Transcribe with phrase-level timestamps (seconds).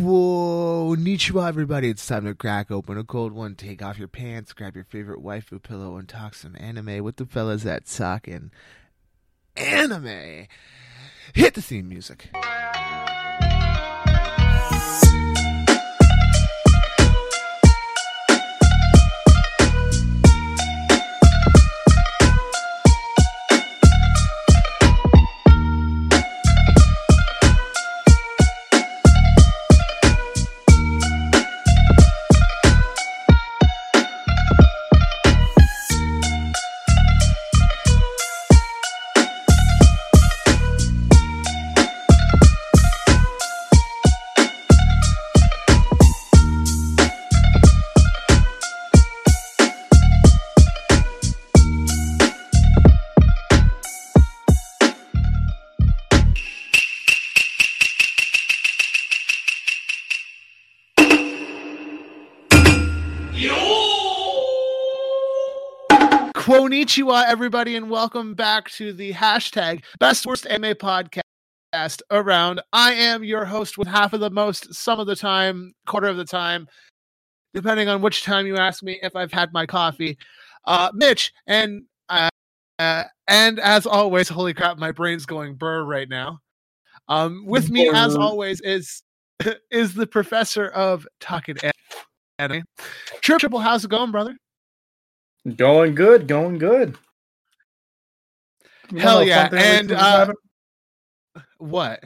[0.00, 1.90] Konnichiwa, everybody.
[1.90, 3.54] It's time to crack open a cold one.
[3.54, 7.26] Take off your pants, grab your favorite waifu pillow, and talk some anime with the
[7.26, 8.50] fellas that at Talkin'
[9.56, 10.46] Anime.
[11.34, 12.30] Hit the theme music.
[66.90, 72.60] Konnichiwa, everybody, and welcome back to the hashtag best worst anime podcast around.
[72.72, 76.16] I am your host with half of the most, some of the time, quarter of
[76.16, 76.66] the time,
[77.54, 80.18] depending on which time you ask me if I've had my coffee.
[80.64, 82.28] Uh, Mitch, and uh,
[82.80, 86.40] uh, and as always, holy crap, my brain's going burr right now.
[87.06, 89.04] Um, with me, as always, is
[89.70, 91.56] is the professor of talking
[92.40, 92.64] anime.
[93.20, 94.34] Tripple, how's it going, brother?
[95.56, 96.96] Going good, going good.
[98.92, 99.48] You Hell yeah!
[99.52, 100.32] And uh,
[101.58, 102.02] what?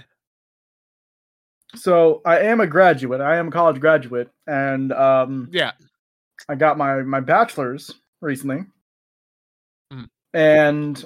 [1.75, 3.21] So I am a graduate.
[3.21, 5.73] I am a college graduate, and um, yeah,
[6.49, 8.65] I got my my bachelor's recently,
[9.93, 10.09] mm.
[10.33, 11.05] and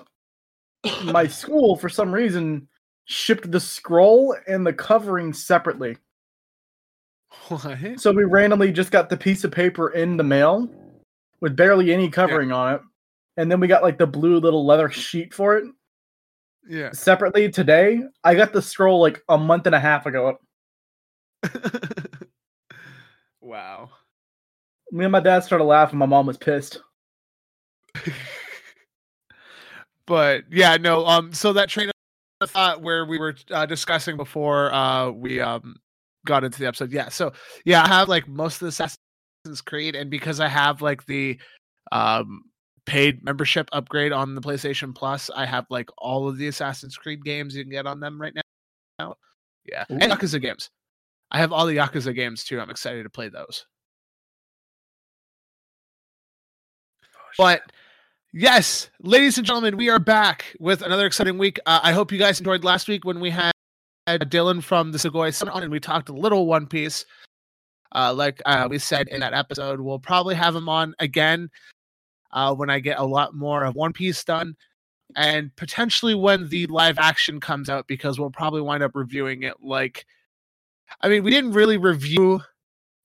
[1.04, 2.68] my school for some reason
[3.06, 5.96] shipped the scroll and the covering separately.
[7.48, 8.00] What?
[8.00, 10.68] So we randomly just got the piece of paper in the mail
[11.40, 12.54] with barely any covering yeah.
[12.54, 12.80] on it.
[13.36, 15.64] And then we got like the blue little leather sheet for it.
[16.68, 16.90] Yeah.
[16.92, 20.38] Separately today, I got the scroll like a month and a half ago.
[23.40, 23.90] wow.
[24.90, 25.98] Me and my dad started laughing.
[25.98, 26.80] My mom was pissed.
[30.06, 31.06] but yeah, no.
[31.06, 31.32] Um.
[31.32, 31.90] So that train
[32.40, 35.76] of thought where we were uh, discussing before uh we um
[36.26, 36.92] got into the episode.
[36.92, 37.08] Yeah.
[37.08, 37.32] So
[37.64, 38.98] yeah, I have like most of the Assassin's
[39.60, 41.38] Creed, and because I have like the
[41.92, 42.42] um
[42.86, 47.24] paid membership upgrade on the PlayStation Plus, I have like all of the Assassin's Creed
[47.24, 49.14] games you can get on them right now.
[49.64, 49.98] Yeah, Ooh.
[50.00, 50.70] and Yakuza games.
[51.30, 52.58] I have all the Yakuza games too.
[52.60, 53.66] I'm excited to play those.
[57.04, 57.62] Oh, but
[58.32, 61.60] yes, ladies and gentlemen, we are back with another exciting week.
[61.66, 63.52] Uh, I hope you guys enjoyed last week when we had
[64.08, 67.04] Dylan from the Segoy Sun on and we talked a little One Piece.
[67.94, 71.50] Uh, like uh, we said in that episode, we'll probably have him on again
[72.32, 74.56] uh, when I get a lot more of One Piece done,
[75.16, 79.54] and potentially when the live action comes out, because we'll probably wind up reviewing it.
[79.62, 80.04] Like,
[81.00, 82.40] I mean, we didn't really review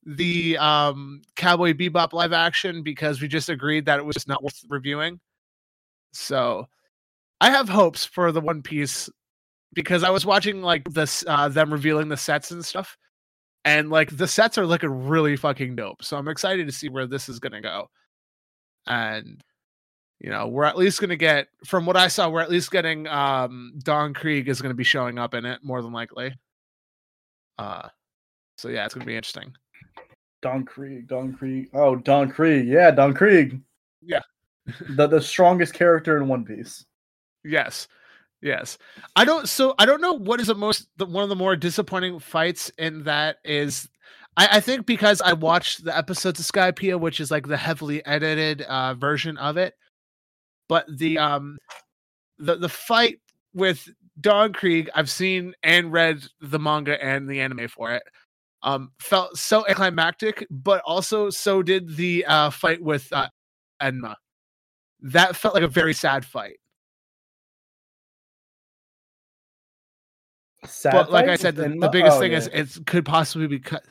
[0.05, 4.43] the um, Cowboy Bebop live action because we just agreed that it was just not
[4.43, 5.19] worth reviewing.
[6.11, 6.67] So,
[7.39, 9.09] I have hopes for the One Piece
[9.73, 12.97] because I was watching like this uh, them revealing the sets and stuff
[13.65, 16.03] and like the sets are looking really fucking dope.
[16.03, 17.89] So I'm excited to see where this is gonna go.
[18.87, 19.41] And
[20.19, 23.07] you know, we're at least gonna get from what I saw, we're at least getting
[23.07, 26.33] um Don Krieg is gonna be showing up in it more than likely.
[27.57, 27.87] Uh
[28.57, 29.53] so yeah, it's gonna be interesting.
[30.41, 31.69] Don Krieg, Don Krieg.
[31.73, 32.67] Oh, Don Krieg.
[32.67, 33.61] Yeah, Don Krieg.
[34.01, 34.21] Yeah.
[34.89, 36.85] the the strongest character in One Piece.
[37.45, 37.87] Yes.
[38.43, 38.77] Yes,
[39.15, 39.47] I don't.
[39.47, 42.69] So I don't know what is the most the, one of the more disappointing fights
[42.77, 43.89] in that is.
[44.35, 48.05] I, I think because I watched the episodes of Skypiea, which is like the heavily
[48.05, 49.75] edited uh, version of it,
[50.69, 51.57] but the um
[52.39, 53.19] the the fight
[53.53, 53.87] with
[54.19, 58.03] Don Krieg, I've seen and read the manga and the anime for it.
[58.63, 63.29] Um, felt so anticlimactic, but also so did the uh, fight with uh,
[63.81, 64.15] Enma.
[65.01, 66.57] That felt like a very sad fight.
[70.65, 72.37] Sad but like I said, the, the biggest oh, thing yeah.
[72.37, 73.83] is it could possibly be cut.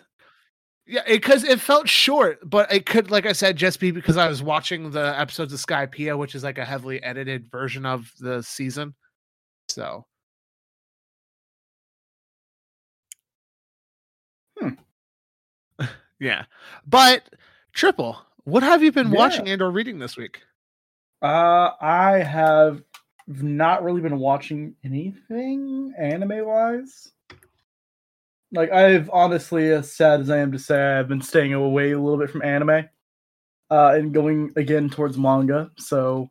[0.86, 4.16] Yeah, because it, it, felt short, but it could, like I said, just be because
[4.16, 8.10] I was watching the episodes of Skypiea, which is like a heavily edited version of
[8.18, 8.94] the season.
[9.68, 10.04] So,
[14.58, 14.70] hmm.
[16.20, 16.44] yeah,
[16.86, 17.22] but
[17.72, 18.18] Tripple.
[18.44, 19.18] What have you been yeah.
[19.18, 20.40] watching and or reading this week?
[21.22, 22.82] Uh, I have
[23.26, 27.12] not really been watching anything anime wise.
[28.52, 31.98] like I've honestly, as sad as I am to say, I've been staying away a
[31.98, 32.88] little bit from anime,
[33.70, 35.70] uh, and going again towards manga.
[35.78, 36.30] So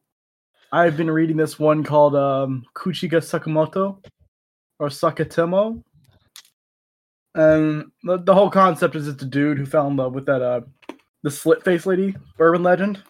[0.71, 3.97] I've been reading this one called um, Kuchiga Sakamoto
[4.79, 5.83] or Sakatemo.
[7.33, 10.41] And the, the whole concept is it's a dude who fell in love with that
[10.41, 10.61] uh
[11.23, 13.01] the slit face lady, urban legend.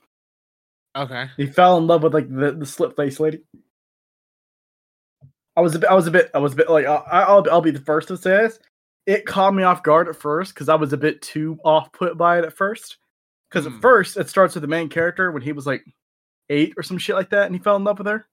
[0.96, 1.30] Okay.
[1.38, 3.42] He fell in love with like the, the slit face lady.
[5.56, 7.46] I was a bit, I was a bit, I was a bit like, I, I'll,
[7.52, 8.60] I'll be the first to say this.
[9.06, 12.18] It caught me off guard at first because I was a bit too off put
[12.18, 12.98] by it at first.
[13.50, 13.76] Because Hmm.
[13.76, 15.84] at first it starts with the main character when he was like
[16.50, 18.26] eight or some shit like that, and he fell in love with her.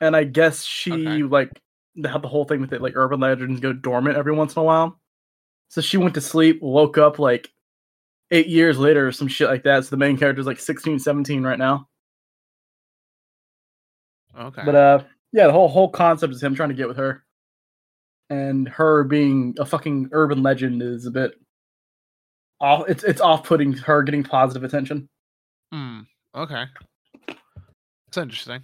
[0.00, 1.22] And I guess she Okay.
[1.22, 1.50] like
[2.04, 4.64] had the whole thing with it, like urban legends go dormant every once in a
[4.64, 5.00] while.
[5.68, 7.50] So she went to sleep, woke up like
[8.30, 9.84] eight years later or some shit like that.
[9.84, 11.88] So the main character's like 16, 17 right now.
[14.38, 14.62] Okay.
[14.64, 15.02] But uh
[15.34, 17.24] yeah, the whole whole concept is him trying to get with her.
[18.30, 21.32] And her being a fucking urban legend is a bit
[22.60, 25.08] off it's it's off putting her getting positive attention.
[25.72, 26.00] Hmm.
[26.36, 26.64] Okay.
[27.26, 28.62] That's interesting.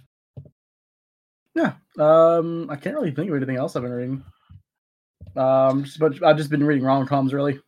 [1.55, 1.73] Yeah.
[1.99, 4.23] Um I can't really think of anything else I've been reading.
[5.35, 7.59] Um just but I've just been reading rom coms really.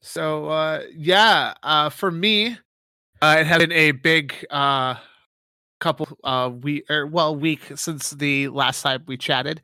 [0.00, 2.56] So uh yeah, uh for me,
[3.20, 4.94] uh it had been a big uh
[5.80, 9.62] couple uh week or well week since the last time we chatted.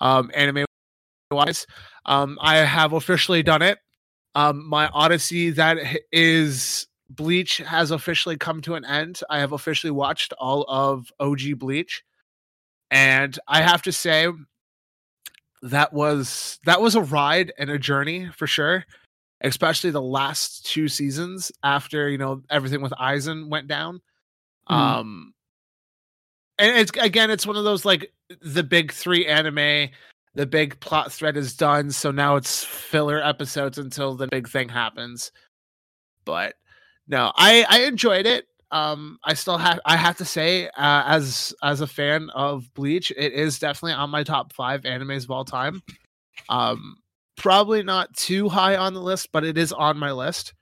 [0.00, 0.64] Um anime
[1.30, 1.66] wise.
[2.04, 3.78] Um I have officially done it.
[4.34, 5.78] Um my Odyssey that
[6.12, 9.20] is Bleach has officially come to an end.
[9.30, 12.02] I have officially watched all of OG Bleach.
[12.90, 14.28] And I have to say
[15.62, 18.84] that was that was a ride and a journey for sure
[19.42, 24.00] especially the last two seasons after you know everything with Aizen went down.
[24.70, 24.74] Mhm.
[24.74, 25.34] Um,
[26.58, 29.90] and it's again, it's one of those like the big three anime.
[30.34, 34.68] The big plot thread is done, so now it's filler episodes until the big thing
[34.68, 35.32] happens.
[36.26, 36.56] But
[37.08, 38.46] no, I I enjoyed it.
[38.70, 43.12] Um, I still have I have to say, uh, as as a fan of Bleach,
[43.16, 45.82] it is definitely on my top five animes of all time.
[46.48, 46.96] Um,
[47.36, 50.52] probably not too high on the list, but it is on my list.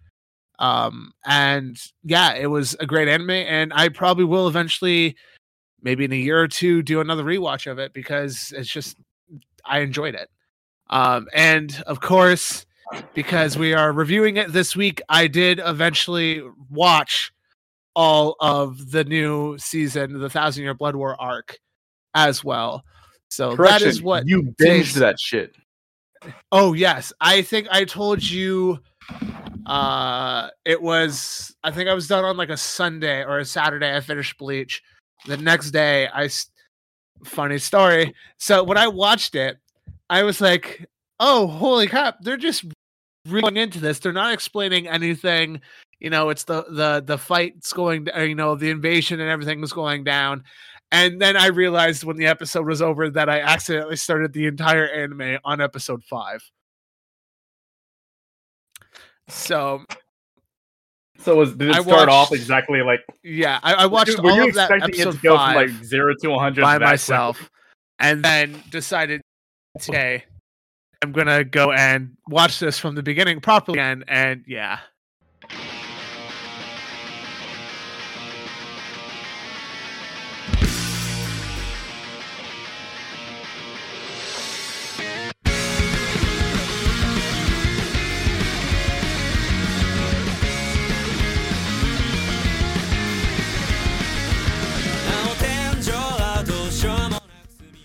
[0.58, 5.16] Um, and yeah, it was a great anime, and I probably will eventually,
[5.84, 8.96] maybe in a year or two, do another rewatch of it because it's just
[9.64, 10.28] I enjoyed it.
[10.90, 12.66] Um, and of course,
[13.14, 17.32] because we are reviewing it this week, I did eventually watch
[17.94, 21.58] all of the new season, the Thousand Year Blood War arc,
[22.14, 22.84] as well.
[23.28, 25.54] So that is what you binged that shit.
[26.50, 28.80] Oh yes, I think I told you.
[29.66, 31.54] Uh, it was.
[31.62, 33.94] I think I was done on like a Sunday or a Saturday.
[33.94, 34.82] I finished Bleach.
[35.26, 36.28] The next day, i
[37.24, 38.14] funny story.
[38.38, 39.58] So when I watched it,
[40.10, 40.86] I was like,
[41.20, 42.20] "Oh, holy crap!
[42.20, 42.64] They're just
[43.28, 43.98] really going into this.
[43.98, 45.60] They're not explaining anything.
[46.00, 48.08] You know, it's the the the fights going.
[48.16, 50.44] You know, the invasion and everything was going down."
[50.92, 54.86] And then I realized when the episode was over that I accidentally started the entire
[54.86, 56.40] anime on episode five.
[59.28, 59.84] So
[61.18, 64.36] So was did it I start off exactly like yeah, I, I watched were all
[64.36, 67.50] you of that episode to go five from like zero to one hundred by myself,
[67.98, 69.22] and then decided,
[69.76, 70.24] okay,
[71.02, 74.04] I'm gonna go and watch this from the beginning properly again.
[74.08, 74.80] And yeah,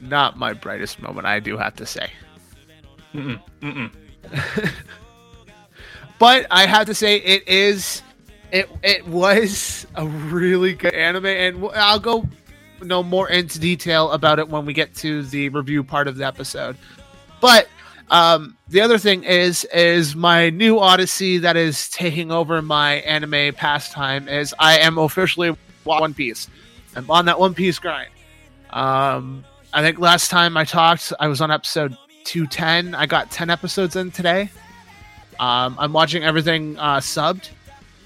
[0.10, 2.12] not my brightest moment, I do have to say.
[3.14, 3.92] Mm-mm, mm-mm.
[6.20, 8.02] but I have to say it is
[8.52, 12.28] it it was a really good anime and I'll go
[12.82, 16.26] no more into detail about it when we get to the review part of the
[16.26, 16.78] episode.
[17.42, 17.68] But
[18.12, 23.54] um the other thing is is my new odyssey that is taking over my anime
[23.56, 26.48] pastime is I am officially One Piece.
[26.96, 28.12] I'm on that One Piece grind.
[28.70, 31.96] Um I think last time I talked I was on episode
[32.26, 32.96] 210.
[32.96, 34.50] I got 10 episodes in today.
[35.40, 37.50] Um, I'm watching everything uh, subbed.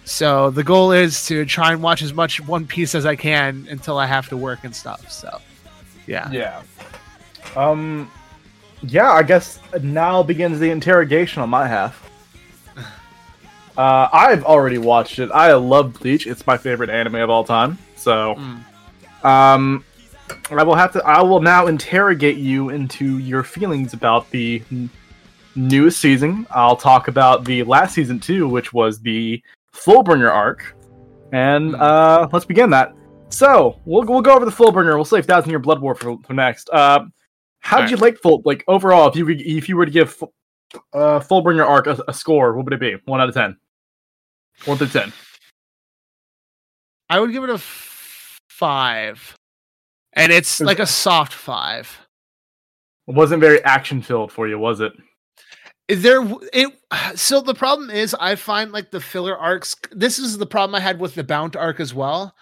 [0.05, 3.65] So the goal is to try and watch as much One Piece as I can
[3.69, 5.09] until I have to work and stuff.
[5.09, 5.39] So,
[6.07, 6.29] yeah.
[6.31, 6.61] Yeah.
[7.55, 8.11] Um
[8.81, 12.09] yeah, I guess now begins the interrogation on my half.
[13.75, 15.31] Uh, I've already watched it.
[15.31, 16.27] I love Bleach.
[16.27, 17.79] It's my favorite anime of all time.
[17.95, 19.25] So, Mm.
[19.25, 19.83] um,
[20.51, 21.03] I will have to.
[21.05, 24.89] I will now interrogate you into your feelings about the n-
[25.55, 26.45] newest season.
[26.51, 29.41] I'll talk about the last season too, which was the
[29.73, 30.75] Fullbringer arc,
[31.31, 32.93] and uh, let's begin that.
[33.29, 34.95] So we'll we'll go over the Fullbringer.
[34.95, 36.69] We'll save Thousand Year Blood War for, for next.
[36.71, 37.05] Uh,
[37.59, 37.91] how did Alright.
[37.91, 39.09] you like full like overall?
[39.09, 40.21] If you were- if you were to give
[40.93, 42.95] uh, Fullbringer arc a, a score, what would it be?
[43.05, 43.57] One out of ten.
[44.65, 45.11] One through ten.
[47.09, 49.35] I would give it a f- five,
[50.15, 51.99] and it's like a soft five.
[53.07, 54.93] It wasn't very action filled for you, was it?
[55.87, 56.73] Is there it
[57.15, 60.79] so the problem is i find like the filler arcs this is the problem i
[60.79, 62.35] had with the Bount arc as well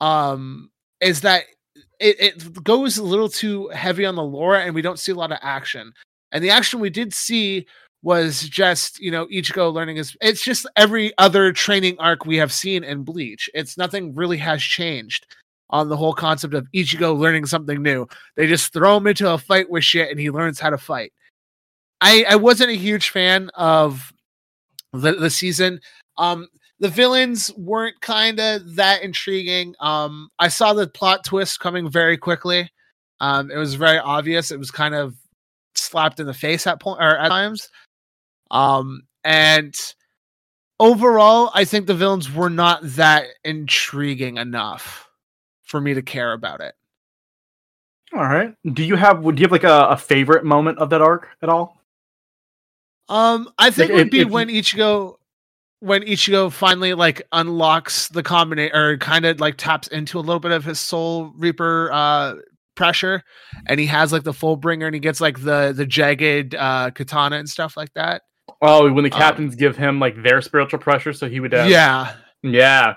[0.00, 0.70] um
[1.00, 1.44] is that
[2.00, 5.16] it, it goes a little too heavy on the lore and we don't see a
[5.16, 5.92] lot of action
[6.32, 7.66] and the action we did see
[8.02, 12.52] was just you know ichigo learning his it's just every other training arc we have
[12.52, 15.26] seen in bleach it's nothing really has changed
[15.70, 18.06] on the whole concept of ichigo learning something new
[18.36, 21.12] they just throw him into a fight with shit and he learns how to fight
[22.00, 24.12] I I wasn't a huge fan of
[24.92, 25.80] the the season.
[26.16, 26.48] Um,
[26.80, 29.74] the villains weren't kind of that intriguing.
[29.80, 32.70] Um, I saw the plot twist coming very quickly.
[33.20, 34.50] Um, it was very obvious.
[34.52, 35.14] It was kind of
[35.74, 37.68] slapped in the face at point or at times.
[38.50, 39.74] Um, and
[40.78, 45.07] overall, I think the villains were not that intriguing enough
[45.68, 46.74] for me to care about it.
[48.14, 48.54] All right.
[48.72, 51.48] Do you have would you have like a, a favorite moment of that arc at
[51.48, 51.80] all?
[53.08, 55.14] Um, I think Like, it would if- be if you- when Ichigo
[55.80, 60.40] when Ichigo finally like unlocks the combination or kind of like taps into a little
[60.40, 62.34] bit of his soul reaper uh
[62.74, 63.22] pressure
[63.66, 66.90] and he has like the full bringer and he gets like the the jagged uh
[66.90, 68.22] katana and stuff like that.
[68.62, 71.54] Oh, when the Um, captains give him like their spiritual pressure, so he would.
[71.54, 72.14] Uh, yeah.
[72.42, 72.94] yeah.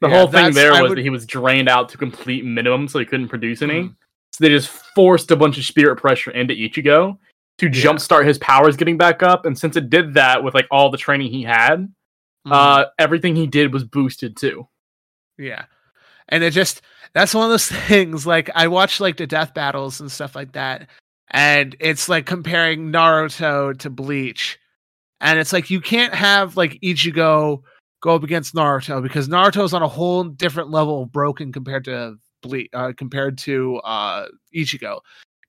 [0.00, 2.44] The Yeah, whole thing there I was would- that he was drained out to complete
[2.44, 3.82] minimum, so he couldn't produce any.
[3.84, 3.94] Mhm.
[4.32, 7.18] So they just forced a bunch of spirit pressure into Ichigo
[7.58, 7.72] to Yeah.
[7.72, 9.44] jumpstart his powers getting back up.
[9.44, 11.92] And since it did that with like all the training he had,
[12.46, 12.52] Mhm.
[12.52, 14.68] uh, everything he did was boosted too.
[15.36, 15.64] Yeah.
[16.28, 16.82] And it just
[17.14, 20.52] that's one of those things like I watch like the death battles and stuff like
[20.52, 20.88] that
[21.30, 24.58] and it's like comparing Naruto to Bleach.
[25.20, 27.62] And it's like you can't have like Ichigo
[28.00, 32.16] go up against Naruto because Naruto's on a whole different level of broken compared to
[32.42, 35.00] Bleach uh, compared to uh Ichigo.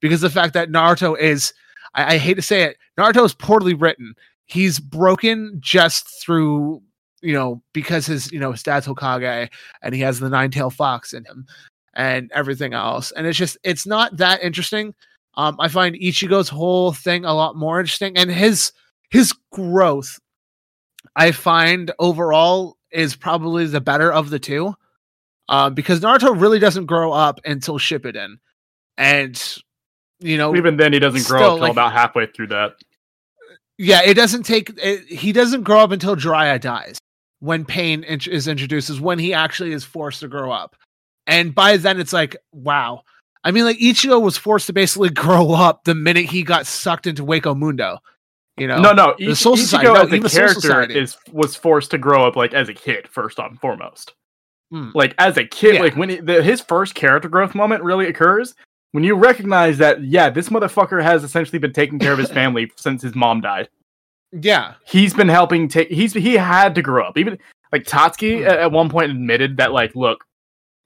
[0.02, 1.54] Because the fact that Naruto is
[1.94, 4.14] I, I hate to say it, Naruto is poorly written.
[4.46, 6.82] He's broken just through
[7.22, 9.50] you know because his you know his dad's Hokage
[9.82, 11.46] and he has the nine tail fox in him
[11.94, 14.94] and everything else and it's just it's not that interesting
[15.36, 18.72] um i find ichigo's whole thing a lot more interesting and his
[19.10, 20.20] his growth
[21.20, 24.74] i find overall is probably the better of the two
[25.50, 28.36] uh, because naruto really doesn't grow up until shippuden.
[28.98, 29.36] And
[30.20, 32.74] you know Even then, he doesn't grow still, up until like- about halfway through that.
[33.78, 36.98] yeah it doesn't take it, he doesn't grow up until jiraiya dies
[37.40, 40.76] when pain int- is introduced is when he actually is forced to grow up.
[41.28, 43.02] And by then it's like wow.
[43.44, 47.08] I mean like ichigo was forced to basically grow up the minute he got sucked
[47.08, 48.00] into Hueco Mundo
[48.60, 49.16] you know No, no.
[49.18, 52.54] The Soul Society, Ichigo no, as a character is was forced to grow up like
[52.54, 54.14] as a kid first and foremost.
[54.72, 54.90] Hmm.
[54.94, 55.82] Like as a kid, Yeah.
[55.82, 58.54] like when he, the, his first character growth moment really occurs
[58.92, 62.72] when you recognize that yeah, this motherfucker has essentially been taking care of his family
[62.76, 63.70] since his mom died.
[64.32, 65.90] yeah He's been helping take.
[65.90, 67.18] He's he had to grow up.
[67.18, 67.38] Even
[67.72, 68.48] like Tatsuki Hmm.
[68.48, 70.24] at, at one point admitted that like, look,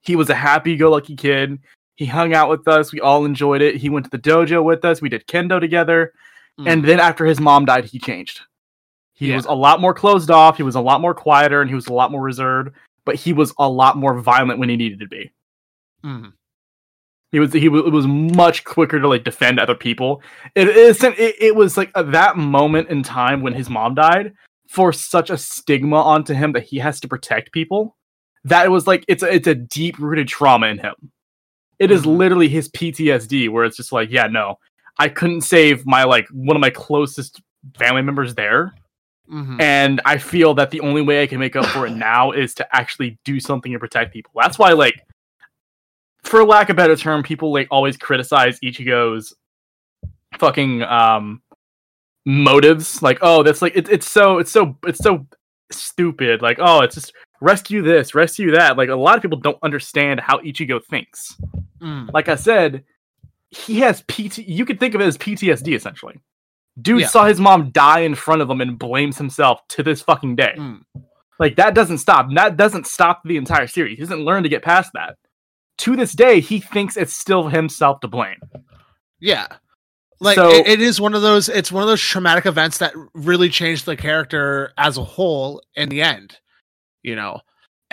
[0.02, 1.60] he was a happy-go-lucky kid.
[1.96, 2.92] He hung out with us.
[2.92, 3.76] We all enjoyed it.
[3.78, 5.02] He went to the dojo with us.
[5.02, 6.12] We did kendo together.
[6.58, 6.68] Hmm.
[6.68, 8.42] And then after his mom died, he changed.
[9.14, 9.36] He Yeah.
[9.38, 10.58] was a lot more closed off.
[10.58, 12.76] He was a lot more quieter, and he was a lot more reserved.
[13.06, 15.32] But he was a lot more violent when he needed to be.
[16.06, 16.34] Mhm.
[17.32, 20.22] He was he was, it was much quicker to like defend other people.
[20.56, 24.34] It is it, it was like uh, that moment in time when his mom died
[24.70, 27.98] for such a stigma onto him that he has to protect people.
[28.44, 30.94] That it was like it's a, it's a deep rooted trauma in him.
[31.80, 32.18] It is Mhm.
[32.18, 34.60] literally his PTSD where it's just like yeah no
[35.00, 37.42] I couldn't save my like one of my closest
[37.78, 38.74] family members there
[39.32, 39.62] Mhm.
[39.62, 42.54] and I feel that the only way I can make up for it now is
[42.56, 44.32] to actually do something and protect people.
[44.36, 44.96] That's why, like,
[46.24, 49.34] for lack of a better term, people like always criticize Ichigo's
[50.38, 51.42] fucking um
[52.26, 53.02] motives.
[53.02, 55.26] Like, oh, that's like it's it's so it's so it's so
[55.72, 56.42] stupid.
[56.42, 58.78] Like, oh, it's just rescue this, rescue that.
[58.78, 61.36] Like, a lot of people don't understand how Ichigo thinks.
[61.82, 62.12] Mm.
[62.14, 62.84] Like I said,
[63.56, 64.40] he has PT.
[64.40, 66.16] You could think of it as PTSD essentially.
[66.82, 67.08] Dude Yeah.
[67.08, 70.56] saw his mom die in front of him and blames himself to this fucking day.
[70.58, 70.82] Mm.
[71.40, 72.28] Like that doesn't stop.
[72.34, 73.98] That doesn't stop the entire series.
[73.98, 75.16] He doesn't learn to get past that.
[75.80, 78.38] to this day, he thinks it's still himself to blame.
[79.20, 79.48] Yeah.
[80.20, 82.94] Like So- it, it is one of those it's one of those traumatic events that
[83.14, 86.38] really changed the character as a whole in the end.
[87.02, 87.40] You know.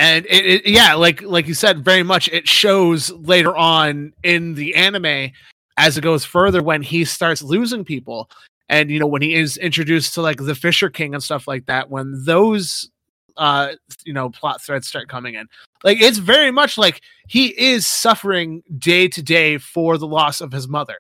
[0.00, 4.54] And it, it yeah, like like you said, very much it shows later on in
[4.54, 5.30] the anime
[5.76, 8.30] as it goes further when he starts losing people.
[8.70, 11.66] And you know, when he is introduced to like the Fisher King and stuff like
[11.66, 12.90] that, when those
[13.36, 13.72] uh
[14.04, 15.46] you know plot threads start coming in.
[15.84, 20.50] Like it's very much like he is suffering day to day for the loss of
[20.52, 20.98] his mother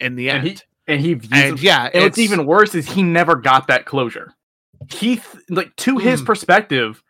[0.00, 0.58] in the And end.
[0.86, 3.66] he and he views And, yeah, and what's it's even worse is he never got
[3.68, 4.32] that closure.
[4.90, 6.26] He th- like to his Mm.
[6.26, 7.02] perspective,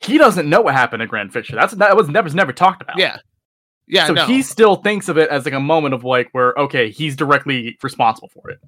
[0.00, 1.54] he doesn't know what happened to Grand Fisher.
[1.56, 2.98] That's that was never never talked about.
[2.98, 3.18] yeah,
[3.86, 4.06] yeah.
[4.06, 4.26] so no.
[4.26, 7.76] he still thinks of it as like a moment of like where okay, he's directly
[7.82, 8.58] responsible for it,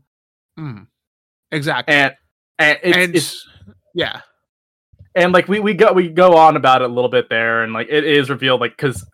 [0.58, 0.86] Mm.
[1.50, 1.94] exactly.
[1.94, 2.14] and
[2.58, 3.48] and it's, and it's
[3.94, 4.20] yeah,
[5.14, 7.72] and like we we go we go on about it a little bit there, and
[7.72, 9.04] like it is revealed like because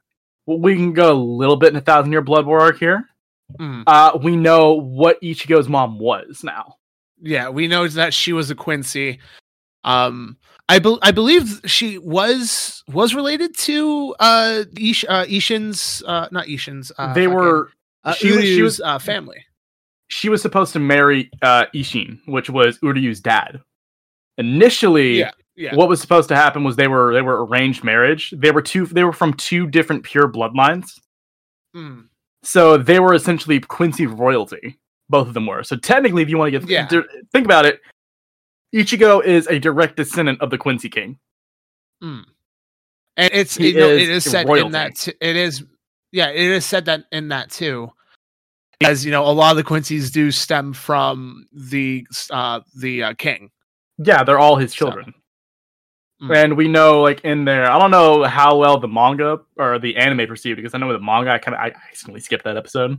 [0.46, 3.04] we can go a little bit in a thousand year blood war arc here.
[3.60, 3.84] Mm.
[3.86, 6.74] Uh, we know what Ichigo's mom was now.
[7.20, 7.48] yeah.
[7.48, 9.20] We know that she was a Quincy.
[9.84, 10.36] Um,
[10.68, 16.46] I bel I believe she was was related to uh, Ish- uh Isshin's uh not
[16.46, 17.70] Isshin's uh, they were
[18.04, 19.44] uh, she was- she was- uh, family.
[20.08, 23.60] she was supposed to marry uh, Isshin, which was Uryu's dad.
[24.38, 25.74] Initially, Yeah, yeah.
[25.74, 28.32] what was supposed to happen was they were they were arranged marriage.
[28.36, 30.92] They were two they were from two different pure bloodlines.
[31.74, 32.06] Mm.
[32.42, 34.78] So they were essentially Quincy royalty.
[35.10, 35.62] Both of them were.
[35.64, 36.86] So technically, if you want to get Yeah.
[36.86, 37.80] to- think about it,
[38.74, 41.18] Ichigo is a direct descendant of the Quincy King.
[42.02, 42.24] Mm.
[43.16, 45.64] And it's He you know, is it is said in that t- it is
[46.12, 47.90] yeah it is said that in that too
[48.84, 53.14] as you know a lot of the Quincy's do stem from the uh the uh,
[53.14, 53.50] king
[53.98, 55.12] Yeah, they're all his So, children.
[56.22, 56.36] mm.
[56.36, 59.96] And we know, like in there, I don't know how well the manga or the
[59.96, 62.96] anime perceived because I know the manga, I kind of I accidentally skipped that episode.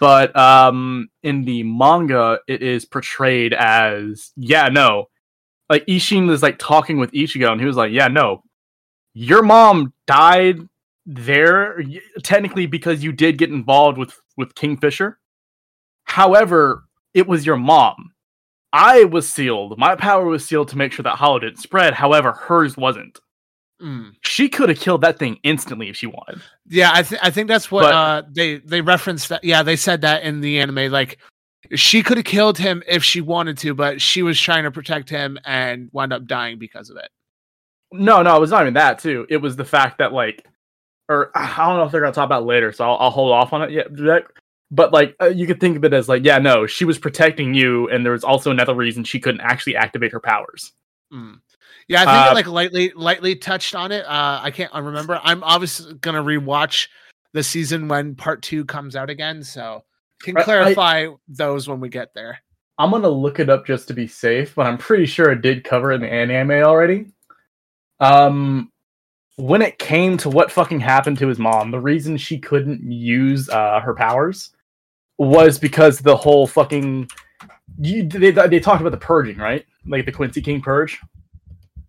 [0.00, 5.06] But um in the manga it is portrayed as yeah no.
[5.68, 8.42] Like isshin was like talking with ichigo and he was like yeah no.
[9.14, 10.60] Your mom died
[11.06, 11.82] there
[12.22, 15.18] technically because you did get involved with with kingfisher.
[16.04, 18.12] However it was your mom.
[18.70, 19.78] I was sealed.
[19.78, 21.94] My power was sealed to make sure that hollow didn't spread.
[21.94, 23.18] However hers wasn't
[23.80, 24.12] Mm.
[24.22, 27.46] she could have killed that thing instantly if she wanted yeah I think I think
[27.46, 30.90] that's what But- uh they they referenced that yeah they said that in the anime
[30.90, 31.18] like
[31.74, 35.08] she could have killed him if she wanted to but she was trying to protect
[35.08, 37.08] him and wound up dying because of it
[37.92, 39.26] No, no, it was not even that too.
[39.30, 40.44] It was the fact that like,
[41.08, 43.32] or I don't know if they're gonna talk about it later, so I'll, I'll hold
[43.32, 43.94] off on it yet.
[43.94, 44.24] Jack.
[44.70, 47.54] But like, uh, you could think of it as like, yeah, no, she was protecting
[47.54, 50.72] you, and there was also another reason she couldn't actually activate her powers.
[51.10, 51.40] Mm.
[51.88, 54.04] Yeah, I think Uh, I like lightly lightly touched on it.
[54.04, 55.20] Uh, I can't remember.
[55.22, 56.88] I'm obviously gonna rewatch
[57.32, 59.84] the season when part two comes out again, so
[60.22, 62.38] can I- I- clarify those when we get there.
[62.78, 65.64] I'm gonna look it up just to be safe, but I'm pretty sure it did
[65.64, 67.06] cover it in the anime already.
[68.00, 68.70] Um,
[69.36, 73.48] when it came to what fucking happened to his mom, the reason she couldn't use
[73.48, 74.50] uh, her powers
[75.16, 77.08] was because the whole fucking
[77.80, 79.64] you, they they talked about the purging, right?
[79.86, 81.00] Like the Quincy King purge.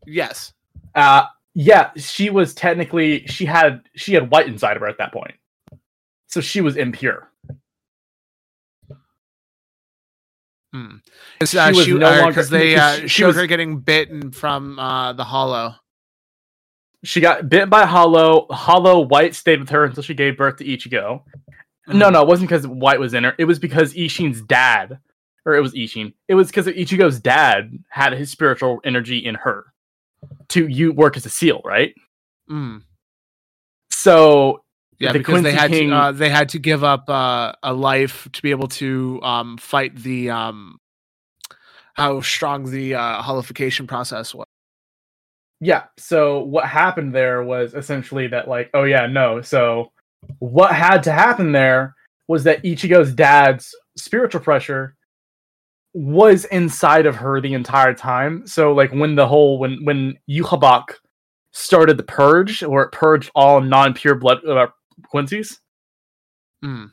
[0.09, 0.53] Yes.
[0.95, 5.11] Uh yeah, she was technically she had she had white inside of her at that
[5.13, 5.35] point.
[6.27, 7.31] So she was impure.
[10.73, 10.97] Hmm.
[11.41, 14.31] It's, She uh, was she, no uh, longer- they uh, she- was- her getting bitten
[14.31, 15.75] from uh, the hollow.
[17.03, 18.45] She got bit by Hollow.
[18.51, 21.23] Hollow White stayed with her until she gave birth to Ichigo.
[21.87, 22.11] No, Mhm.
[22.13, 23.33] no, it wasn't because White was in her.
[23.37, 24.99] It was because Isshin's dad,
[25.45, 26.13] or it was Isshin.
[26.27, 29.67] It was because Ichigo's dad had his spiritual energy in her
[30.49, 31.93] to you work as a seal, right?
[32.49, 32.83] Mm.
[33.91, 34.61] So
[34.99, 37.73] Yeah, The because they had King- to uh, they had to give up uh, a
[37.73, 40.77] life to be able to um, fight the um,
[41.93, 44.45] how strong the uh, Hollowfication process was.
[45.61, 45.83] Yeah.
[45.97, 49.41] So what happened there was essentially that, like, oh yeah, no.
[49.41, 49.91] So
[50.39, 51.95] what had to happen there
[52.29, 54.95] was that Ichigo's dad's spiritual pressure
[55.93, 58.45] was inside of her the entire time.
[58.45, 60.85] So like when the whole when when Yhwach
[61.51, 64.67] started the purge, where it purged all non-pure blood uh,
[65.09, 65.59] Quincy's,
[66.63, 66.91] Mm.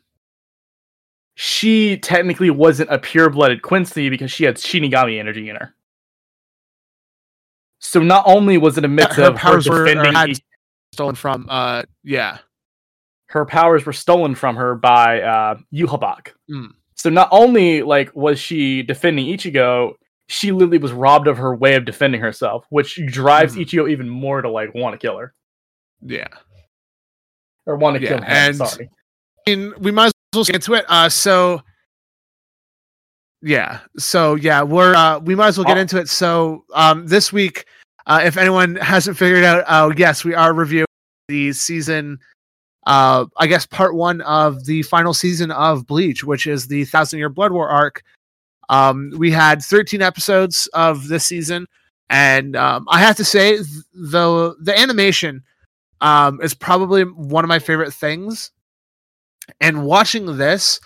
[1.35, 5.75] she technically wasn't a pure-blooded Quincy because she had Shinigami energy in her.
[7.81, 10.27] So not only was it a mix her of her powers were- or
[10.93, 12.39] Stolen from uh, yeah.
[13.27, 16.29] her powers were stolen from her by uh Yhwach.
[16.51, 16.71] Mm.
[16.97, 19.93] So not only like was she defending Ichigo,
[20.29, 23.65] she literally was robbed of her way of defending herself, which drives Mhm.
[23.67, 25.33] Ichigo even more to like want to kill her.
[26.03, 26.29] Yeah.
[27.69, 28.25] or want to Yeah, kill him.
[28.29, 28.89] and- Sorry.
[29.47, 30.85] I mean, we might as well get into it.
[30.89, 31.63] Uh, so
[33.43, 35.81] yeah, so yeah, we're uh, we might as well get Oh.
[35.81, 36.09] into it.
[36.09, 37.65] So um, this week,
[38.07, 40.87] uh, if anyone hasn't figured out, uh, yes, we are reviewing
[41.29, 42.19] the season.
[42.87, 47.18] Uh, I guess part one of the final season of Bleach, which is the Thousand
[47.18, 48.03] Year Blood War arc.
[48.68, 51.66] Um, we had 13 episodes of this season,
[52.11, 55.42] and um, I have to say, th- the the animation
[56.01, 58.51] um, is probably one of my favorite things
[59.61, 60.81] and watching this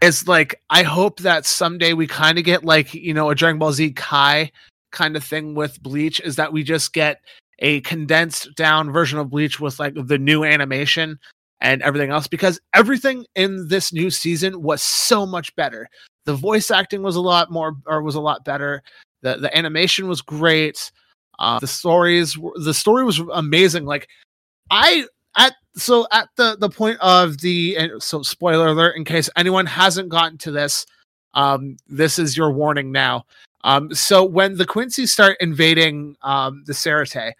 [0.00, 3.58] is like I hope that someday we kind of get like you know a Dragon
[3.58, 4.52] Ball Z Kai
[4.90, 7.20] kind of thing with Bleach is that we just get
[7.60, 11.18] a condensed down version of Bleach with like the new animation
[11.60, 15.88] and everything else because everything in this new season was so much better.
[16.24, 18.82] The voice acting was a lot more or was a lot better.
[19.22, 20.92] The the animation was great.
[21.38, 23.86] Uh, the stories the story was amazing.
[23.86, 24.08] Like
[24.70, 29.66] I at so at the the point of the so spoiler alert in case anyone
[29.66, 30.84] hasn't gotten to this
[31.34, 33.24] um this is your warning now
[33.64, 37.32] um so when the quincy's start invading um the Seireitei,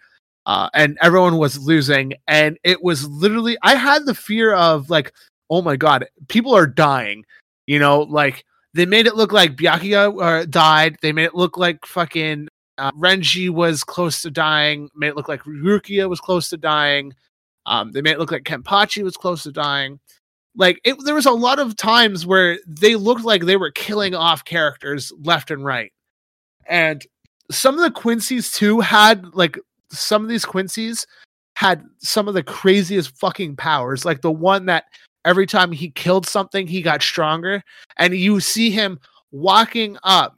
[0.45, 5.13] uh and everyone was losing and it was literally i had the fear of like
[5.49, 7.23] oh my god people are dying
[7.67, 11.57] you know like they made it look like Byakuya uh, died they made it look
[11.57, 12.47] like fucking
[12.77, 17.13] uh, Renji was close to dying made it look like Rukia was close to dying
[17.69, 19.99] um, they made it look like Kenpachi was close to dying.
[20.55, 24.15] Like it, there was a lot of times where they looked like they were killing
[24.15, 25.93] off characters left and right,
[26.67, 27.05] and
[27.51, 29.57] some of the Quincy's too had like
[29.91, 31.05] some of these Quincy's
[31.55, 34.05] had some of the craziest fucking powers.
[34.05, 34.85] Like the one that
[35.25, 37.63] every time he killed something, he got stronger,
[37.97, 38.99] and you see him
[39.31, 40.37] walking up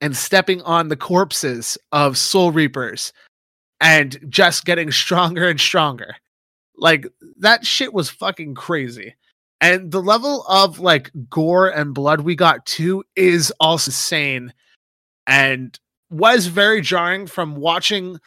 [0.00, 3.12] and stepping on the corpses of Soul Reapers
[3.80, 6.14] and just getting stronger and stronger.
[6.76, 7.06] Like
[7.38, 9.16] that shit was fucking crazy.
[9.60, 14.52] And the level of like gore and blood we got too is also insane
[15.26, 15.78] and
[16.10, 18.18] was very jarring from watching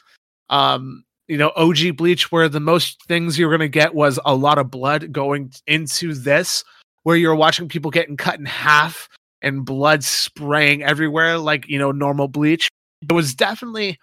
[0.49, 4.35] um you know OG Bleach where the most things you're going to get was a
[4.35, 6.63] lot of blood going into this
[7.03, 9.07] where you're watching people getting cut in half
[9.41, 12.69] and blood spraying everywhere like you know normal Bleach.
[13.01, 13.97] It was definitely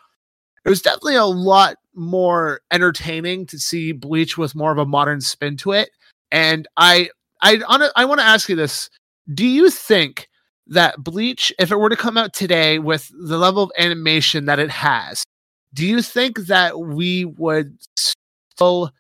[0.65, 5.21] it was definitely a lot more entertaining to see Bleach with more of a modern
[5.21, 5.91] spin to it.
[6.31, 7.11] And I
[7.43, 8.91] I on I want to ask you this:
[9.33, 10.29] Do you think
[10.69, 14.59] that Bleach, if it were to come out today with the level of animation that
[14.59, 15.25] it has,
[15.75, 18.91] do you think that we would still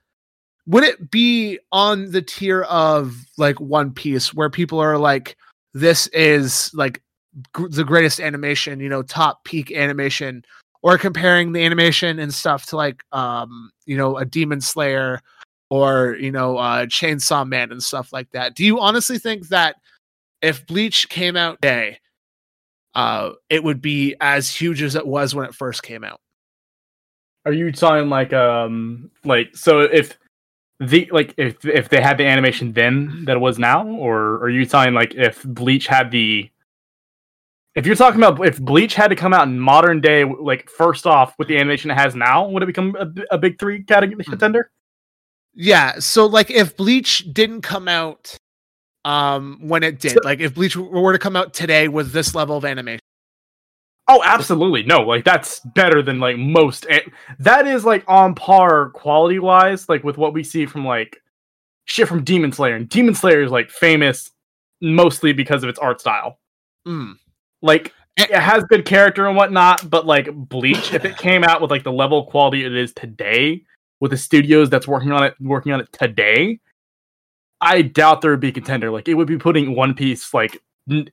[0.67, 5.37] would it be on the tier of like One Piece where people are like,
[5.73, 7.03] this is like
[7.53, 10.45] gr- the greatest animation, you know, top peak animation
[10.83, 15.21] or comparing the animation and stuff to like um you know a demon slayer
[15.71, 18.55] or you know uh chainsaw man and stuff like that?
[18.55, 19.77] Do you honestly think that
[20.42, 21.98] if bleach came out today
[22.94, 26.20] uh it would be as huge as it was when it first came out
[27.44, 30.18] Are you talking like um like so if
[30.81, 34.48] the like if if they had the animation then that it was now, or are
[34.48, 36.48] you talking like if Bleach had the
[37.74, 41.07] if you're talking about if Bleach had to come out in modern day, like first
[41.07, 44.22] off with the animation it has now, would it become a, a big three category
[44.24, 44.70] contender?
[45.55, 48.37] yeah so like if bleach didn't come out
[49.09, 52.35] um when it did So- like if bleach were to come out today with this
[52.35, 53.01] level of animation
[54.11, 54.85] Oh, absolutely.
[54.85, 56.87] No, like that's better than like most.
[56.88, 57.05] a-
[57.40, 61.21] That is like on par quality wise, like with what we see from like
[61.85, 62.77] shit from Demon Slayer.
[62.77, 64.31] And Demon Slayer is like famous
[64.81, 66.38] mostly because of its art style.
[66.87, 67.16] mm.
[67.61, 68.25] Like Eh.
[68.31, 71.85] it has good character and whatnot, but like Bleach, if it came out with like
[71.85, 73.62] the level of quality it is today,
[74.01, 76.59] with the studios that's working on it working on it today,
[77.61, 78.90] I doubt there would be a contender.
[78.90, 81.09] Like it would be putting One Piece like n-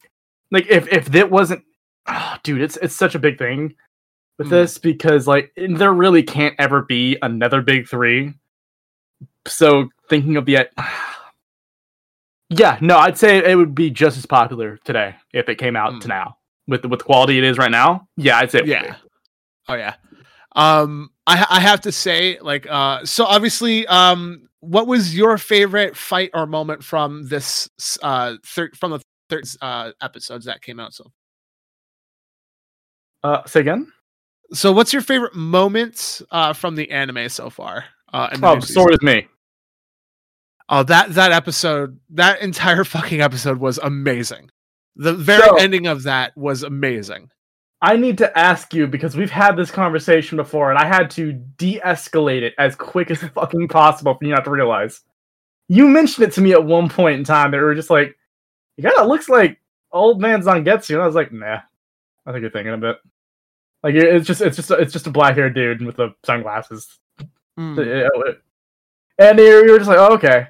[0.51, 1.63] like if if that wasn't
[2.07, 3.75] oh, dude, it's it's such a big thing
[4.37, 4.51] with Mm.
[4.51, 8.33] this because like there really can't ever be another big three.
[9.47, 10.67] So thinking of the
[12.49, 15.93] yeah, no, I'd say it would be just as popular today if it came out
[15.93, 16.01] Mm.
[16.01, 18.07] to now with with the quality it is right now.
[18.17, 18.95] Yeah, I'd say it would yeah
[19.67, 19.95] oh yeah
[20.55, 25.95] um i i have to say like uh so obviously um what was your favorite
[25.95, 27.69] fight or moment from this
[28.03, 28.99] uh thir- from the
[29.29, 31.11] third uh episodes that came out so.
[33.23, 33.91] Uh, say again.
[34.53, 39.01] so what's your favorite moment uh from the anime so far uh Oh, sword is
[39.01, 39.27] me.
[40.69, 44.49] oh that that episode that entire fucking episode was amazing
[44.95, 47.29] the very So- ending of that was amazing
[47.85, 51.33] I need to ask you because we've had this conversation before, and I had to
[51.33, 55.01] de-escalate it as quick as fucking possible for you not to realize.
[55.67, 58.17] You mentioned it to me at one point in time that we were just like,
[58.77, 61.59] "You "Yeah, it looks like old man Zangetsu," and I was like, "Nah,
[62.25, 62.97] I think you're thinking a bit."
[63.83, 66.99] Like it's just it's just it's just a black haired dude with the sunglasses,
[67.59, 68.37] mm.
[69.19, 70.47] and you were just like, oh, "Okay."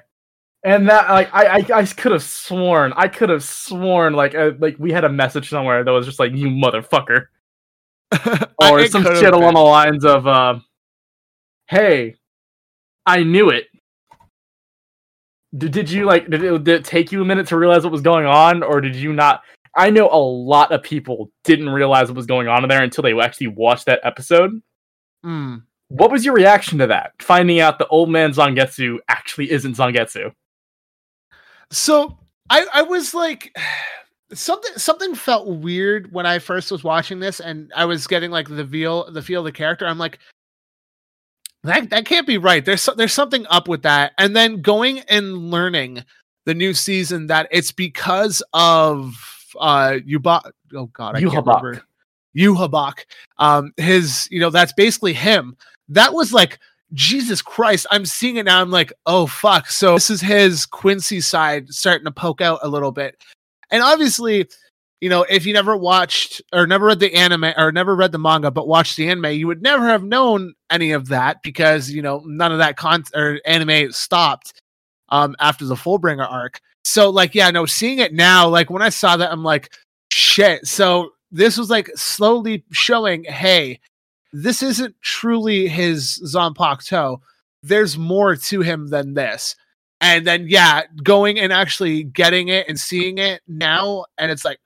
[0.66, 4.50] And that like I I, I could have sworn I could have sworn like uh,
[4.58, 7.26] like we had a message somewhere that was just like you motherfucker
[8.58, 10.58] or some shit along the lines of uh,
[11.68, 12.16] hey
[13.06, 13.68] I knew it.
[15.56, 17.92] Did, did you like did it, did it take you a minute to realize what
[17.92, 19.42] was going on or did you not
[19.76, 23.02] I know a lot of people didn't realize what was going on in there until
[23.02, 24.60] they actually watched that episode.
[25.24, 25.62] Mm.
[25.88, 27.12] What was your reaction to that?
[27.20, 30.32] Finding out the old man Zangetsu actually isn't Zangetsu.
[31.70, 32.18] So
[32.50, 33.54] I I was like
[34.32, 38.48] something something felt weird when I first was watching this and I was getting like
[38.48, 39.86] the feel the feel of the character.
[39.86, 40.18] I'm like
[41.64, 42.64] that that can't be right.
[42.64, 44.12] There's there's something up with that.
[44.18, 46.04] And then going and learning
[46.44, 49.14] the new season that it's because of
[49.58, 51.32] uh Yubak oh god, I Yhwach.
[51.32, 51.82] can't remember.
[52.36, 53.04] Yhwach.
[53.38, 55.56] Um his, you know, that's basically him.
[55.88, 56.58] That was like
[56.92, 58.60] Jesus Christ, I'm seeing it now.
[58.60, 59.68] I'm like, oh fuck.
[59.68, 63.22] So this is his Quincy side starting to poke out a little bit.
[63.70, 64.48] And obviously,
[65.00, 68.18] you know, if you never watched or never read the anime or never read the
[68.18, 72.02] manga, but watched the anime, you would never have known any of that because, you
[72.02, 74.60] know, none of that con or anime stopped
[75.10, 76.60] um after the Fullbringer arc.
[76.84, 79.72] So like, yeah, no, seeing it now, like when I saw that, I'm like,
[80.10, 80.66] shit.
[80.66, 83.80] So this was like slowly showing, hey,
[84.42, 87.20] this isn't truly his Zanpakuto.
[87.62, 89.56] There's more to him than this.
[90.02, 94.58] And then yeah, going and actually getting it and seeing it now, and it's like,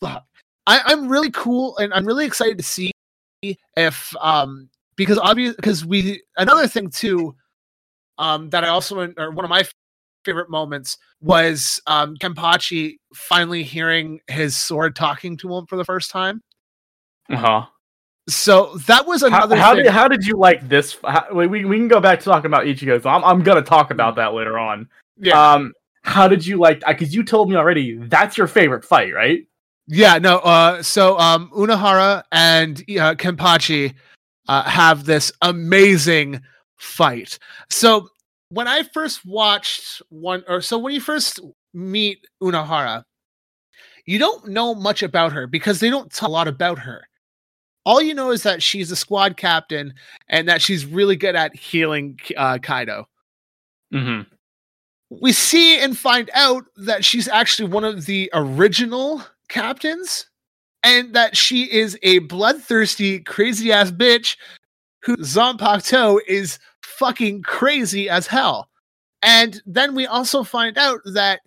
[0.00, 0.24] fuck.
[0.66, 2.90] I, I'm really cool and I'm really excited to see
[3.76, 7.36] if um because obvious because we another thing too
[8.18, 9.64] um that I also or one of my
[10.24, 16.10] favorite moments was um Kenpachi finally hearing his sword talking to him for the first
[16.10, 16.42] time.
[17.30, 17.66] Uh-huh
[18.28, 19.54] so that was another.
[19.56, 20.98] How, how did how did you like this?
[21.04, 23.00] How, we we can go back to talking about Ichigo.
[23.00, 24.88] So I'm I'm gonna talk about that later on.
[25.18, 25.52] Yeah.
[25.54, 26.82] Um, how did you like?
[26.86, 29.46] Because you told me already that's your favorite fight, right?
[29.86, 30.18] Yeah.
[30.18, 30.38] No.
[30.38, 30.82] Uh.
[30.82, 33.94] So um, Unohana and uh, Kenpachi
[34.48, 36.40] uh, have this amazing
[36.78, 37.38] fight.
[37.70, 38.08] So
[38.48, 41.38] when I first watched one, or so when you first
[41.72, 43.04] meet Unohana,
[44.04, 47.06] you don't know much about her because they don't tell a lot about her
[47.86, 49.94] all you know is that she's a squad captain
[50.28, 53.08] and that she's really good at healing uh, Kaido.
[53.94, 54.22] Mm-hmm.
[55.08, 60.28] We see and find out that she's actually one of the original captains
[60.82, 64.36] and that she is a bloodthirsty, crazy ass bitch
[65.02, 68.68] who Zanpakuto is fucking crazy as hell.
[69.22, 71.40] And then we also find out that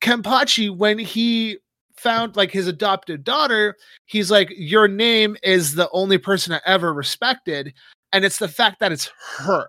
[0.00, 1.58] Kenpachi, when he
[2.00, 6.92] found like his adopted daughter, he's like, Your name is the only person I ever
[6.92, 7.74] respected.
[8.12, 9.66] And it's the fact that it's her.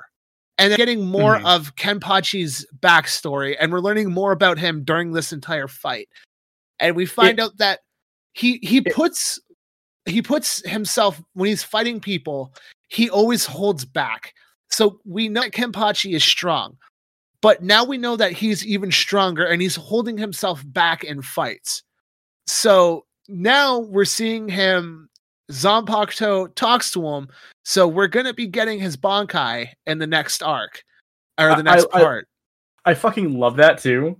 [0.57, 1.45] And getting more mm-hmm.
[1.45, 6.07] of Kenpachi's backstory, and we're learning more about him during this entire fight.
[6.79, 7.79] And we find it, out that
[8.33, 9.39] he he it, puts
[10.05, 12.53] he puts himself when he's fighting people,
[12.89, 14.33] he always holds back.
[14.69, 16.77] So we know that Kenpachi is strong,
[17.41, 21.83] but now we know that he's even stronger and he's holding himself back in fights.
[22.51, 25.07] So now we're seeing him.
[25.51, 27.27] Zanpakuto talks to him,
[27.63, 30.83] so we're gonna be getting his Bankai in the next arc
[31.37, 32.27] or the next I, part.
[32.85, 34.17] I, I, fucking love that too,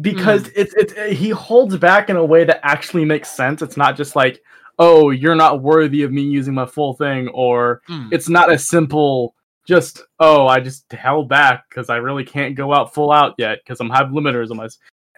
[0.00, 0.52] because mm.
[0.56, 3.60] it's it's he holds back in a way that actually makes sense.
[3.60, 4.40] It's not just like,
[4.78, 8.08] oh, you're not worthy of me using my full thing, or mm.
[8.10, 9.34] it's not a simple
[9.66, 13.58] just oh, I just held back because I really can't go out full out yet
[13.62, 14.68] because I'm have limiters on my.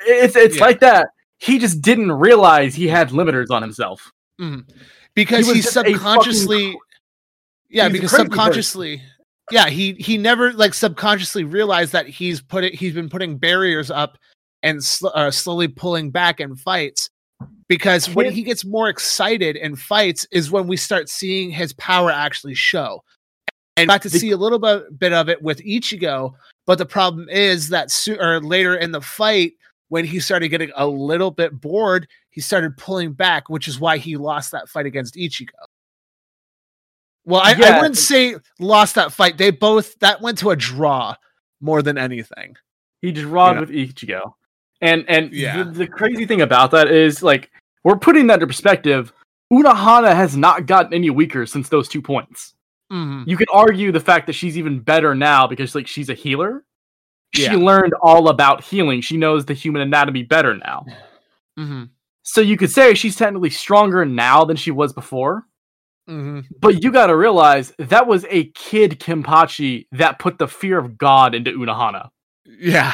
[0.07, 0.65] It's it's yeah.
[0.65, 1.11] like that
[1.43, 4.13] he just didn't realize he had limiters on himself.
[4.41, 4.65] Mm.
[5.15, 6.81] Because he, he subconsciously fucking...
[7.69, 9.11] Yeah, because subconsciously person.
[9.51, 13.91] yeah, he he never like subconsciously realized that he's put it he's been putting barriers
[13.91, 14.19] up
[14.63, 17.11] and sl- uh, slowly pulling back in fights
[17.67, 22.11] because when he gets more excited in fights is when we start seeing his power
[22.13, 23.03] actually show.
[23.77, 26.35] And got to the, see a little bit, bit of it with Ichigo,
[26.67, 29.55] but the problem is that so- or later in the fight,
[29.93, 33.99] when he started getting a little bit bored, he started pulling back, which is why
[33.99, 35.51] he lost that fight against Ichigo.
[37.27, 37.67] Well, I, yeah.
[37.67, 39.37] I wouldn't say lost that fight.
[39.37, 41.15] They both that went to a draw
[41.61, 42.57] more than anything.
[43.03, 43.61] He drawed you know?
[43.61, 44.33] with Ichigo.
[44.81, 45.63] And and yeah.
[45.63, 47.51] the, the crazy thing about that is like
[47.85, 49.13] we're putting that into perspective.
[49.53, 52.55] Unohana has not gotten any weaker since those two points.
[52.91, 53.29] Mhm.
[53.29, 56.65] You can argue the fact that she's even better now because like she's a healer.
[57.35, 57.57] She Yeah.
[57.57, 59.01] learned all about healing.
[59.01, 60.85] She knows the human anatomy better now.
[61.59, 61.91] Mhm.
[62.23, 65.47] So you could say she's technically stronger now than she was before.
[66.09, 66.45] Mhm.
[66.61, 70.99] But you got to realize that was a kid Kenpachi that put the fear of
[70.99, 72.11] God into Unohana.
[72.45, 72.93] Yeah.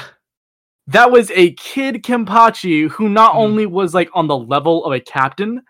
[0.87, 3.39] That was a kid Kenpachi who not Mhm.
[3.39, 5.63] only was like on the level of a captain,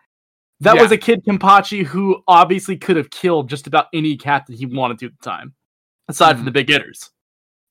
[0.60, 0.82] that Yeah.
[0.82, 4.98] was a kid Kenpachi who obviously could have killed just about any captain he wanted
[4.98, 5.54] to at the time,
[6.08, 6.46] aside from Mhm.
[6.46, 7.10] the big hitters.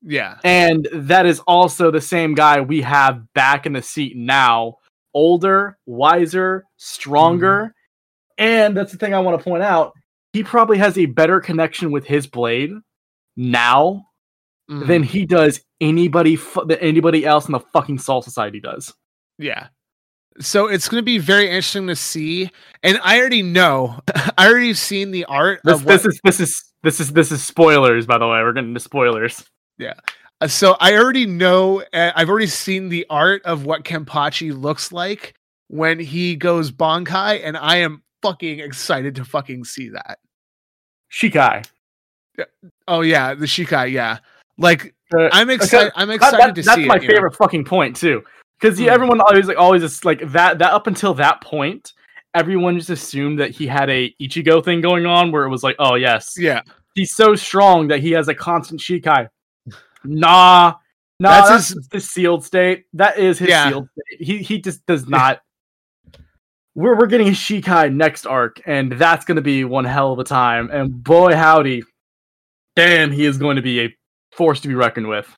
[0.02, 0.38] Yeah.
[0.44, 4.76] And that is also the same guy we have back in the seat now,
[5.14, 7.74] older, wiser, stronger.
[8.38, 9.94] And that's the thing I want to point out.
[10.34, 12.72] He probably has a better connection with his blade
[13.36, 14.04] now
[14.70, 14.86] Mhm.
[14.88, 18.94] than he does anybody fu- than anybody else in the fucking Soul Society does.
[19.40, 19.68] Yeah.
[20.40, 22.52] So it's going to be very interesting to see.
[22.84, 24.00] And I already know,
[24.38, 27.44] I already seen the art This, what, this is this is this is this is
[27.44, 28.44] spoilers, by the way.
[28.44, 29.44] We're getting into spoilers.
[30.40, 34.92] Uh, so I already know, uh, I've already seen the art of what Kenpachi looks
[34.92, 35.34] like
[35.68, 37.42] when he goes Bankai.
[37.44, 40.20] And I am fucking excited to fucking see that.
[41.12, 41.66] Shikai.
[42.88, 43.34] Oh, yeah.
[43.34, 43.92] The Shikai.
[43.92, 44.20] Yeah.
[44.58, 45.92] Like, Uh, I'm excited.
[45.96, 47.04] I'm excited that- to that's see my it.
[47.04, 47.14] you know?
[47.16, 48.24] favorite fucking point too
[48.60, 48.90] because Hmm.
[48.90, 51.94] everyone always like always is like that that up until that point
[52.34, 55.78] everyone just assumed that he had a ichigo thing going on where it was like
[55.80, 56.60] oh yes Yeah.
[56.94, 59.30] he's so strong that he has a constant shikai
[60.04, 60.76] nah.
[61.20, 62.86] Nah That's that's, his- his sealed state.
[62.94, 63.70] That is his Yeah.
[63.70, 64.26] sealed state.
[64.28, 65.42] He he just does not.
[66.76, 70.20] We're, we're getting a shikai next arc and that's going to be one hell of
[70.20, 70.70] a time.
[70.72, 71.84] And boy howdy.
[72.76, 73.96] Damn he is going to be a
[74.32, 75.36] force to be reckoned with.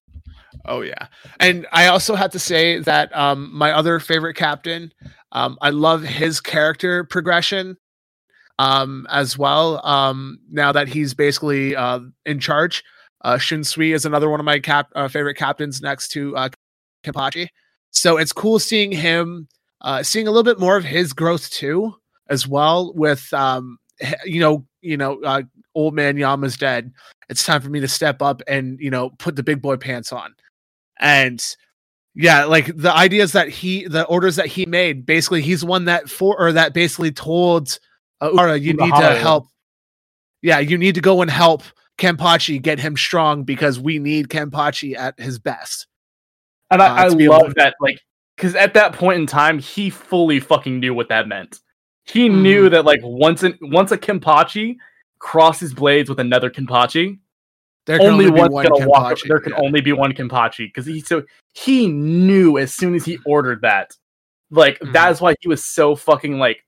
[0.66, 1.08] Oh yeah,
[1.40, 4.92] and I also have to say that um, my other favorite captain,
[5.32, 7.78] um, I love his character progression
[8.58, 9.80] um, as well.
[9.86, 12.84] Um, now that he's basically uh, in charge,
[13.22, 16.50] uh, Shunsui is another one of my cap uh, favorite captains next to uh,
[17.04, 17.48] Kenpachi.
[17.92, 19.48] So it's cool seeing him,
[19.82, 21.94] uh, seeing a little bit more of his growth too,
[22.30, 22.94] as well.
[22.94, 23.78] With um,
[24.26, 25.44] you know, you know, uh,
[25.76, 26.92] old man Yama's dead.
[27.30, 30.12] It's time for me to step up and you know put the big boy pants
[30.12, 30.34] on
[31.00, 31.56] and
[32.16, 36.10] yeah like the ideas that he the orders that he made basically he's one that
[36.10, 37.80] for or that basically told
[38.22, 39.48] uh, you need to help
[40.42, 41.64] yeah you need to go and help
[42.00, 45.86] Kenpachi get him strong because we need Kenpachi at his best
[46.72, 48.00] And uh, I, I be able love to- that, like,
[48.36, 51.60] because at that point in time, he fully fucking knew what that meant.
[52.06, 52.42] He Mm-hmm.
[52.42, 54.78] knew that, like, once an, once a Kenpachi
[55.20, 57.20] crosses blades with another Kenpachi,
[57.86, 59.18] there can only, only, be one's one gonna walk.
[59.26, 59.60] There can yeah.
[59.62, 63.92] only be one Kenpachi because he so he knew as soon as he ordered that,
[64.52, 64.94] like, Mhm.
[64.94, 66.64] that's why he was so fucking like,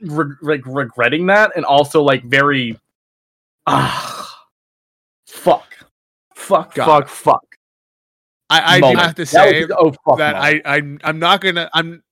[0.00, 2.78] re- like regretting that, and also like very,
[3.66, 4.25] ah,
[5.26, 5.76] fuck,
[6.34, 6.86] fuck, God.
[6.86, 7.56] fuck, fuck.
[8.48, 10.36] I, I do have to That say was, oh fuck that.
[10.36, 12.02] I, I I'm not gonna I'm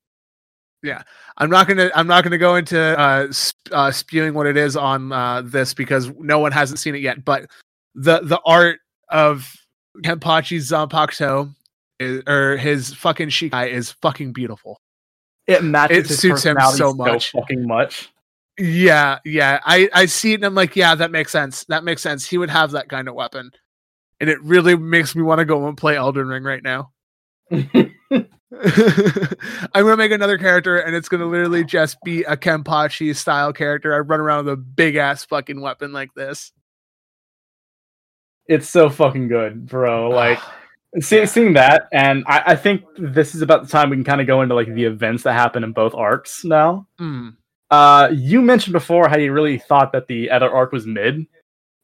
[0.83, 1.03] yeah
[1.37, 4.77] I'm not gonna I'm not gonna go into uh, sp- uh spewing what it is
[4.77, 7.48] on uh this because no one hasn't seen it yet but
[7.94, 9.48] the the art of
[9.98, 11.55] Kenpachi's Zanpakuto
[12.00, 14.81] is, or his fucking Shikai is fucking beautiful.
[15.46, 17.31] it matches it his suits him so much.
[17.31, 18.11] fucking much.
[18.58, 19.60] Yeah, yeah.
[19.64, 21.64] I I see it and I'm like, yeah, that makes sense.
[21.64, 22.26] That makes sense.
[22.26, 23.50] He would have that kind of weapon.
[24.20, 26.92] And it really makes me want to go and play Elden Ring right now.
[29.74, 33.94] I'm gonna make another character, and it's gonna literally just be a Kenpachi style character.
[33.94, 36.52] I run around with a big ass fucking weapon like this.
[38.46, 40.10] It's so fucking good, bro.
[40.14, 40.38] Like
[41.00, 44.20] see, seeing that, and I, I think this is about the time we can kind
[44.20, 46.86] of go into like the events that happen in both arcs now.
[47.00, 47.36] Mm,
[47.70, 51.27] Uh, you mentioned before how you really thought that the other arc was mid,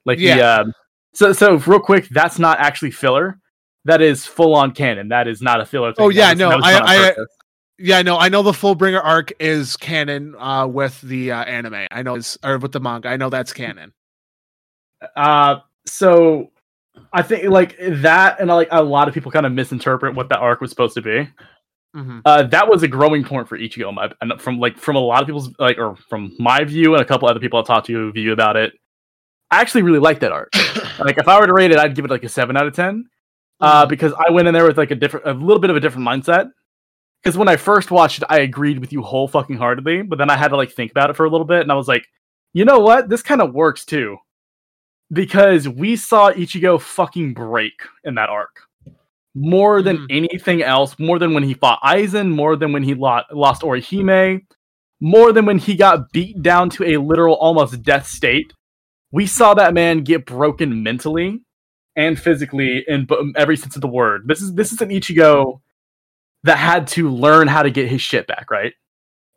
[0.05, 0.57] like the Yeah.
[0.61, 0.73] um,
[1.15, 3.39] so so real quick, that's not actually filler.
[3.87, 5.09] That is full on canon.
[5.09, 5.93] That is not a filler.
[5.95, 6.05] Thing.
[6.05, 7.37] Oh, yeah, That was- no, that was I- on I- purpose.
[7.79, 11.87] yeah, no, I know the Fullbringer arc is canon uh, with the uh, anime.
[11.91, 13.09] I know it's or with the manga.
[13.09, 13.93] I know that's canon.
[15.17, 16.51] Uh, so
[17.13, 20.39] I think like that, and like a lot of people kind of misinterpret what that
[20.41, 21.29] arc was supposed to be.
[21.95, 22.23] Mhm.
[22.25, 25.23] Uh, that was a growing point for Ichigo, my, and from like from a lot
[25.23, 28.13] of people's like, or from my view and a couple other people I talked to
[28.13, 28.73] view about it.
[29.51, 30.51] I actually really like that arc.
[31.01, 32.75] like if I were to rate it, I'd give it like a seven out of
[32.75, 33.07] ten.
[33.61, 33.89] Uh, Mhm.
[33.91, 36.07] because I went in there with like a different, a little bit of a different
[36.07, 36.51] mindset.
[37.23, 40.31] Because when I first watched it, I agreed with you whole fucking heartedly, but then
[40.31, 42.07] I had to like think about it for a little bit, and I was like,
[42.55, 43.09] you know what?
[43.11, 44.17] This kind of works too,
[45.13, 48.63] because we saw Ichigo fucking break in that arc
[49.35, 50.07] more than Mhm.
[50.11, 54.43] anything else, more than when he fought Aizen, more than when he lo- lost Orihime,
[55.01, 58.53] more than when he got beat down to a literal almost death state.
[59.13, 61.41] We saw that man get broken mentally
[61.97, 63.07] and physically in
[63.37, 64.23] every sense of the word.
[64.27, 65.61] This is this is an Ichigo
[66.45, 68.73] that had to learn how to get his shit back, right?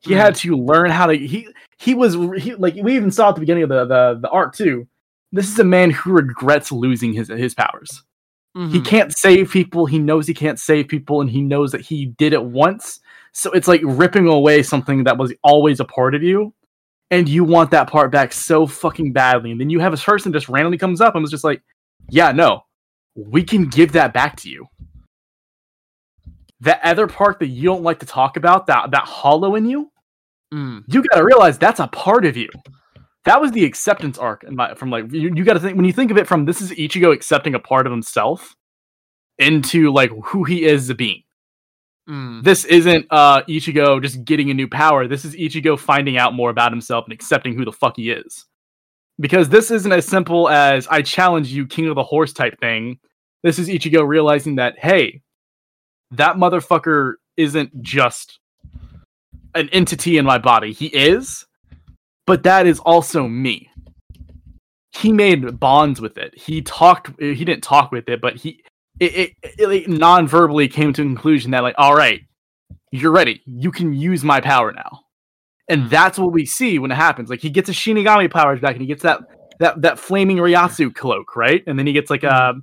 [0.02, 0.18] He mm.
[0.18, 3.42] had to learn how to he he was he, like we even saw at the
[3.42, 4.88] beginning of the, the the arc too.
[5.32, 8.04] This is a man who regrets losing his his powers.
[8.56, 8.72] Mm-hmm.
[8.72, 9.86] He can't save people.
[9.86, 13.00] He knows he can't save people, and he knows that he did it once.
[13.32, 16.54] So it's like ripping away something that was always a part of you,
[17.10, 19.52] and you want that part back so fucking badly.
[19.52, 21.64] And then you have a person just randomly comes up and was just like,
[22.10, 22.66] "Yeah, no,
[23.16, 24.68] we can give that back to you."
[26.60, 29.92] That other part that you don't like to talk about, that that hollow in you,
[30.54, 30.84] mm.
[30.88, 32.50] you got to realize that's a part of you
[33.26, 35.94] that was the acceptance arc my, from like you, you got to think when you
[35.94, 38.56] think of it from this is Ichigo accepting a part of himself
[39.40, 41.24] into like who he is as a being.
[42.10, 42.44] Mm.
[42.44, 45.08] This isn't uh Ichigo just getting a new power.
[45.08, 48.46] This is Ichigo finding out more about himself and accepting who the fuck he is.
[49.20, 53.00] Because this isn't as simple as I challenge you, King of the Horse type thing.
[53.44, 55.22] This is Ichigo realizing that hey,
[56.12, 58.40] that motherfucker isn't just
[59.56, 60.74] an entity in my body.
[60.74, 61.46] He is,
[62.26, 63.70] but that is also me.
[64.92, 66.38] He made bonds with it.
[66.38, 67.20] He talked.
[67.20, 68.64] He didn't talk with it, but he
[69.00, 72.22] it, it, it, it non-verbally came to a conclusion that like, all right,
[72.92, 73.42] you're ready.
[73.46, 75.00] You can use my power now,
[75.68, 77.30] and that's what we see when it happens.
[77.30, 79.22] Like he gets a Shinigami powers back, and he gets that
[79.60, 81.64] that that flaming Reiatsu cloak, right?
[81.66, 82.28] And then he gets like a.
[82.28, 82.60] Mm-hmm.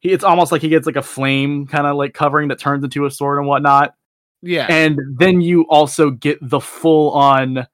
[0.00, 2.84] He, it's almost like he gets like a flame kind of like covering that turns
[2.84, 3.94] into a sword and whatnot.
[4.42, 4.66] Yeah.
[4.68, 7.66] And then you also get the full on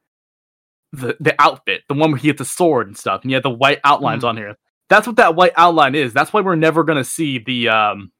[0.93, 3.43] the the outfit, the one where he gets the sword and stuff, and you have
[3.43, 4.28] the white outlines mm.
[4.28, 4.57] on here.
[4.88, 6.12] That's what that white outline is.
[6.12, 8.12] That's why we're never gonna see the um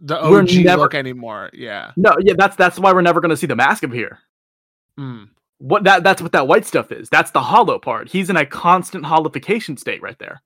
[0.00, 1.50] the OG never, look anymore.
[1.52, 1.92] Yeah.
[1.96, 4.18] No, yeah, that's that's why we're never gonna see the mask appear.
[4.98, 5.28] Mm.
[5.58, 7.08] What that that's what that white stuff is.
[7.08, 8.08] That's the hollow part.
[8.08, 10.42] He's in a constant hollowification state right there.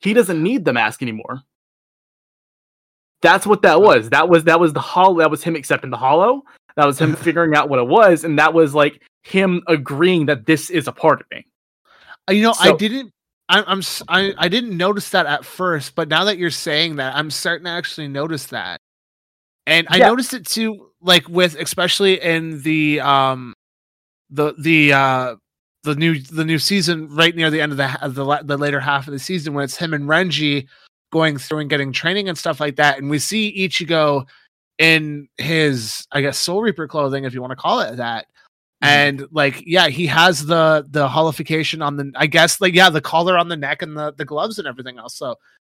[0.00, 1.42] He doesn't need the mask anymore.
[3.22, 4.10] That's what that was.
[4.10, 5.18] That was that was the hollow.
[5.18, 6.42] That was him accepting the hollow.
[6.76, 10.46] That was him figuring out what it was, and that was like him agreeing that
[10.46, 11.46] this is a part of me.
[12.28, 13.12] Uh, you know, so, I didn't.
[13.48, 17.16] I, I'm I, I didn't notice that at first, but now that you're saying that,
[17.16, 18.80] I'm starting to actually notice that.
[19.66, 20.08] And I yeah.
[20.08, 23.54] noticed it too, like with especially in the um
[24.30, 25.34] the the uh
[25.82, 28.80] the new the new season right near the end of the of the the later
[28.80, 30.66] half of the season when it's him and Renji
[31.10, 34.26] going through and getting training and stuff like that, and we see Ichigo
[34.78, 38.26] in his I guess Soul Reaper clothing, if you want to call it that.
[38.82, 43.02] And like yeah he has the the hollowfication on the i guess like yeah the
[43.02, 45.16] collar on the neck and the the gloves and everything else.
[45.16, 45.36] So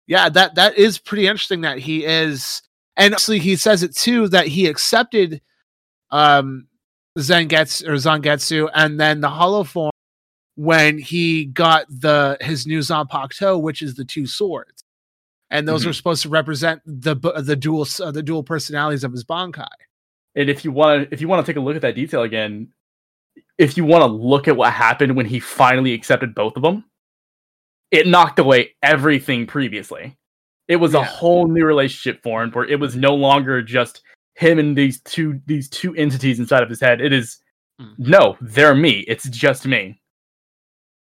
[0.08, 2.62] yeah that that is pretty interesting that he is
[2.98, 5.42] and actually he says it too that he accepted
[6.12, 6.68] um
[7.18, 9.92] zangetsu or zangetsu and then the hollow form
[10.56, 14.84] when he got the his new zanpakuto which is the two swords.
[15.50, 15.90] And those mm-hmm.
[15.90, 19.68] are supposed to represent the the dual uh, the dual personalities of his bankai.
[20.36, 22.22] And if you want to if you want to take a look at that detail
[22.24, 22.70] again
[23.58, 26.86] if you want to look at what happened when he finally accepted both of them,
[27.92, 30.18] it knocked away everything previously.
[30.68, 31.02] It was yeah.
[31.02, 34.02] a whole new relationship formed where it was no longer just
[34.36, 37.02] him and these two these two entities inside of his head.
[37.02, 37.40] It is
[37.80, 37.94] mm.
[37.98, 39.04] no, they're me.
[39.08, 40.02] It's just me.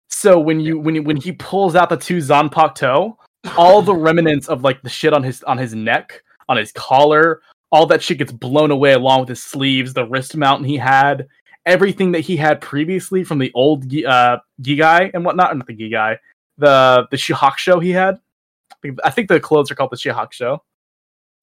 [0.09, 3.15] So when you when you, when he pulls out the two Zanpakuto,
[3.57, 7.41] all the remnants of like the shit on his on his neck, on his collar,
[7.71, 11.27] all that shit gets blown away along with his sleeves, the wrist mount he had,
[11.69, 16.17] everything that he had previously from the old uh, Gigai and whatnot, not the Gigai,
[16.57, 18.19] the the Shihakusho he had.
[19.03, 20.59] I think the clothes are called the Shihakusho.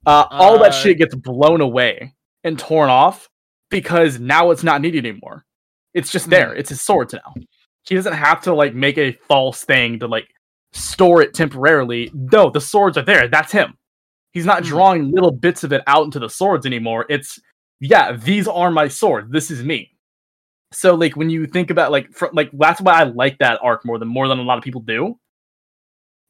[0.05, 2.14] Uh, all uh, that shit gets blown away
[2.45, 3.29] and torn off
[3.70, 5.45] because now it's not needed anymore.
[5.95, 6.51] It's just there.
[6.51, 6.59] Mm.
[6.59, 7.35] It's his swords now.
[7.89, 10.29] He doesn't have to like make a false thing to like
[10.72, 12.11] store it temporarily.
[12.12, 13.29] No, the swords are there.
[13.29, 13.79] That's him.
[14.33, 14.66] He's not mm.
[14.66, 17.07] drawing little bits of it out into the swords anymore.
[17.09, 17.39] It's
[17.81, 19.31] yeah, these are my swords.
[19.31, 19.96] This is me
[20.73, 23.85] so like when you think about like fr- like that's why I like that arc
[23.85, 25.19] more than more than a lot of people do.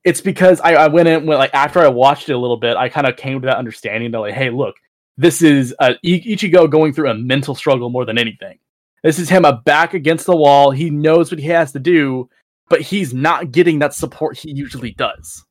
[0.04, 2.76] It's because I, I went in when like after I watched it a little bit,
[2.76, 4.76] I kind of came to that understanding that like, hey, look,
[5.16, 8.58] this is uh, Ichigo going through a mental struggle more than anything.
[9.02, 10.70] This is him a back against the wall.
[10.70, 12.28] He knows what he has to do,
[12.68, 15.44] but he's not getting that support he usually does.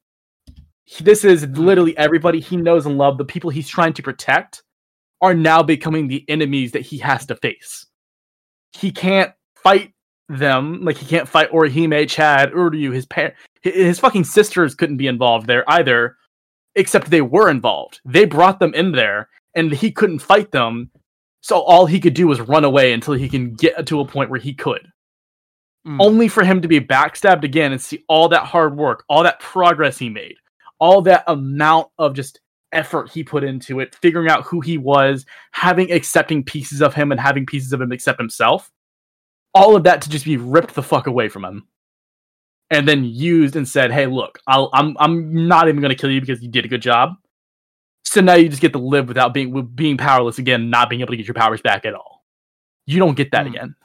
[0.86, 3.17] He, this is literally everybody he knows and love.
[3.17, 4.63] The people he's trying to protect
[5.21, 7.88] are now becoming the enemies that he has to face
[8.76, 9.93] he can't fight
[10.30, 10.84] them.
[10.84, 15.47] Like he can't fight Orihime, Chad, Uryu, his parent, his fucking sisters couldn't be involved
[15.47, 16.17] there either,
[16.76, 18.01] except they were involved.
[18.05, 20.91] They brought them in there, and he couldn't fight them.
[21.41, 24.30] So all he could do was run away until he can get to a point
[24.30, 24.88] where he could.
[25.88, 25.97] Mm.
[25.99, 29.39] Only for him to be backstabbed again and see all that hard work, all that
[29.39, 30.36] progress he made,
[30.80, 32.39] all that amount of just
[32.76, 37.11] effort he put into it, figuring out who he was, having accepting pieces of him
[37.11, 38.71] and having pieces of him accept himself.
[39.53, 41.67] All of that to just be ripped the fuck away from him.
[42.71, 46.09] And then used and said, "Hey, look, I'll, I'm I'm not even going to kill
[46.09, 47.13] you because you did a good job.
[48.03, 51.11] So now you just get to live without being being powerless again, not being able
[51.11, 52.26] to get your powers back at all.
[52.88, 53.49] You don't get that mm.
[53.49, 53.76] again.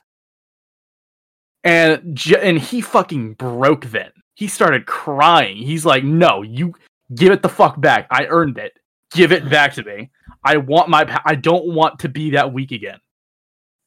[1.62, 4.11] And and he fucking broke then.
[4.34, 5.59] He started crying.
[5.59, 6.74] He's like, "No, you
[7.14, 8.07] give it the fuck back.
[8.11, 8.78] I earned it.
[9.12, 10.11] Give it back to me.
[10.44, 13.00] I want my I don't want to be that weak again."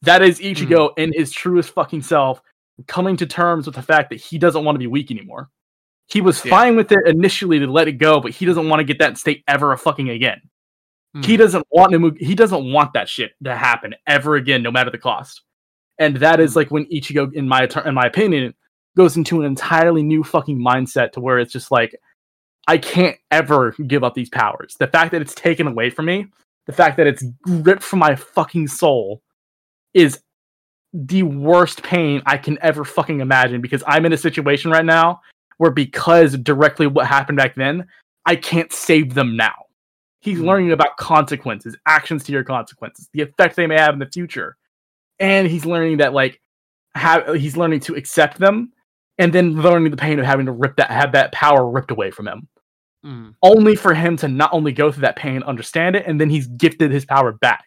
[0.02, 0.98] That is Ichigo mm.
[0.98, 2.42] in his truest fucking self
[2.86, 5.48] coming to terms with the fact that he doesn't want to be weak anymore.
[6.06, 6.50] He was yeah.
[6.50, 9.16] fine with it initially to let it go, but he doesn't want to get that
[9.16, 10.40] state ever a fucking again.
[11.16, 11.24] Mm.
[11.24, 14.70] He doesn't want to move, he doesn't want that shit to happen ever again, no
[14.70, 15.42] matter the cost.
[15.98, 16.58] And that is hmm.
[16.58, 18.52] like when Ichigo, in my in my opinion,
[18.96, 21.94] goes into an entirely new fucking mindset to where it's just like,
[22.66, 24.76] I can't ever give up these powers.
[24.78, 26.26] The fact that it's taken away from me,
[26.66, 29.22] the fact that it's ripped from my fucking soul,
[29.92, 30.20] is
[30.92, 35.20] the worst pain I can ever fucking imagine because I'm in a situation right now
[35.58, 37.86] where because directly what happened back then,
[38.26, 39.54] I can't save them now.
[40.20, 43.98] He's mm learning about consequences, actions to your consequences, the effect they may have in
[43.98, 44.56] the future.
[45.18, 46.40] And he's learning that like
[46.94, 48.72] have he's learning to accept them
[49.18, 52.10] and then learning the pain of having to rip that have that power ripped away
[52.10, 52.48] from him.
[53.04, 53.34] Mm.
[53.42, 56.46] Only for him to not only go through that pain, understand it, and then he's
[56.46, 57.64] gifted his power back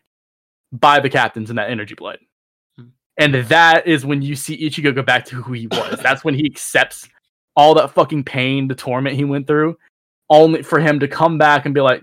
[0.72, 2.20] by the captains in that energy blade.
[2.80, 2.92] Mm.
[3.18, 6.00] And that is when you see Ichigo go back to who he was.
[6.04, 7.08] That's when he accepts
[7.56, 9.78] all that fucking pain, the torment he went through,
[10.30, 12.02] only for him to come back and be like,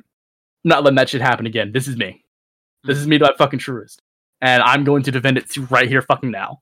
[0.64, 1.72] not letting that shit happen again.
[1.72, 2.24] This is me.
[2.84, 4.00] This is me to my fucking truest.
[4.40, 6.60] And I'm going to defend it right here fucking now.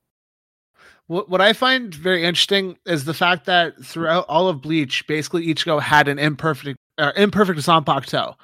[1.07, 5.47] What, what I find very interesting is the fact that throughout all of Bleach, basically
[5.47, 8.35] Ichigo had an imperfect uh, imperfect Zanpakuto.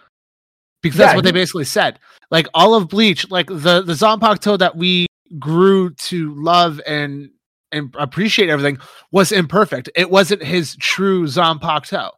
[0.81, 1.99] Because that's what he, they basically said.
[2.31, 5.07] Like all of Bleach, like the, the Zanpakuto that we
[5.37, 7.29] grew to love and
[7.71, 8.79] and appreciate everything
[9.11, 9.89] was imperfect.
[9.95, 12.11] It wasn't his true Zanpakuto.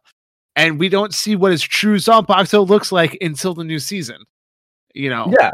[0.54, 4.24] And we don't see what his true Zanpakuto looks like until the new season.
[4.94, 5.32] You know?
[5.38, 5.52] Yeah.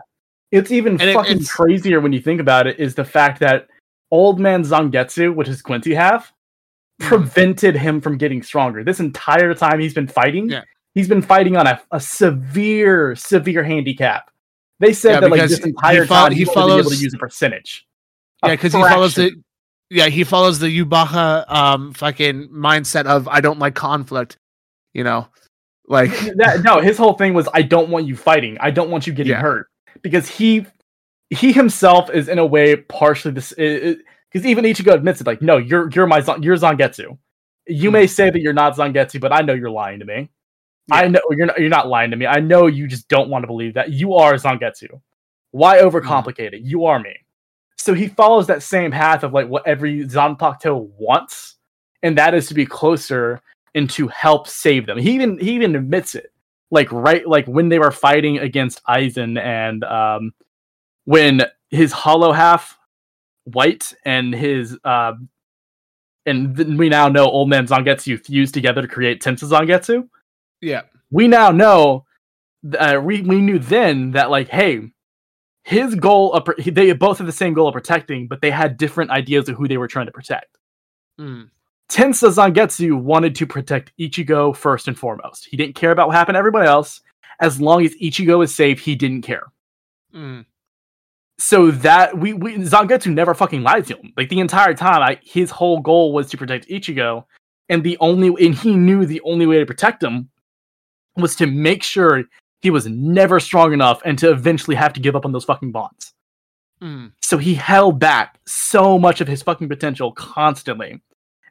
[0.50, 3.68] It's even and fucking it, crazier when you think about it, is the fact that
[4.10, 6.32] old man Zangetsu, which is Quincy half,
[7.00, 7.06] mm.
[7.06, 8.84] prevented him from getting stronger.
[8.84, 10.62] This entire time he's been fighting, yeah.
[10.94, 14.30] he's been fighting on a, a severe, severe handicap.
[14.80, 17.18] They said yeah, that like this entire he time he follows able to use a
[17.18, 17.86] percentage.
[18.44, 19.32] Yeah, because he follows the
[19.90, 24.36] yeah, he follows the Yhwach um fucking mindset of I don't like conflict,
[24.94, 25.26] you know.
[25.88, 28.56] Like that, no, his whole thing was I don't want you fighting.
[28.60, 29.40] I don't want you getting yeah.
[29.40, 29.68] hurt
[30.02, 30.66] because he
[31.30, 35.56] he himself is in a way partially this because even Ichigo admits it like no,
[35.56, 37.18] you're you're my you're Zangetsu.
[37.66, 40.30] You may say that you're not Zangetsu, but I know you're lying to me.
[40.88, 40.96] Yeah.
[40.96, 42.26] I know you're not you're not lying to me.
[42.26, 45.00] I know you just don't want to believe that you are Zangetsu.
[45.50, 45.86] Why hmm.
[45.86, 46.62] overcomplicate it?
[46.62, 47.14] You are me
[47.78, 51.56] so he follows that same path of like what every Zanpakuto wants,
[52.02, 53.40] and that is to be closer
[53.74, 54.98] and to help save them.
[54.98, 56.32] He even he even admits it.
[56.70, 60.32] Like right like when they were fighting against Aizen and um
[61.08, 61.40] when
[61.70, 62.78] his hollow half
[63.44, 65.14] white and his uh
[66.26, 70.06] and we now know old man Zangetsu fused together to create Tensa Zangetsu.
[70.60, 70.82] Yeah.
[71.10, 72.04] We now know
[72.78, 74.90] uh, we, we knew then that like hey
[75.62, 79.10] his goal of they both had the same goal of protecting, but they had different
[79.10, 80.58] ideas of who they were trying to protect.
[81.18, 81.48] Mm.
[81.90, 85.48] Tensa Zangetsu wanted to protect Ichigo first and foremost.
[85.50, 87.00] He didn't care about what happened to everybody else.
[87.40, 89.44] As long as Ichigo is safe, he didn't care.
[90.14, 90.44] Mm.
[91.40, 94.12] So that we, we Zangetsu never fucking lied to him.
[94.16, 97.24] Like the entire time, I, his whole goal was to protect Ichigo,
[97.68, 100.30] and the only and he knew the only way to protect him
[101.16, 102.24] was to make sure
[102.60, 105.70] he was never strong enough and to eventually have to give up on those fucking
[105.72, 106.12] bonds.
[106.82, 107.12] Mm.
[107.22, 111.00] So he held back so much of his fucking potential constantly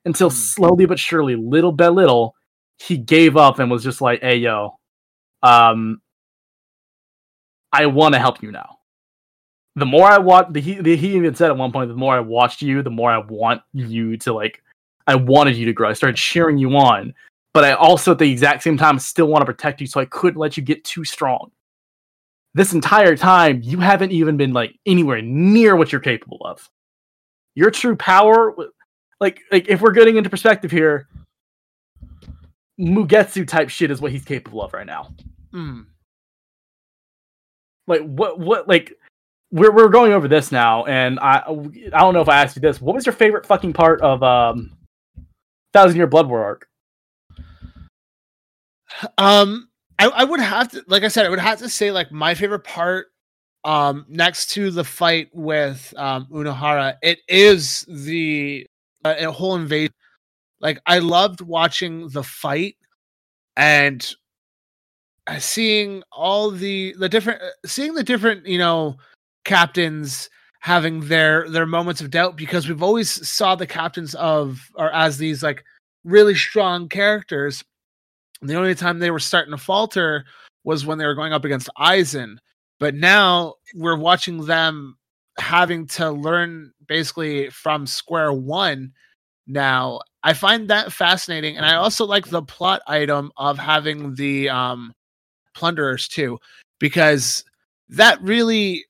[0.05, 0.33] until mm.
[0.33, 2.35] slowly but surely, little by little,
[2.77, 4.77] he gave up and was just like, hey, yo,
[5.43, 6.01] um,
[7.71, 8.76] I want to help you now.
[9.77, 12.61] The more I watch, he, he even said at one point, the more I watched
[12.61, 14.61] you, the more I want you to like,
[15.05, 15.89] I wanted you to grow.
[15.89, 17.13] I started cheering you on
[17.57, 20.05] but I also at the exact same time still want to protect you, so I
[20.05, 21.49] couldn't let you get too strong.
[22.53, 26.69] This entire time, you haven't even been like anywhere near what you're capable of.
[27.55, 28.55] Your true power,
[29.19, 31.07] like like if we're getting into perspective here,
[32.79, 35.11] Mugetsu type shit is what he's capable of right now.
[35.51, 35.87] Mm.
[37.87, 38.93] Like what what like
[39.51, 42.61] we're we're going over this now, and I I don't know if I asked you
[42.61, 42.81] this.
[42.81, 44.77] What was your favorite fucking part of um
[45.73, 46.67] Thousand Year Blood War arc?
[49.17, 49.69] Um,
[49.99, 52.33] I, I would have to, like I said, I would have to say like my
[52.33, 53.07] favorite part,
[53.63, 58.67] um, next to the fight with um Unohana, it is the
[59.05, 59.93] uh, whole invasion.
[60.59, 62.75] Like I loved watching the fight
[63.55, 64.05] and
[65.39, 68.97] seeing all the the different, seeing the different, you know,
[69.47, 70.29] captains
[70.59, 75.17] having their their moments of doubt because we've always saw the captains of or as
[75.17, 75.63] these like
[76.03, 77.63] really strong characters
[78.41, 80.25] the only time they were starting to falter
[80.63, 82.37] was when they were going up against Aizen.
[82.79, 84.97] But now we're watching them
[85.39, 88.91] having to learn basically from square one
[89.47, 90.01] now.
[90.23, 91.57] I find that fascinating.
[91.57, 94.93] And I also like the plot item of having the um,
[95.55, 96.37] plunderers too,
[96.79, 97.43] because
[97.89, 98.85] that really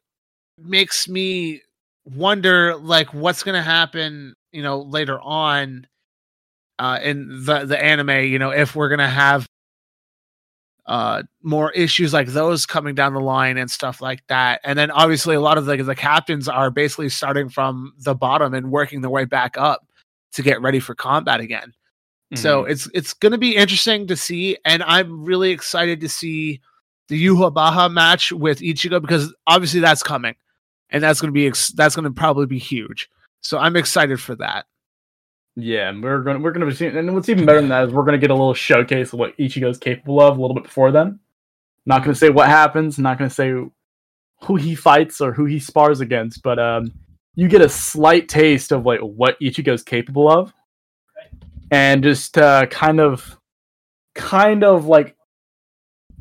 [0.58, 1.62] makes me
[2.05, 5.88] wonder like what's going to happen, you know, later on
[6.80, 8.26] uh, in the the anime.
[8.26, 9.47] You know, if we're gonna have
[10.86, 14.91] uh, more issues like those coming down the line and stuff like that, and then
[14.91, 19.01] obviously a lot of the the captains are basically starting from the bottom and working
[19.01, 19.86] their way back up
[20.34, 21.74] to get ready for combat again.
[22.34, 22.41] Mm-hmm.
[22.41, 26.62] So it's it's going to be interesting to see, and I'm really excited to see
[27.08, 30.36] the Yhwach match with Ichigo because obviously that's coming,
[30.89, 33.09] and that's going to be ex- that's going to probably be huge.
[33.41, 34.65] So I'm excited for that.
[35.59, 37.91] Yeah, and we're gonna we're gonna be seeing, and what's even better than that is
[37.91, 40.91] we're gonna get a little showcase of what Ichigo's capable of a little bit before
[40.91, 41.19] then.
[41.88, 43.53] Not gonna say what happens, not gonna say
[44.43, 46.91] who he fights or who he spars against, but um,
[47.33, 50.53] you get a slight taste of like what Ichigo's capable of,
[51.71, 53.35] and just uh, kind of,
[54.13, 55.15] kind of like,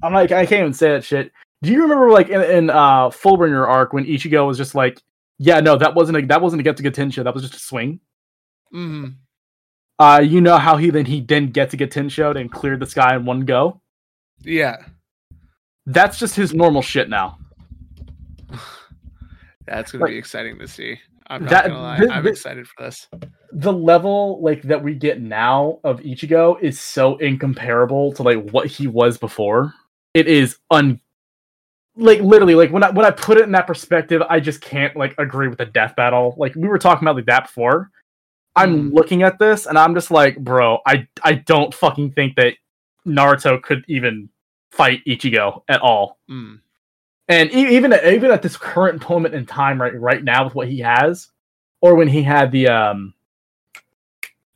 [0.03, 1.31] I'm like I can't even say that shit.
[1.67, 5.03] Do you remember like in, in uh Fullbringer arc when Ichigo was just like,
[5.39, 7.99] yeah, no, that wasn't a, that wasn't a Getsuga Tensho, that was just a swing.
[8.73, 9.09] Mm-hmm.
[9.99, 12.87] Uh, you know how he then he didn't get to get Tenshot and cleared the
[12.87, 13.81] sky in one go.
[14.43, 14.77] Yeah,
[15.87, 17.37] that's just his normal shit now.
[19.67, 21.01] that's gonna like, be exciting to see.
[21.27, 23.09] I'm not that, gonna lie, I'm excited for this.
[23.51, 28.69] The level like that we get now of Ichigo is so incomparable to like what
[28.69, 29.75] he was before.
[30.15, 31.01] It is un
[31.97, 34.97] like literally like when I when I put it in that perspective, I just can't
[34.97, 36.35] like agree with the death battle.
[36.37, 37.91] Like we were talking about like that before.
[38.55, 38.95] I'm mm.
[38.95, 42.55] looking at this and I'm just like, bro, I I don't fucking think that
[43.07, 44.29] Naruto could even
[44.71, 46.19] fight Ichigo at all.
[46.31, 46.61] Mm.
[47.29, 50.55] And e- even at, even at this current moment in time, right right now with
[50.55, 51.29] what he has,
[51.81, 53.15] or when he had the um,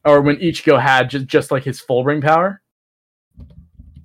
[0.05, 2.61] or when Ichigo had just just like his Fullbring power,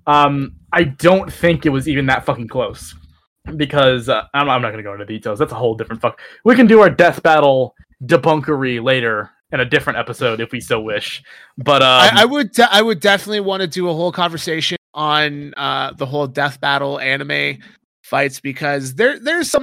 [0.08, 2.96] um, I don't think it was even that fucking close.
[3.58, 5.40] Because uh, I'm, I'm not gonna go into details.
[5.40, 6.20] That's a whole different fuck.
[6.44, 10.80] We can do our death battle debunkery later in a different episode if we so
[10.82, 11.24] wish.
[11.58, 14.78] But um, I, I, would de- I would definitely want to do a whole conversation
[14.94, 17.60] on uh, the whole death battle anime
[18.04, 19.62] fights because there there's some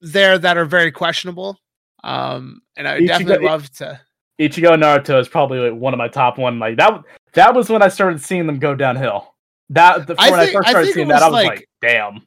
[0.00, 1.58] there that are very questionable.
[2.04, 4.00] Um, and I Ichigo, definitely love to.
[4.40, 6.58] Ichigo Naruto is probably like one of my top one.
[6.58, 7.02] Like that
[7.34, 9.34] that was when I started seeing them go downhill.
[9.70, 11.68] That the, I when think, I first started I seeing that, I was like, like,
[11.82, 12.22] damn.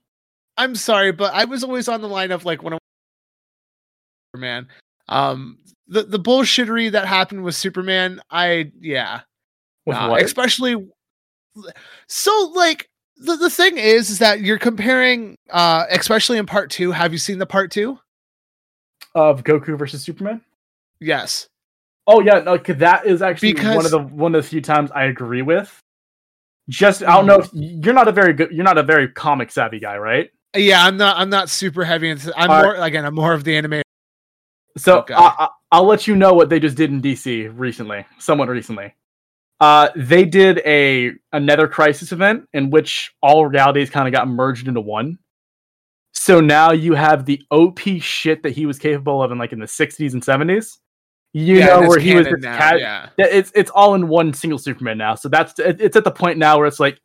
[0.59, 2.77] I'm sorry, but I was always on the line of like when I
[4.35, 4.67] man.
[5.07, 5.57] Um,
[5.87, 9.21] the the bullshittery that happened with Superman, I yeah,
[9.87, 10.89] especially
[12.07, 16.91] so like the the thing is is that you're comparing, uh, especially in part two.
[16.91, 17.97] Have you seen the part two
[19.15, 20.41] of Goku versus Superman?
[20.99, 21.47] Yes.
[22.05, 23.77] Oh yeah, no, that is actually because...
[23.77, 25.79] one of the one of the few times I agree with.
[26.67, 29.51] Just I don't know if you're not a very good you're not a very comic
[29.51, 30.29] savvy guy, right?
[30.55, 31.17] Yeah, I'm not.
[31.17, 32.33] I'm not super heavy into.
[32.37, 32.87] I'm All more right.
[32.87, 33.05] again.
[33.05, 33.81] I'm more of the anime
[34.79, 38.95] so I, will let you know what they just did in DC recently, somewhat recently.
[39.59, 44.67] Uh, they did a another crisis event in which all realities kind of got merged
[44.67, 45.19] into one.
[46.13, 49.59] So now you have the OP shit that he was capable of in like in
[49.59, 50.77] the 60s and 70s.
[51.33, 53.09] You yeah, know where he was now, cat- yeah.
[53.17, 55.15] It's it's all in one single Superman now.
[55.15, 56.99] So that's it's at the point now where it's like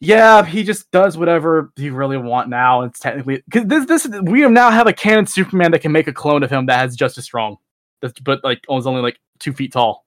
[0.00, 2.82] yeah, he just does whatever he really want now.
[2.82, 6.12] It's technically because this this we now have a canon Superman that can make a
[6.12, 7.56] clone of him that has just as strong,
[8.22, 10.04] but like was only like two feet tall.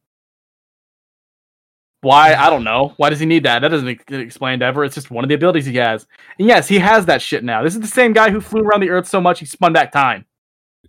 [2.01, 2.93] Why I don't know.
[2.97, 3.59] Why does he need that?
[3.59, 4.85] That doesn't get explained ever.
[4.85, 6.05] It's just one of the abilities he has.
[6.37, 7.63] And yes, he has that shit now.
[7.63, 9.91] This is the same guy who flew around the Earth so much he spun back
[9.91, 10.25] time.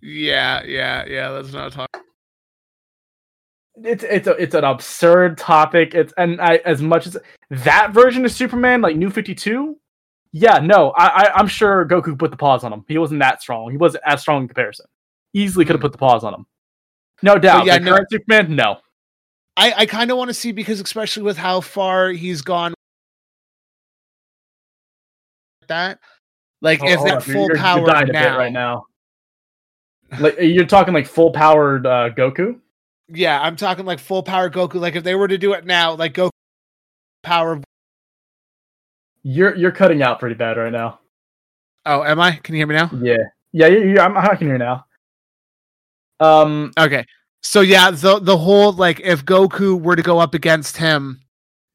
[0.01, 1.29] Yeah, yeah, yeah.
[1.29, 1.89] Let's not talk
[3.83, 5.93] it's it's a, it's an absurd topic.
[5.95, 7.17] It's and I as much as
[7.49, 9.77] that version of Superman, like New Fifty Two,
[10.31, 12.85] Yeah, no, I, I am sure Goku put the pause on him.
[12.87, 13.71] He wasn't that strong.
[13.71, 14.85] He wasn't as strong in comparison.
[15.33, 16.45] Easily could have put the pause on him.
[17.21, 17.65] No doubt.
[17.65, 18.77] yeah, no, Superman, no.
[19.57, 22.73] I, I kind of want to see because especially with how far he's gone
[25.67, 25.99] that
[26.61, 28.83] like oh, if that full you're, power you're now, right now
[30.19, 32.59] like you're talking like full powered uh, goku
[33.13, 35.93] yeah i'm talking like full power goku like if they were to do it now
[35.93, 36.29] like goku
[37.23, 37.61] power
[39.23, 40.99] you're you're cutting out pretty bad right now.
[41.85, 42.31] Oh am i?
[42.31, 42.89] Can you hear me now?
[43.01, 43.17] Yeah.
[43.51, 44.85] Yeah you, I'm, I can hear now.
[46.19, 47.05] Um okay.
[47.43, 51.21] So yeah the the whole like if goku were to go up against him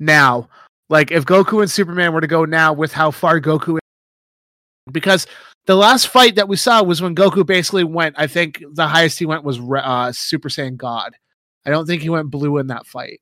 [0.00, 0.48] now
[0.88, 5.26] like if goku and superman were to go now with how far goku is, because
[5.66, 8.14] the last fight that we saw was when Goku basically went.
[8.16, 11.16] I think the highest he went was uh, Super Saiyan God.
[11.66, 13.20] I don't think he went blue in that fight.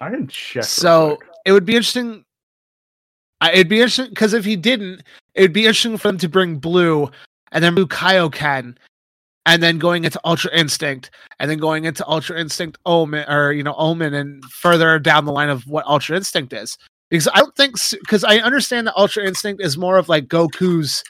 [0.00, 0.64] I can check.
[0.64, 2.24] So it would be interesting.
[3.42, 5.02] It'd be interesting because if he didn't,
[5.34, 7.10] it'd be interesting for them to bring blue
[7.52, 8.76] and then blue Kaioken,
[9.46, 11.10] and then going into Ultra Instinct,
[11.40, 15.32] and then going into Ultra Instinct Omen, or you know Omen, and further down the
[15.32, 16.78] line of what Ultra Instinct is
[17.10, 21.02] because I don't think because I understand that Ultra Instinct is more of like Goku's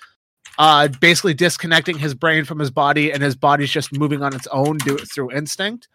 [0.59, 4.47] uh basically disconnecting his brain from his body and his body's just moving on its
[4.49, 5.89] own do it through instinct.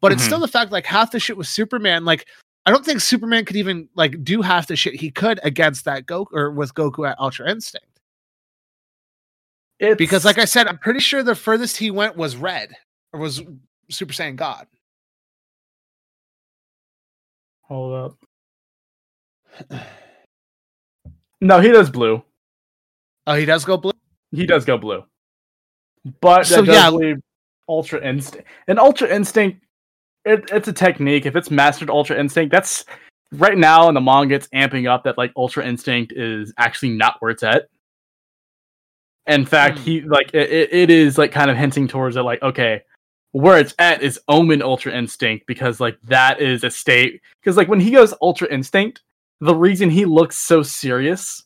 [0.00, 0.14] But mm-hmm.
[0.14, 0.42] it's still mm-hmm.
[0.42, 2.26] the fact like half the shit with Superman like
[2.66, 6.06] I don't think Superman could even like do half the shit he could against that
[6.06, 7.86] Goku or with Goku at Ultra Instinct.
[9.78, 9.96] It's...
[9.96, 12.76] Because like I said, I'm pretty sure the furthest he went was red
[13.12, 13.42] or was
[13.88, 14.66] Super Saiyan God.
[17.62, 18.14] Hold
[19.70, 19.80] up.
[21.38, 22.22] No, he does blue.
[23.26, 23.92] Oh, he does go blue.
[24.32, 25.04] He does go blue.
[26.20, 27.14] But so yeah,
[27.68, 29.62] Ultra Instinct and Ultra Instinct.
[30.24, 31.24] It, it's a technique.
[31.24, 32.84] If it's mastered Ultra Instinct, that's
[33.32, 34.34] right now in the manga.
[34.34, 37.68] It's amping up that like Ultra Instinct is actually not where it's at.
[39.26, 39.82] In fact, mm.
[39.82, 42.22] he like it, it is like kind of hinting towards it.
[42.22, 42.82] Like, okay,
[43.32, 47.20] where it's at is Omen Ultra Instinct because like that is a state.
[47.40, 49.02] Because like when he goes Ultra Instinct,
[49.40, 51.45] the reason he looks so serious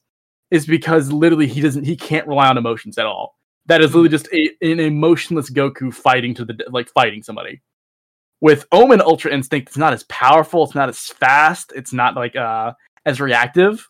[0.50, 3.36] is because literally he doesn't he can't rely on emotions at all.
[3.66, 7.62] That is literally just a, an emotionless Goku fighting to the like fighting somebody.
[8.40, 12.36] With Omen Ultra Instinct, it's not as powerful, it's not as fast, it's not like
[12.36, 12.72] uh
[13.06, 13.88] as reactive.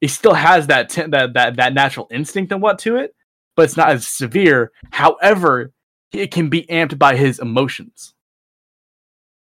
[0.00, 3.14] He still has that t- that that that natural instinct and what to it,
[3.56, 4.72] but it's not as severe.
[4.90, 5.72] However,
[6.12, 8.14] it can be amped by his emotions.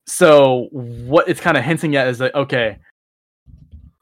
[0.08, 2.80] So what it's kind of hinting at is like, okay,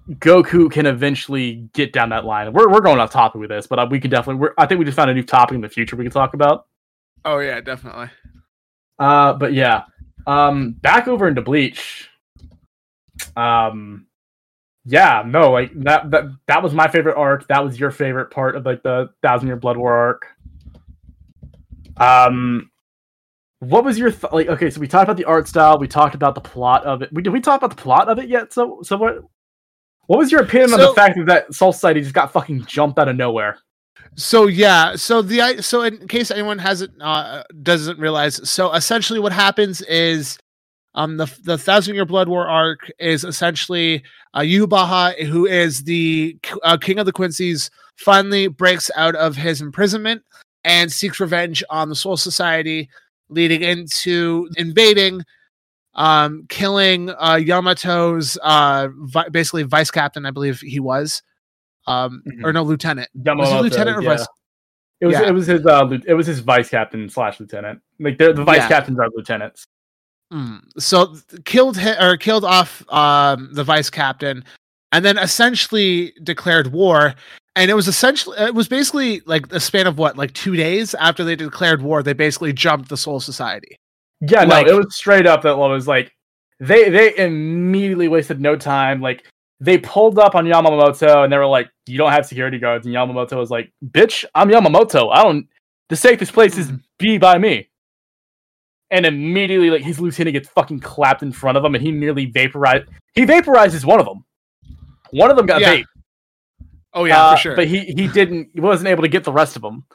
[0.09, 2.53] Goku can eventually get down that line.
[2.53, 4.39] We're we're going off topic with this, but uh, we can definitely.
[4.39, 6.33] We're, I think we just found a new topic in the future we can talk
[6.33, 6.67] about.
[7.25, 8.09] Oh yeah, definitely.
[8.99, 9.83] Uh, but yeah,
[10.25, 12.09] um, back over into Bleach.
[13.35, 14.07] Um,
[14.85, 17.45] yeah, no, like that that that was my favorite arc.
[17.49, 20.27] That was your favorite part of like the Thousand Year Blood War arc.
[21.97, 22.71] Um,
[23.59, 24.47] what was your th- like?
[24.47, 25.77] Okay, so we talked about the art style.
[25.77, 27.11] We talked about the plot of it.
[27.11, 28.53] We, did we talk about the plot of it yet?
[28.53, 29.23] So so what
[30.07, 32.65] what was your opinion so, on the fact that that Soul Society just got fucking
[32.65, 33.59] jumped out of nowhere?
[34.15, 39.31] So yeah, so the so in case anyone hasn't uh, doesn't realize, so essentially what
[39.31, 40.39] happens is
[40.95, 44.03] um the the Thousand Year Blood War arc is essentially
[44.33, 49.61] uh, Yhwach, who is the uh, king of the Quincy's, finally breaks out of his
[49.61, 50.23] imprisonment
[50.63, 52.89] and seeks revenge on the Soul Society,
[53.29, 55.21] leading into invading
[55.97, 61.21] um, killing uh, Yamato's uh, vi- basically vice captain, I believe he was,
[61.87, 62.45] um, mm-hmm.
[62.45, 63.09] or no lieutenant.
[63.17, 64.17] Yamamoto, was he lieutenant or yeah.
[64.17, 64.27] vice?
[64.99, 65.27] It was yeah.
[65.27, 67.81] it was his uh, it was his vice captain slash lieutenant.
[67.99, 68.67] Like the vice yeah.
[68.67, 69.65] captains are lieutenants.
[70.31, 70.61] Mm.
[70.77, 74.43] So killed him or killed off um, the vice captain,
[74.91, 77.15] and then essentially declared war.
[77.55, 80.93] And it was essentially it was basically like a span of what like two days
[80.95, 83.77] after they declared war, they basically jumped the Soul Society.
[84.21, 86.11] Yeah, like, no, it was straight up that it was like
[86.59, 89.01] they they immediately wasted no time.
[89.01, 89.25] Like
[89.59, 92.95] they pulled up on Yamamoto and they were like, "You don't have security guards." And
[92.95, 95.11] Yamamoto was like, "Bitch, I'm Yamamoto.
[95.13, 95.47] I don't.
[95.89, 96.77] The safest place is mm-hmm.
[96.97, 97.69] be by me."
[98.89, 102.25] And immediately, like his lieutenant gets fucking clapped in front of him, and he nearly
[102.25, 102.87] vaporized.
[103.13, 104.23] He vaporizes one of them.
[105.11, 105.75] One of them got yeah.
[105.75, 105.85] vape.
[106.93, 107.55] Oh yeah, uh, for sure.
[107.55, 108.49] But he he didn't.
[108.53, 109.85] He wasn't able to get the rest of them.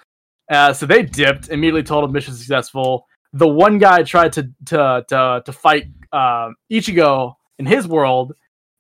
[0.51, 1.49] Uh, so they dipped.
[1.49, 6.51] Immediately told him mission successful the one guy tried to to to to fight uh,
[6.71, 8.35] Ichigo in his world,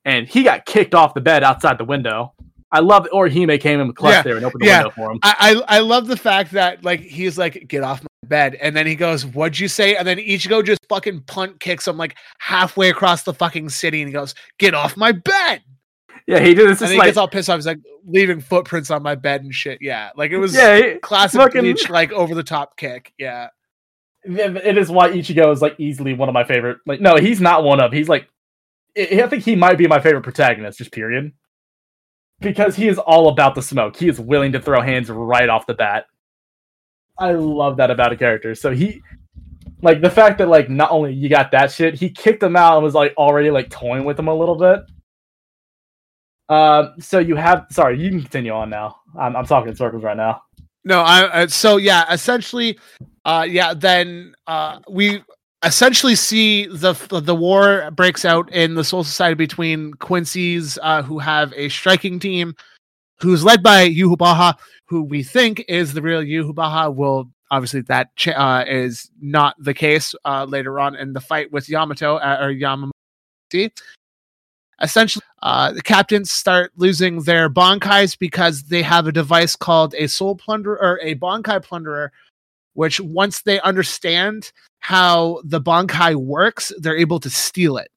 [0.05, 2.34] and he got kicked off the bed outside the window.
[2.74, 4.78] I love Orihime came in clutch yeah, there and opened the yeah.
[4.78, 5.18] window for him.
[5.22, 8.74] I, I I love the fact that like he's like get off my bed, and
[8.74, 12.16] then he goes, "What'd you say?" And then Ichigo just fucking punt kicks him like
[12.38, 15.62] halfway across the fucking city, and he goes, "Get off my bed."
[16.26, 16.68] Yeah, he did.
[16.68, 17.57] This and he like gets all pissed off.
[17.57, 19.78] He's like leaving footprints on my bed and shit.
[19.82, 23.12] Yeah, like it was yeah, he- classic fucking- Bleach, like over the top kick.
[23.18, 23.48] Yeah,
[24.24, 26.78] it is why Ichigo is like easily one of my favorite.
[26.86, 27.92] Like, no, he's not one of.
[27.92, 28.28] He's like,
[28.96, 31.32] I think he might be my favorite protagonist, just period.
[32.40, 33.96] Because he is all about the smoke.
[33.96, 36.06] He is willing to throw hands right off the bat.
[37.18, 38.54] I love that about a character.
[38.54, 39.00] So he,
[39.80, 42.76] like, the fact that like not only you got that shit, he kicked him out
[42.76, 44.80] and was like already like toying with him a little bit.
[46.48, 47.66] Um, so you have.
[47.70, 48.96] Sorry, you can continue on now.
[49.18, 50.42] I'm, I'm talking in circles right now.
[50.84, 52.78] No, I, I so yeah, essentially,
[53.24, 55.22] uh, yeah, then uh, we
[55.64, 61.18] essentially see the the war breaks out in the Soul Society between Quincy's, uh, who
[61.18, 62.54] have a striking team,
[63.20, 64.56] who's led by Yhwach,
[64.86, 66.94] who we think is the real Yhwach.
[66.94, 71.68] Will obviously that uh, is not the case uh, later on in the fight with
[71.68, 73.70] Yamato uh, or Yamamoto.
[74.80, 80.08] Essentially, uh, the captains start losing their bankais because they have a device called a
[80.08, 82.10] soul plunderer or a bankai plunderer,
[82.74, 84.50] which once they understand
[84.80, 87.90] how the bankai works, they're able to steal it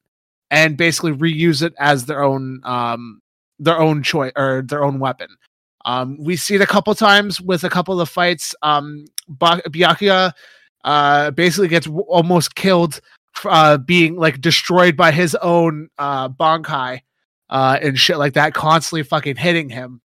[0.52, 3.22] and basically reuse it as their own um,
[3.58, 5.30] their own choice or their own weapon.
[5.86, 8.56] Um, we see it a couple times with a couple of fights.
[8.62, 10.34] Um, ba- Byakuya
[10.84, 13.02] uh, basically gets w- almost killed,
[13.44, 17.02] uh, being like destroyed by his own uh, bankai
[17.50, 20.02] uh, and shit like that, constantly fucking hitting him.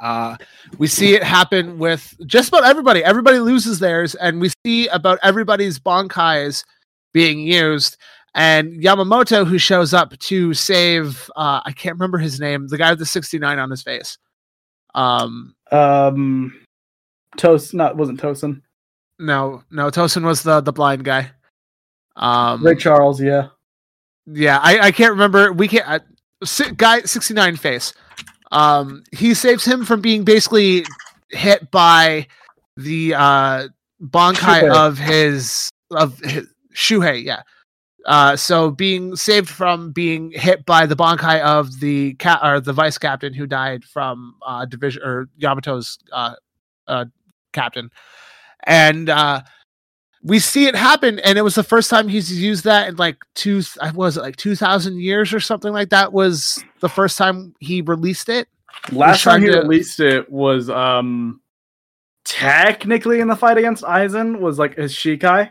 [0.00, 0.36] Uh,
[0.78, 3.04] we see it happen with just about everybody.
[3.04, 6.64] Everybody loses theirs, and we see about everybody's bankais
[7.12, 7.96] being used.
[8.34, 12.90] And Yamamoto, who shows up to save, uh, I can't remember his name, the guy
[12.90, 14.18] with the 69 on his face.
[14.94, 16.58] Um, Um,
[17.36, 18.62] Toast, not wasn't Tosen.
[19.18, 21.30] no, no, Tosen was the the blind guy.
[22.16, 23.48] Um, Ray Charles, yeah.
[24.26, 25.52] yeah, I, I can't remember.
[25.52, 25.86] We can't.
[25.88, 25.98] Uh,
[26.44, 27.92] si- guy 69 face.
[28.50, 30.84] Um, he saves him from being basically
[31.30, 32.26] hit by
[32.76, 33.68] the uh
[34.02, 34.74] bankai Shuhei.
[34.74, 37.42] of his of his Shuhei, yeah.
[38.04, 42.72] Uh, so being saved from being hit by the bankai of the cat or the
[42.72, 46.34] vice captain who died from uh division or Yamato's uh
[46.88, 47.06] uh
[47.52, 47.90] captain,
[48.64, 49.42] and uh
[50.22, 53.16] we see it happen, and it was the first time he's used that in like
[53.34, 57.18] two I was it like two thousand years or something like that was the first
[57.18, 58.48] time he released it.
[58.92, 61.40] Last time he to- released it was um
[62.24, 65.50] technically in the fight against Aizen was like his Shikai.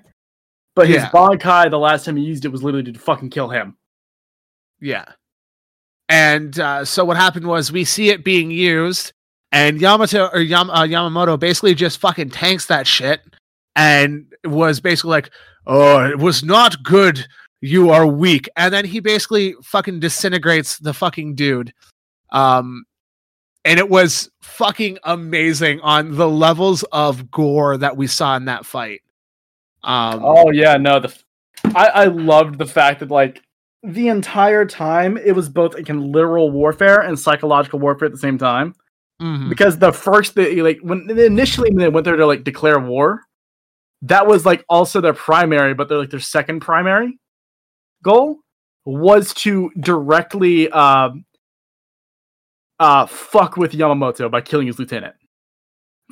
[0.74, 1.09] But his Yeah.
[1.11, 3.76] Bankai, the last time he used it was literally to fucking kill him.
[4.80, 5.03] Yeah.
[6.07, 9.11] And uh, so what happened was we see it being used,
[9.51, 13.22] and Yamato or Yam- uh, Yamamoto basically just fucking tanks that shit,
[13.76, 15.32] and was basically like,
[15.67, 17.26] "Oh, it was not good.
[17.61, 21.74] You are weak." And then he basically fucking disintegrates the fucking dude.
[22.32, 22.86] Um,
[23.65, 28.65] and it was fucking amazing on the levels of gore that we saw in that
[28.65, 29.01] fight.
[29.84, 31.24] Um, Oh yeah, no, the f-
[31.76, 33.41] I, I loved the fact that like
[33.84, 38.17] the entire time it was both like in literal warfare and psychological warfare at the
[38.17, 38.74] same time.
[39.22, 39.49] mhm.
[39.49, 43.24] Because the first the like when initially when they went there to like declare war,
[44.04, 47.20] that was like also their primary, but they're like their second primary
[48.04, 48.38] goal
[48.86, 51.24] was to directly um
[52.80, 55.16] uh fuck with Yamamoto by killing his lieutenant.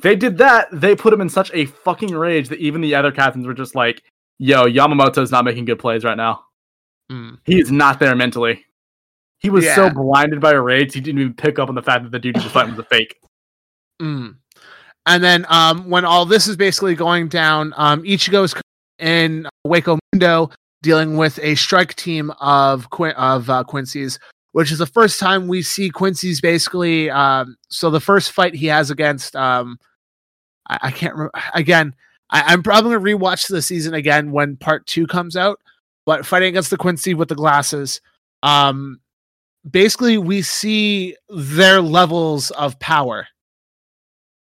[0.02, 3.12] They did that, they put him in such a fucking rage that even the other
[3.12, 4.02] captains were just like,
[4.38, 6.44] yo, Yamamoto's not making good plays right now.
[7.12, 7.38] Mm.
[7.44, 8.64] He is not there mentally.
[9.40, 12.12] He was so blinded by rage, he didn't even pick up on the fact that
[12.12, 13.16] the dude was fighting was a fake.
[14.00, 14.36] Mm.
[15.06, 18.54] And then um, when all this is basically going down, um, Ichigo is
[18.98, 20.50] in Hueco Mundo
[20.82, 22.86] dealing with a strike team of
[23.16, 24.18] of uh, Quincy's,
[24.52, 27.10] which is the first time we see Quincy's basically.
[27.10, 29.78] Um, so the first fight he has against, um,
[30.68, 31.94] I, I can't remember again.
[32.30, 35.60] I, I'm probably gonna rewatch the season again when part two comes out.
[36.06, 38.00] But fighting against the Quincy with the glasses,
[38.42, 39.00] um,
[39.68, 43.26] basically we see their levels of power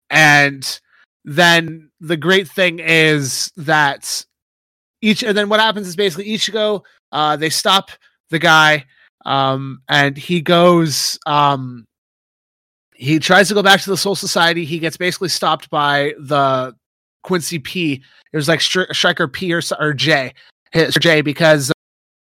[0.10, 0.80] and
[1.26, 4.26] then the great thing is that
[5.02, 7.92] each and then what happens is basically Ichigo uh they stop
[8.30, 8.86] the guy
[9.26, 11.86] um and he goes um
[13.00, 14.66] he tries to go back to the Soul Society.
[14.66, 16.76] He gets basically stopped by the
[17.24, 18.04] Quincy P.
[18.34, 20.34] It was like Stri- Striker P or, or J,
[20.74, 21.72] his J because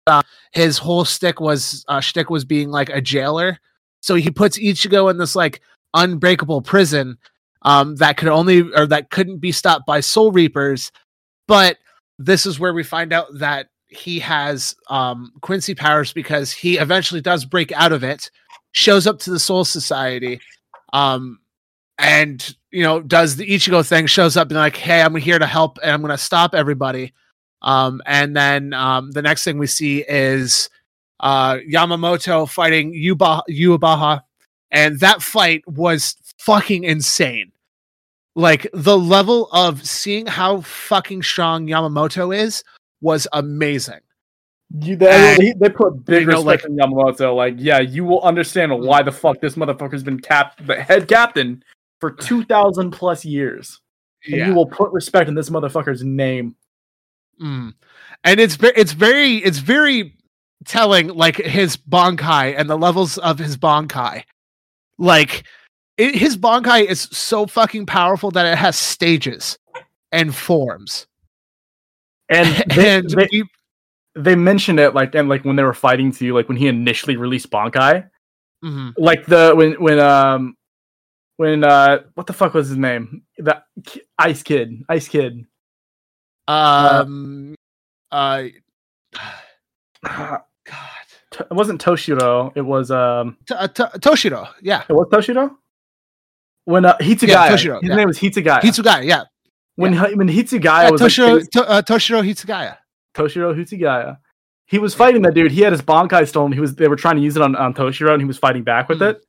[0.06, 0.22] uh,
[0.52, 3.58] his whole stick was uh, shtick was being like a jailer.
[4.02, 5.60] So he puts Ichigo in this like
[5.94, 7.18] unbreakable prison
[7.62, 10.92] um, that could only or that couldn't be stopped by Soul Reapers.
[11.46, 11.78] But
[12.18, 17.20] this is where we find out that he has um, Quincy powers because he eventually
[17.20, 18.30] does break out of it
[18.72, 20.40] shows up to the Soul Society,
[20.92, 21.40] um,
[21.98, 24.06] and you know does the Ichigo thing.
[24.06, 27.12] Shows up and like, hey, I'm here to help, and I'm going to stop everybody.
[27.62, 30.70] Um, and then um, the next thing we see is
[31.20, 34.22] uh, Yamamoto fighting Yuba Yhwach,
[34.70, 37.52] and that fight was fucking insane.
[38.34, 42.62] Like the level of seeing how fucking strong Yamamoto is
[43.00, 44.00] was amazing.
[44.80, 47.34] You, they, And- they, put big you know, respect in Yamamoto.
[47.34, 51.64] Like, yeah, you will understand why the fuck this motherfucker's been cap the head captain
[52.00, 53.80] for two thousand plus years.
[54.26, 54.48] And Yeah.
[54.48, 56.54] you will put respect in this motherfucker's name.
[57.40, 57.72] Mm.
[58.24, 60.16] And it's very, it's very, it's very
[60.64, 64.24] telling, like his bankai and the levels of his bankai.
[64.98, 65.44] Like
[65.96, 69.58] it, his bankai is so fucking powerful that it has stages
[70.12, 71.06] and forms.
[72.28, 73.48] And they, and they, we,
[74.14, 76.68] they mentioned it like and like when they were fighting to you, like when he
[76.68, 78.08] initially released Bankai,
[78.64, 78.94] mhm.
[78.96, 80.56] like the when when um
[81.36, 83.22] when uh what the fuck was his name?
[83.84, 85.46] Ki- Ice Kid, Ice Kid.
[86.48, 87.54] um,
[88.10, 88.44] uh,
[90.04, 90.97] God, God,
[91.40, 92.52] it wasn't Toshiro.
[92.54, 95.54] It was um T- uh, T- Toshiro, yeah, it was Toshiro.
[96.64, 97.96] When uh, Hitsugaya, Yeah, Toshiro, his yeah.
[97.96, 98.60] name was Hitsugaya.
[98.60, 99.24] Hitsugaya, yeah,
[99.76, 102.76] when when Hitsugaya yeah was like, Toshiro, face- to, uh, Toshiro Hitsugaya.
[103.14, 104.18] Toshiro Hitsugaya.
[104.66, 105.50] He was fighting that dude.
[105.50, 106.52] He had his Bankai stolen.
[106.52, 108.64] He was they were trying to use it on, on Toshiro and he was fighting
[108.64, 109.10] back with Mm.
[109.12, 109.24] it.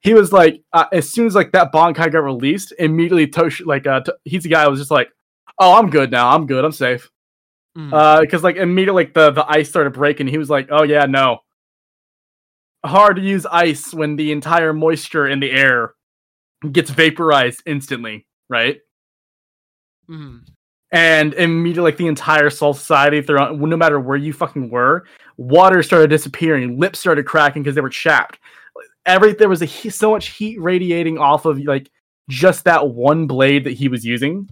[0.00, 3.86] He was like, uh, as soon as like that Bankai got released, immediately Tosh like
[3.86, 5.10] uh T- Hitsugaya was just like,
[5.58, 6.30] oh, I'm good now.
[6.30, 6.64] I'm good.
[6.64, 7.10] I'm safe.
[7.76, 7.92] Mm.
[7.92, 10.26] Uh, because like immediately like the the ice started breaking.
[10.28, 11.40] He was like, oh yeah, no.
[12.84, 15.94] Hard to use ice when the entire moisture in the air
[16.72, 18.78] gets vaporized instantly, right?
[20.10, 20.38] Mm-hmm.
[20.90, 25.04] and immediately like the entire soul society throughout no matter where you fucking were
[25.36, 28.38] water started disappearing lips started cracking because they were chapped
[29.04, 31.90] every there was a so much heat radiating off of like
[32.30, 34.48] just that one blade that he was using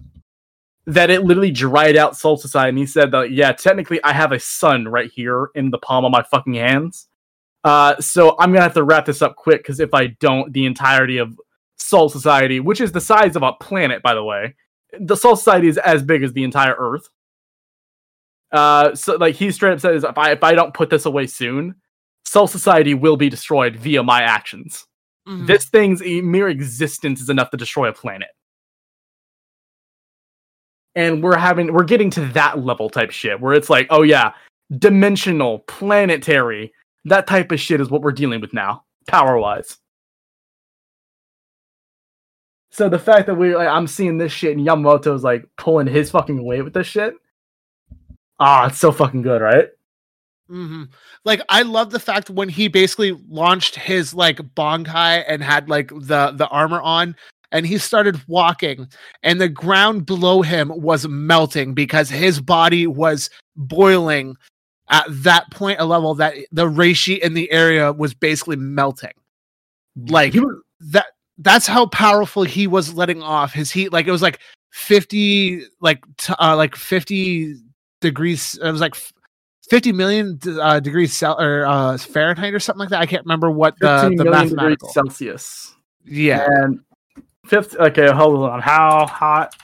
[0.85, 4.31] that it literally dried out soul society and he said that yeah technically i have
[4.31, 7.07] a sun right here in the palm of my fucking hands
[7.63, 10.65] uh so i'm gonna have to wrap this up quick because if i don't the
[10.65, 11.39] entirety of
[11.77, 14.53] soul society which is the size of a planet by the way
[14.99, 17.09] the Soul Society is as big as the entire Earth.
[18.51, 21.27] Uh, so like he straight up says, if I if I don't put this away
[21.27, 21.75] soon,
[22.25, 24.85] Soul Society will be destroyed via my actions.
[25.27, 25.47] Mhm.
[25.47, 28.29] This thing's mere existence is enough to destroy a planet.
[30.95, 34.31] And we're having we're getting to that level type shit where it's like, oh yeah,
[34.77, 36.73] dimensional, planetary,
[37.07, 39.77] that type of shit is what we're dealing with now, power wise.
[42.71, 46.11] So the fact that we like I'm seeing this shit and Yamamoto's like pulling his
[46.11, 47.15] fucking weight with this shit.
[48.39, 49.69] Ah, it's so fucking good, right?
[50.47, 50.83] hmm
[51.25, 55.89] Like I love the fact when he basically launched his like bankai and had like
[55.89, 57.15] the the armor on
[57.51, 58.87] and he started walking
[59.23, 64.35] and the ground below him was melting because his body was boiling
[64.89, 69.11] at that point a level that the reishi in the area was basically melting.
[70.07, 70.35] Like
[70.79, 71.05] that
[71.39, 74.39] that's how powerful he was letting off his heat like it was like
[74.71, 77.55] 50 like t- uh, like 50
[78.01, 79.13] degrees it was like f-
[79.69, 83.51] 50 million uh, degrees cel- or uh, fahrenheit or something like that i can't remember
[83.51, 85.75] what the, the mathematical Celsius.
[86.05, 86.79] yeah And
[87.47, 88.61] fifth, okay, hold on.
[88.61, 89.55] How hot?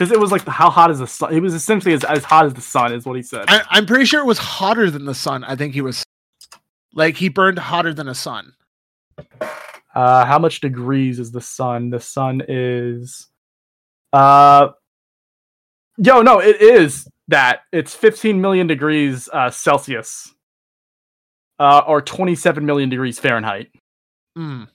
[0.00, 1.34] Because it was like the, how hot is the sun?
[1.34, 3.44] It was essentially as, as hot as the sun, is what he said.
[3.48, 6.02] I, i'm pretty sure it was hotter than the sun i think he was
[6.94, 8.54] like he burned hotter than a sun
[9.94, 11.90] Uh, how much degrees is the sun?
[11.90, 13.26] The sun is,
[14.12, 14.68] uh,
[15.98, 17.62] yo, no, it is that.
[17.72, 20.32] It's 15 million degrees uh, Celsius,
[21.58, 23.72] uh, or 27 million degrees Fahrenheit.
[24.38, 24.68] Mm.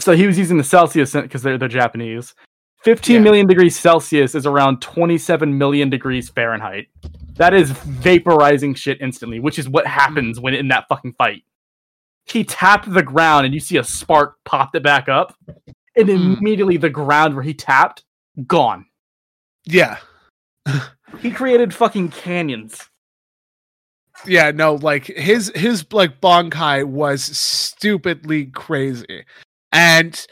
[0.00, 2.34] So he was using the Celsius because they're they're Japanese.
[2.84, 3.20] Fifteen Yeah.
[3.22, 6.86] million degrees Celsius is around 27 million degrees Fahrenheit.
[7.36, 11.42] That is vaporizing shit instantly, which is what happens when in that fucking fight.
[12.26, 15.34] He tapped the ground and you see a spark popped it back up,
[15.96, 16.38] and Mm.
[16.38, 18.04] immediately the ground where he tapped
[18.46, 18.86] gone.
[19.64, 19.98] yeah
[21.20, 22.90] He created fucking canyons.
[24.26, 29.24] yeah no like his his like bankai was stupidly crazy
[29.72, 30.26] and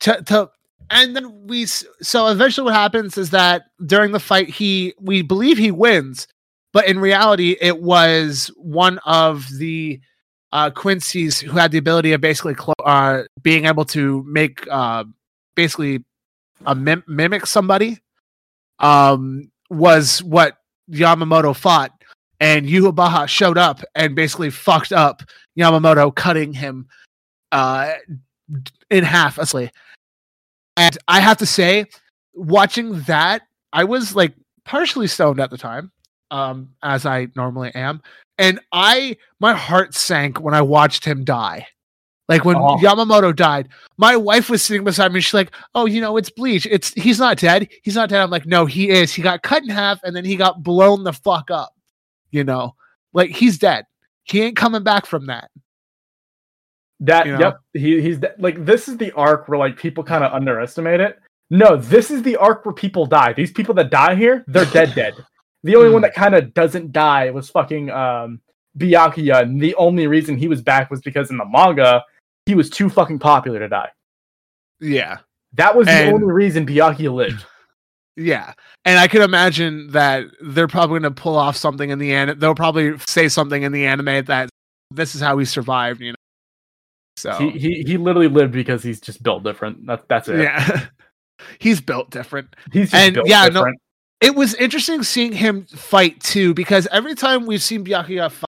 [0.00, 0.50] to, to
[0.90, 5.58] and then we so eventually what happens is that during the fight he we believe
[5.58, 6.26] he wins
[6.72, 10.00] but in reality it was one of the
[10.52, 15.04] uh quincy's who had the ability of basically clo- uh being able to make uh
[15.54, 16.04] basically
[16.66, 17.98] a mim- mimic somebody
[18.78, 20.58] um was what
[20.90, 21.92] yamamoto fought
[22.40, 25.22] and Yhwach showed up and basically fucked up
[25.58, 26.86] Yamamoto, cutting him
[27.52, 27.94] uh,
[28.90, 29.70] in half, asleep.
[30.78, 31.86] And I have to say,
[32.34, 35.90] watching that, I was like partially stoned at the time,
[36.30, 38.00] um, as I normally am,
[38.38, 41.66] and I my heart sank when I watched him die.
[42.28, 42.76] Like when oh.
[42.76, 45.20] Yamamoto died, my wife was sitting beside me.
[45.20, 46.66] She's like, "Oh, you know, it's Bleach.
[46.66, 47.68] It's he's not dead.
[47.82, 49.12] He's not dead." I'm like, "No, he is.
[49.12, 51.72] He got cut in half, and then he got blown the fuck up.
[52.30, 52.76] You know,
[53.12, 53.86] like he's dead.
[54.24, 55.50] He ain't coming back from that."
[57.00, 57.38] That you know?
[57.38, 61.18] yep, he, he's like this is the arc where like people kind of underestimate it.
[61.50, 63.32] No, this is the arc where people die.
[63.32, 65.14] These people that die here, they're dead, dead.
[65.64, 66.04] The only one hmm.
[66.04, 68.40] that kind of doesn't die was fucking um
[68.78, 72.04] Byakuya, and the only reason he was back was because in the manga
[72.46, 73.90] he was too fucking popular to die.
[74.80, 75.18] Yeah.
[75.54, 77.44] That was and, the only reason Byakuya lived.
[78.20, 78.52] Yeah.
[78.84, 82.40] And I could imagine that they're probably going to pull off something in the end.
[82.40, 84.50] They'll probably say something in the anime that
[84.90, 86.17] this is how we survived, you know.
[87.18, 89.86] So he he, he literally lived because he's just built different.
[89.86, 90.40] That, that's it.
[90.40, 90.86] Yeah.
[91.58, 92.54] he's built different.
[92.72, 93.74] He's and yeah, different.
[93.74, 94.28] no.
[94.28, 98.44] It was interesting seeing him fight too because every time we've seen Byakuya fight,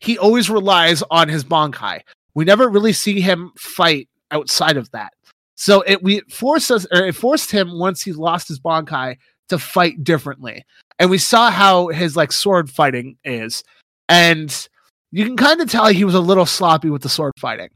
[0.00, 2.00] he always relies on his Bankai.
[2.34, 5.12] We never really see him fight outside of that.
[5.56, 9.16] So it we forced us or it forced him once he lost his Bankai
[9.48, 10.64] to fight differently.
[10.98, 13.62] And we saw how his like sword fighting is.
[14.08, 14.68] And
[15.12, 17.68] you can kind of tell he was a little sloppy with the sword fighting.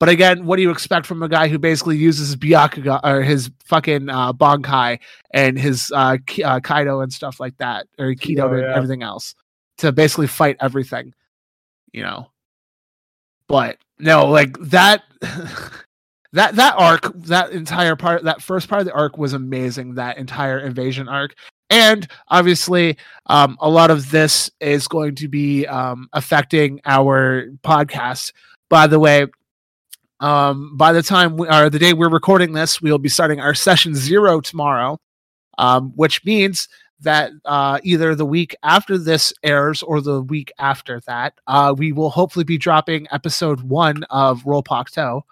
[0.00, 3.20] But again, what do you expect from a guy who basically uses his Byakuga or
[3.20, 4.98] his fucking uh, Bankai
[5.32, 8.64] and his uh, K- uh, Kaido and stuff like that, or Kido oh, yeah.
[8.64, 9.34] and everything else
[9.78, 11.12] to basically fight everything,
[11.92, 12.30] you know?
[13.46, 15.02] But no, like that.
[16.32, 19.96] that that arc, that entire part, that first part of the arc was amazing.
[19.96, 21.34] That entire invasion arc,
[21.68, 22.96] and obviously,
[23.26, 28.32] um, a lot of this is going to be um, affecting our podcast.
[28.68, 29.26] By the way,
[30.20, 33.54] um, by the time we, or the day we're recording this, we'll be starting our
[33.54, 34.98] session zero tomorrow,
[35.58, 36.68] um, which means
[37.00, 41.92] that uh, either the week after this airs or the week after that, uh, we
[41.92, 45.22] will hopefully be dropping episode one of Roll Pocto.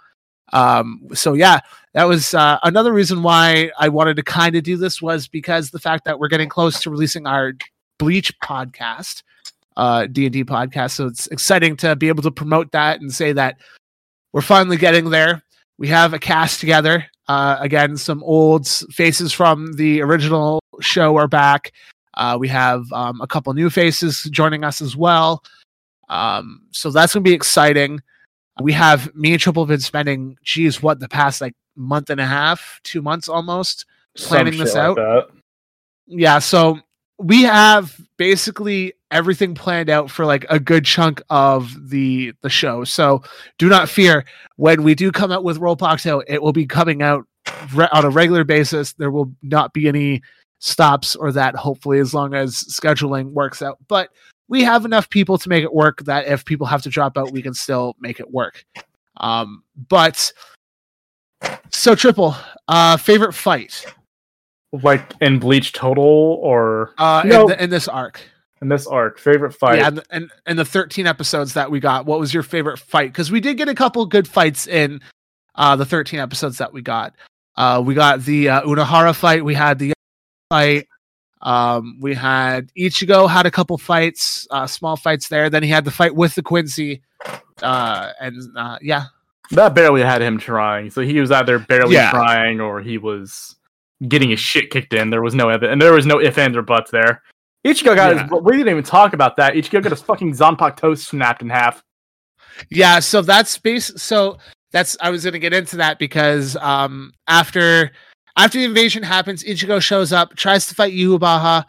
[0.55, 1.61] Um, so yeah,
[1.93, 5.71] that was uh, another reason why I wanted to kind of do this was because
[5.71, 7.53] the fact that we're getting close to releasing our
[7.99, 9.23] Bleach podcast,
[9.77, 10.93] uh, D and D podcast.
[10.93, 13.59] So it's exciting to be able to promote that and say that
[14.33, 15.43] we're finally getting there.
[15.79, 17.07] We have a cast together.
[17.29, 21.73] Uh, again, some old faces from the original show are back.
[22.15, 25.43] Uh, we have um, a couple new faces joining us as well.
[26.09, 28.01] Um, so that's going to be exciting
[28.61, 32.27] we have me and Tripple been spending, geez, what the past like month and a
[32.27, 34.99] half, two months almost planning this out.
[34.99, 35.25] Like
[36.07, 36.81] yeah, so
[37.19, 42.85] we have basically everything planned out for like a good chunk of the the show.
[42.85, 43.23] So
[43.59, 44.25] do not fear
[44.57, 47.27] when we do come out with Roll Pocto, it will be coming out
[47.75, 48.93] re- on a regular basis.
[48.95, 50.23] There will not be any
[50.61, 53.79] stops or that hopefully as long as scheduling works out.
[53.89, 54.11] But
[54.49, 57.33] we have enough people to make it work that if people have to drop out,
[57.33, 58.65] we can still make it work.
[59.19, 60.33] Um, but
[61.71, 62.35] so Tripple,
[62.67, 63.85] uh, favorite fight,
[64.73, 68.21] like in Bleach total or uh, in, the, in, this arc.
[68.61, 69.79] In this arc, favorite fight.
[69.79, 73.13] Yeah, and in the 13 episodes that we got, what was your favorite fight?
[73.13, 75.01] Because we did get a couple good fights in
[75.55, 77.15] uh, the 13 episodes that we got.
[77.57, 79.45] Uh, we got the uh, Unohana fight.
[79.45, 79.93] We had the
[80.51, 80.87] fight.
[81.41, 85.51] Um, we had Ichigo had a couple fights, uh, small fights there.
[85.51, 87.03] Then he had the fight with the Quincy,
[87.63, 89.07] uh, and uh, yeah,
[89.53, 90.91] that barely had him trying.
[90.91, 92.11] So he was either barely yeah.
[92.11, 93.55] trying or he was
[94.07, 95.11] getting his shit kicked in.
[95.11, 97.23] There was no evidence, and there was no if ands, or buts there.
[97.67, 98.23] Ichigo got yeah.
[98.23, 98.31] his.
[98.43, 99.55] We didn't even talk about that.
[99.55, 101.83] Ichigo got his fucking Zanpakuto snapped in half.
[102.71, 103.93] Yeah, so that's base.
[104.01, 104.39] So
[104.73, 107.91] that's I was gonna get into that because um after
[108.37, 111.65] after the invasion happens, Ichigo shows up, tries to fight Yhwach,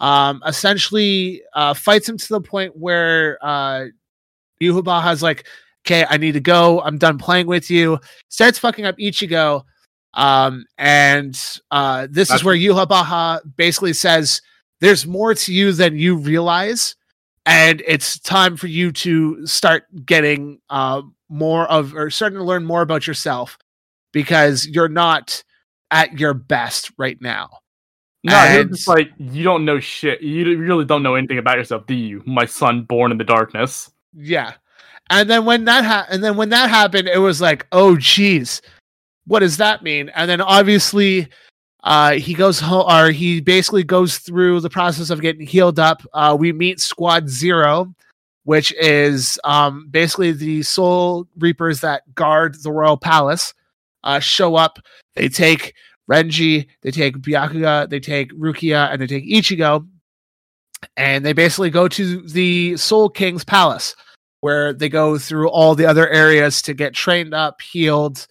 [0.00, 3.86] um, essentially uh, fights him to the point where uh,
[4.60, 5.46] is like,
[5.86, 6.80] okay, I need to go.
[6.80, 7.98] I'm done playing with you.
[8.30, 9.64] Starts fucking up Ichigo.
[10.14, 11.34] Um, and
[11.70, 14.40] uh, this That's- is where Yhwach basically says,
[14.80, 16.96] there's more to you than you realize.
[17.46, 22.64] And it's time for you to start getting uh, more of, or starting to learn
[22.64, 23.58] more about yourself
[24.12, 25.44] because you're not
[25.90, 27.50] at your best right now.
[28.24, 28.70] No, and...
[28.70, 30.22] just like you don't know shit.
[30.22, 32.22] You really don't know anything about yourself, do you?
[32.24, 33.90] My son, born in the darkness.
[34.14, 34.54] Yeah,
[35.10, 38.62] and then when that ha- and then when that happened, it was like, oh, geez,
[39.26, 40.10] what does that mean?
[40.10, 41.28] And then obviously,
[41.82, 46.02] uh, he goes home, or he basically goes through the process of getting healed up.
[46.12, 47.94] Uh, we meet Squad Zero,
[48.44, 53.54] which is um, basically the Soul Reapers that guard the royal palace,
[54.02, 54.78] uh, show up.
[55.14, 55.74] They take
[56.10, 59.86] Renji, they take Byakuya, they take Rukia, and they take Ichigo,
[60.96, 63.94] and they basically go to the Soul King's palace,
[64.40, 68.26] where they go through all the other areas to get trained up, healed,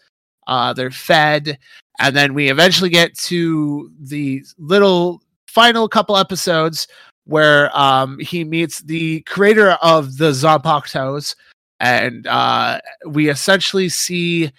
[0.47, 1.57] uh, they're fed,
[1.99, 6.87] and then we eventually get to the little final couple episodes
[7.25, 11.35] where um, he meets the creator of the Zanpakutos,
[11.79, 14.51] and uh, we essentially see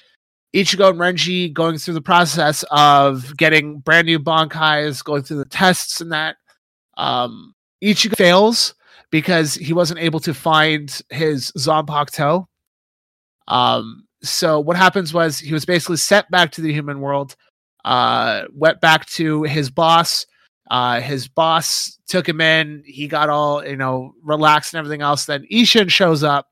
[0.55, 5.45] Ichigo and Renji going through the process of getting brand new Bankais, going through the
[5.47, 6.37] tests and that.
[6.97, 8.75] Um, Ichigo fails
[9.11, 12.47] because he wasn't able to find his Zanpakuto.
[13.49, 17.37] Um, so what happens was he was basically sent back to the human world,
[17.85, 20.27] uh, went back to his boss.
[20.71, 22.83] Uh, his boss took him in.
[22.87, 25.27] He got all you know relaxed and everything else.
[25.27, 26.49] Then Isshin shows up,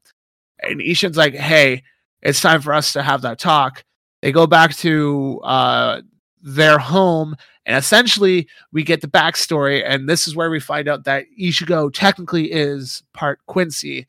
[0.62, 1.82] and Isshin's like, "Hey,
[2.20, 3.85] it's time for us to have that talk."
[4.20, 6.03] They go back to uh,
[6.43, 7.35] their home,
[7.65, 9.82] and essentially we get the backstory.
[9.85, 14.07] And this is where we find out that Ichigo technically is part Quincy.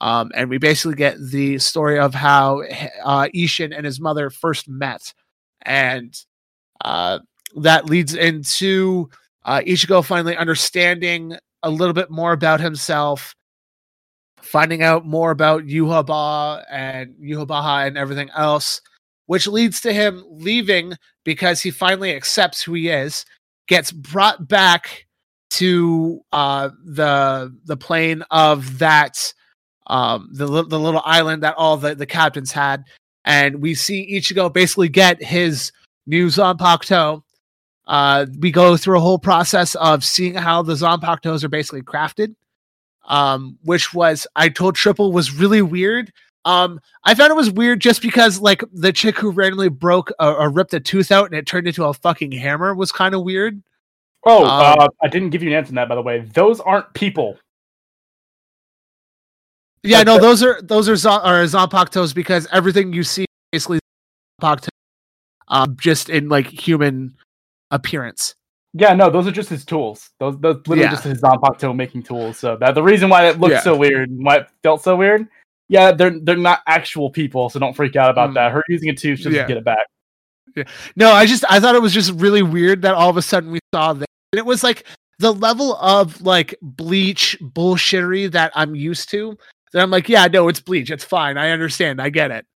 [0.00, 2.62] Um, and we basically get the story of how
[3.04, 5.12] uh, Isshin and his mother first met,
[5.62, 6.14] and
[6.84, 7.18] uh,
[7.56, 9.10] that leads into
[9.44, 13.34] uh, Ichigo finally understanding a little bit more about himself,
[14.40, 18.80] finding out more about Yhwach and Yhwach and everything else,
[19.26, 20.94] which leads to him leaving
[21.24, 23.24] because he finally accepts who he is,
[23.66, 25.06] gets brought back
[25.50, 29.32] to uh, the the plane of that
[29.88, 32.84] um, the the little island that all the, the captains had,
[33.24, 35.72] and we see Ichigo basically get his
[36.06, 37.22] new Zanpakuto.
[37.86, 42.34] Uh, we go through a whole process of seeing how the Zanpakutos are basically crafted,
[43.06, 46.12] um, which was I told Tripple was really weird.
[46.44, 50.48] Um, I found it was weird just because like the chick who randomly broke or
[50.50, 53.62] ripped a tooth out and it turned into a fucking hammer was kind of weird.
[54.24, 56.20] Oh, um, uh, I didn't give you an answer on that, by the way.
[56.20, 57.38] Those aren't people.
[59.82, 63.78] Yeah, no, those are those are Zon, are Zanpakutos because everything you see basically
[64.40, 64.68] Zanpakuto,
[65.48, 67.14] um, just in like human
[67.70, 68.34] appearance.
[68.74, 70.10] Yeah, no, those are just his tools.
[70.20, 70.90] Those, those literally yeah.
[70.90, 72.38] just his Zanpakuto making tools.
[72.38, 73.60] So that the reason why it looked yeah.
[73.60, 75.26] so weird, why it felt so weird.
[75.68, 78.34] Yeah, they're they're not actual people, so don't freak out about mm.
[78.34, 78.52] that.
[78.52, 79.42] Her using a tooth just yeah.
[79.42, 79.86] to get it back.
[80.56, 80.64] Yeah.
[80.96, 83.50] No, I just I thought it was just really weird that all of a sudden
[83.50, 84.08] we saw that.
[84.32, 84.84] And it was like
[85.18, 89.36] the level of like bleach bullshittery that I'm used to
[89.72, 90.90] then I'm like, yeah, no, it's bleach.
[90.90, 91.36] It's fine.
[91.36, 92.00] I understand.
[92.00, 92.46] I get it.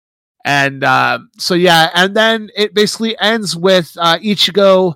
[0.44, 4.94] And uh, so yeah, and then it basically ends with uh, Ichigo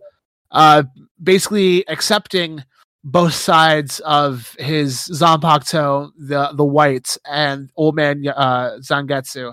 [0.51, 0.82] uh,
[1.22, 2.64] basically accepting
[3.05, 9.52] both sides of his Zanpakuto, the the white and old man uh, Zangetsu,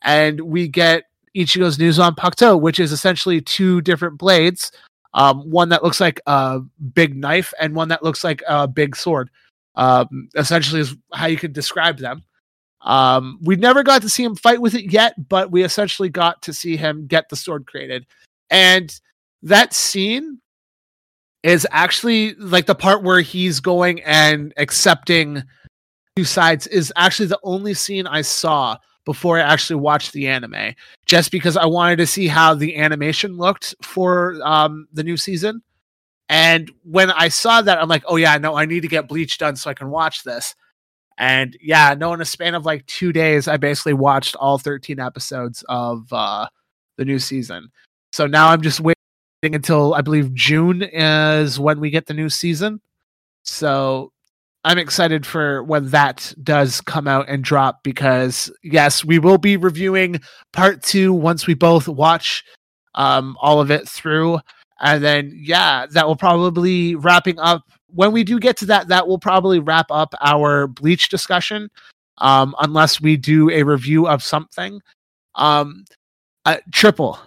[0.00, 1.04] and we get
[1.36, 4.72] Ichigo's new Zanpakuto, which is essentially two different blades,
[5.12, 6.60] um, one that looks like a
[6.94, 9.28] big knife and one that looks like a big sword
[9.74, 12.24] um, essentially is how you could describe them.
[12.80, 16.42] Um, we never got to see him fight with it yet, but we essentially got
[16.42, 18.06] to see him get the sword created.
[18.50, 18.94] And
[19.42, 20.40] that scene
[21.42, 25.42] is actually like the part where he's going and accepting
[26.16, 30.74] two sides is actually the only scene I saw before I actually watched the anime,
[31.06, 35.62] just because I wanted to see how the animation looked for um, the new season.
[36.28, 39.38] And when I saw that, I'm like, oh yeah, no, I need to get Bleach
[39.38, 40.54] done so I can watch this.
[41.18, 44.98] And yeah, no, in a span of like two days, I basically watched all 13
[44.98, 46.46] episodes of uh,
[46.96, 47.68] the new season.
[48.12, 48.94] So now I'm just waiting
[49.42, 52.80] until I believe June is when we get the new season.
[53.44, 54.12] So
[54.64, 59.56] I'm excited for when that does come out and drop because yes, we will be
[59.56, 60.20] reviewing
[60.52, 62.42] part two once we both watch
[62.94, 64.38] um, all of it through
[64.80, 69.06] and then yeah that will probably wrapping up when we do get to that that
[69.06, 71.70] will probably wrap up our bleach discussion
[72.18, 74.80] um unless we do a review of something.
[75.34, 75.84] Um
[76.44, 77.18] uh, Tripple.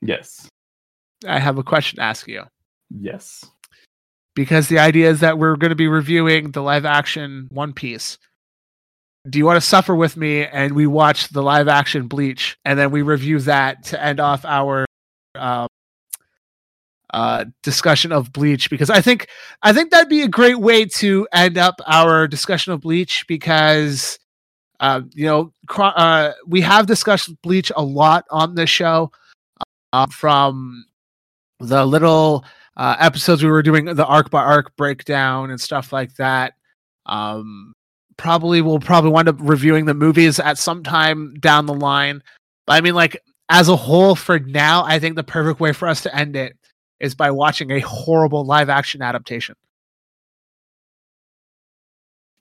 [0.00, 0.48] Yes.
[1.26, 2.44] I have a question to ask you.
[2.90, 3.44] Yes.
[4.34, 8.18] Because the idea is that we're going to be reviewing the live action one piece.
[9.28, 12.78] Do you want to suffer with me and we watch the live action bleach and
[12.78, 14.86] then we review that to end off our
[15.36, 15.68] um,
[17.12, 19.28] uh, discussion of Bleach because I think
[19.62, 24.18] I think that'd be a great way to end up our discussion of Bleach because
[24.80, 29.12] uh, you know uh, we have discussed Bleach a lot on this show
[29.92, 30.86] uh, from
[31.60, 32.44] the little
[32.76, 36.54] uh, episodes we were doing the arc by arc breakdown and stuff like that.
[37.04, 37.74] Um,
[38.16, 42.22] probably will probably wind up reviewing the movies at some time down the line.
[42.66, 43.20] But I mean, like
[43.50, 46.56] as a whole, for now, I think the perfect way for us to end it
[47.02, 49.56] is by watching a horrible live action adaptation.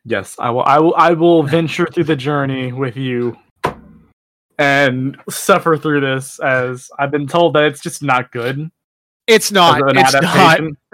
[0.05, 0.63] Yes, I will.
[0.63, 0.95] I will.
[0.95, 3.37] I will venture through the journey with you
[4.57, 8.71] and suffer through this, as I've been told that it's just not good.
[9.27, 9.81] It's not.
[9.95, 10.59] It's not.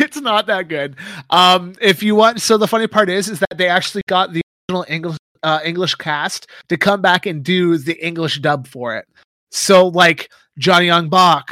[0.00, 0.96] it's not that good.
[1.28, 4.40] Um, if you want, so the funny part is, is that they actually got the
[4.70, 9.06] original English uh, English cast to come back and do the English dub for it.
[9.50, 11.44] So like Johnny Yong Bosch,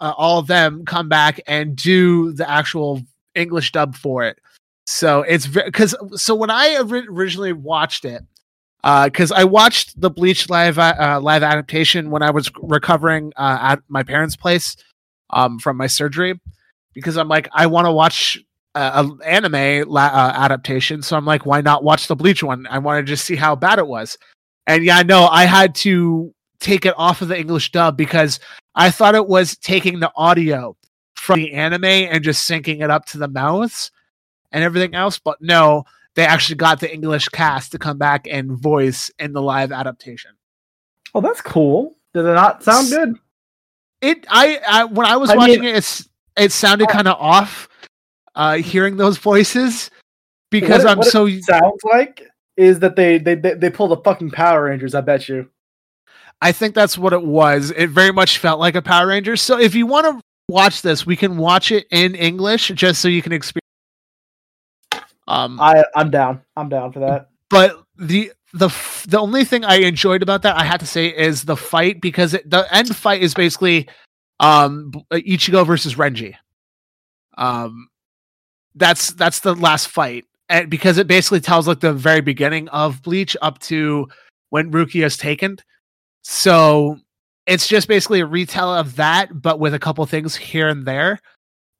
[0.00, 3.02] uh, all of them come back and do the actual
[3.34, 4.38] English dub for it.
[4.86, 8.22] So it's because so when I originally watched it,
[8.82, 13.58] because uh, I watched the Bleach live uh, live adaptation when I was recovering uh,
[13.60, 14.76] at my parents' place
[15.30, 16.38] um, from my surgery,
[16.94, 18.38] because I'm like I want to watch
[18.76, 22.66] an anime la- uh, adaptation, so I'm like, why not watch the Bleach one?
[22.70, 24.16] I want to just see how bad it was,
[24.68, 28.40] and yeah, no, I had to take it off of the English dub because
[28.74, 30.76] I thought it was taking the audio
[31.14, 33.90] from the anime and just syncing it up to the mouths
[34.52, 35.18] and everything else.
[35.18, 35.84] But no,
[36.14, 40.32] they actually got the English cast to come back and voice in the live adaptation.
[41.14, 41.96] Oh, that's cool.
[42.14, 43.18] Did it not sound good?
[44.00, 47.16] It I, I when I was I watching mean, it, it's it sounded kind of
[47.18, 47.68] off.
[48.34, 49.90] Uh, hearing those voices
[50.50, 52.22] because what I'm what so sounds like
[52.58, 54.94] is that they they they, they pull the fucking Power Rangers.
[54.94, 55.48] I bet you.
[56.42, 57.72] I think that's what it was.
[57.76, 59.40] It very much felt like a Power Rangers.
[59.40, 63.08] So if you want to watch this, we can watch it in English just so
[63.08, 63.62] you can experience
[65.28, 66.42] um, I I'm down.
[66.56, 67.30] I'm down for that.
[67.50, 68.68] But the the
[69.08, 72.34] the only thing I enjoyed about that I had to say is the fight because
[72.34, 73.88] it, the end fight is basically
[74.40, 76.34] um Ichigo versus Renji.
[77.38, 77.88] Um,
[78.74, 83.02] that's that's the last fight, and because it basically tells like the very beginning of
[83.02, 84.08] Bleach up to
[84.50, 85.58] when Rukia is taken.
[86.28, 86.98] So
[87.46, 91.20] it's just basically a retell of that, but with a couple things here and there.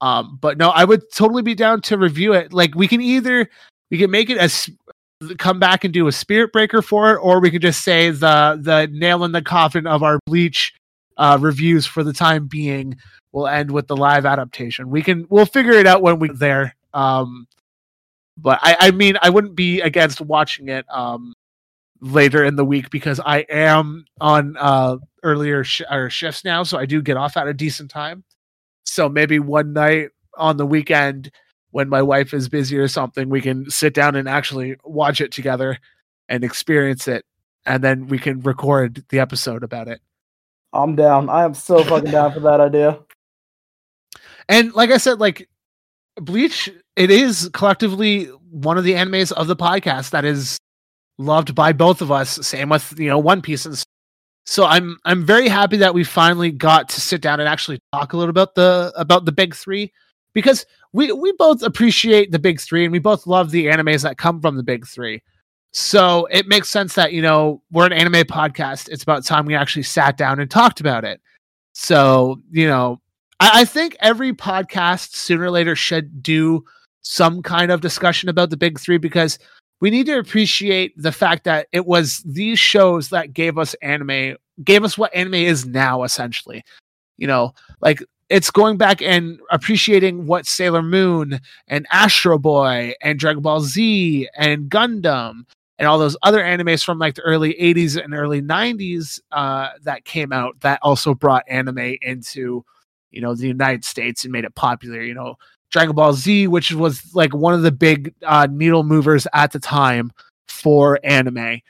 [0.00, 2.52] Um, but no, I would totally be down to review it.
[2.52, 3.50] Like we can either
[3.90, 4.70] we can make it as
[5.38, 8.56] come back and do a spirit breaker for it, or we can just say the
[8.62, 10.74] the nail in the coffin of our bleach
[11.16, 12.96] uh, reviews for the time being
[13.32, 14.90] will end with the live adaptation.
[14.90, 16.76] We can we'll figure it out when we're there.
[16.94, 17.48] Um,
[18.38, 21.34] but I, I mean I wouldn't be against watching it um
[22.00, 26.78] later in the week because I am on uh earlier sh- or shifts now, so
[26.78, 28.24] I do get off at a decent time.
[28.84, 31.30] So maybe one night on the weekend
[31.70, 35.32] when my wife is busy or something, we can sit down and actually watch it
[35.32, 35.78] together
[36.28, 37.24] and experience it.
[37.66, 40.00] And then we can record the episode about it.
[40.72, 41.28] I'm down.
[41.28, 43.00] I am so fucking down for that idea.
[44.48, 45.48] And like I said, like
[46.16, 50.58] Bleach, it is collectively one of the animes of the podcast that is
[51.18, 52.46] loved by both of us.
[52.46, 53.82] Same with you know One Piece and
[54.46, 58.12] so I'm I'm very happy that we finally got to sit down and actually talk
[58.12, 59.92] a little about the about the big three
[60.34, 64.18] because we we both appreciate the big three and we both love the animes that
[64.18, 65.20] come from the big three.
[65.72, 68.88] So it makes sense that you know we're an anime podcast.
[68.88, 71.20] It's about time we actually sat down and talked about it.
[71.74, 73.00] So you know,
[73.40, 76.64] I, I think every podcast sooner or later should do
[77.02, 79.40] some kind of discussion about the big three because
[79.80, 84.36] we need to appreciate the fact that it was these shows that gave us anime,
[84.64, 86.64] gave us what anime is now, essentially.
[87.18, 93.18] You know, like it's going back and appreciating what Sailor Moon and Astro Boy and
[93.18, 95.42] Dragon Ball Z and Gundam
[95.78, 100.04] and all those other animes from like the early 80s and early 90s uh, that
[100.04, 102.64] came out that also brought anime into
[103.10, 105.00] you know the United States and made it popular.
[105.02, 105.36] You know,
[105.70, 109.58] Dragon Ball Z, which was like one of the big uh, needle movers at the
[109.58, 110.12] time
[110.48, 111.60] for anime.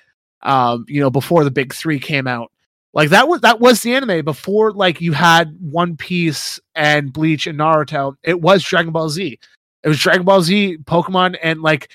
[0.43, 2.53] Um, you know, before the big three came out,
[2.93, 7.47] like that was that was the anime before like you had One Piece and Bleach
[7.47, 8.15] and Naruto.
[8.23, 9.39] It was Dragon Ball Z.
[9.83, 11.89] It was Dragon Ball Z, Pokemon, and like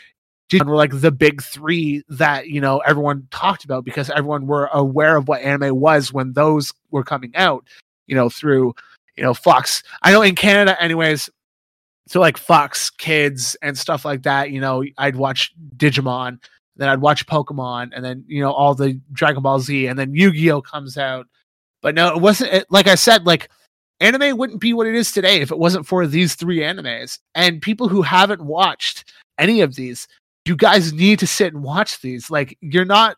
[0.65, 5.15] were like the big three that you know everyone talked about because everyone were aware
[5.15, 7.65] of what anime was when those were coming out.
[8.07, 8.73] You know, through
[9.15, 9.83] you know Fox.
[10.01, 11.29] I know in Canada, anyways
[12.07, 14.51] so like Fox Kids and stuff like that.
[14.51, 16.39] You know, I'd watch Digimon,
[16.75, 20.13] then I'd watch Pokemon, and then you know all the Dragon Ball Z, and then
[20.13, 21.27] Yu Gi Oh comes out.
[21.81, 22.53] But no, it wasn't.
[22.53, 23.49] It, like I said, like
[23.99, 27.19] anime wouldn't be what it is today if it wasn't for these three animes.
[27.35, 30.07] And people who haven't watched any of these,
[30.45, 32.29] you guys need to sit and watch these.
[32.29, 33.17] Like you're not.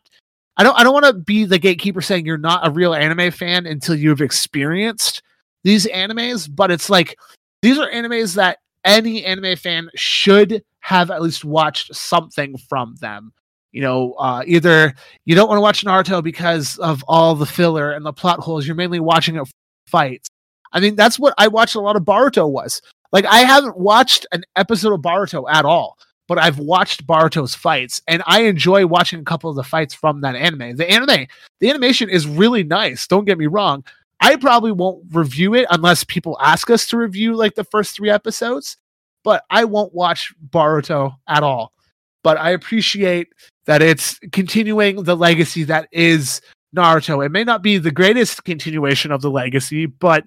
[0.56, 0.78] I don't.
[0.78, 3.94] I don't want to be the gatekeeper saying you're not a real anime fan until
[3.94, 5.22] you've experienced
[5.62, 6.48] these animes.
[6.54, 7.18] But it's like
[7.62, 13.32] these are animes that any anime fan should have at least watched something from them.
[13.72, 14.94] You know, uh, either
[15.24, 18.66] you don't want to watch Naruto because of all the filler and the plot holes.
[18.66, 19.48] You're mainly watching it
[19.86, 20.28] fights.
[20.72, 22.82] I mean, that's what I watched a lot of Boruto was.
[23.12, 28.02] Like, I haven't watched an episode of Boruto at all, but I've watched Boruto's fights,
[28.08, 30.76] and I enjoy watching a couple of the fights from that anime.
[30.76, 31.26] The anime,
[31.60, 33.06] the animation is really nice.
[33.06, 33.84] Don't get me wrong.
[34.24, 38.08] I probably won't review it unless people ask us to review like the first three
[38.08, 38.78] episodes,
[39.22, 41.74] but I won't watch Boruto at all.
[42.22, 43.28] But I appreciate
[43.66, 46.40] that it's continuing the legacy that is
[46.74, 47.24] Naruto.
[47.24, 50.24] It may not be the greatest continuation of the legacy, but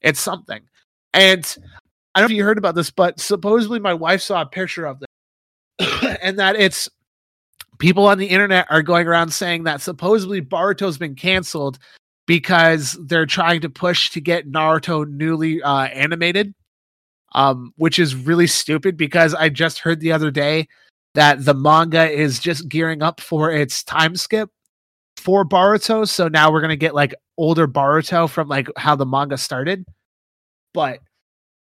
[0.00, 0.60] it's something.
[1.12, 1.44] And
[2.14, 4.86] I don't know if you heard about this, but supposedly my wife saw a picture
[4.86, 6.88] of this, and that it's
[7.80, 11.80] people on the internet are going around saying that supposedly Boruto's been canceled
[12.30, 16.54] because they're trying to push to get Naruto newly uh, animated,
[17.34, 20.68] um, which is really stupid because I just heard the other day
[21.16, 24.48] that the manga is just gearing up for its time skip
[25.16, 26.08] for Boruto.
[26.08, 29.84] So now we're gonna get like older Boruto from like how the manga started.
[30.72, 31.00] But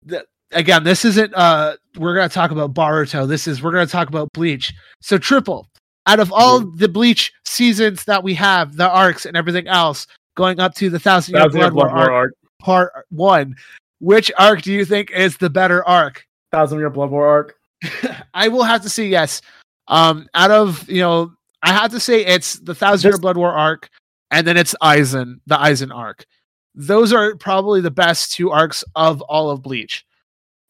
[0.06, 3.28] the, again, this isn't uh we're gonna talk about Boruto.
[3.28, 4.72] This is we're gonna talk about Bleach.
[5.02, 5.66] So Tripple
[6.06, 10.06] out of all the Bleach seasons that we have, the arcs and everything else,
[10.40, 13.56] going up to the Thousand Year Blood, Blood War, arc, arc, part one,
[14.00, 16.26] which arc do you think is the better arc?
[16.52, 17.56] Thousand Year Blood War arc.
[18.34, 19.42] I will have to say yes.
[19.88, 23.52] Um, out of you know, I have to say it's the Thousand Year Blood War
[23.52, 23.90] arc,
[24.32, 26.26] and then it's Aizen, the Aizen arc.
[26.74, 30.06] Those are probably the best two arcs of all of Bleach.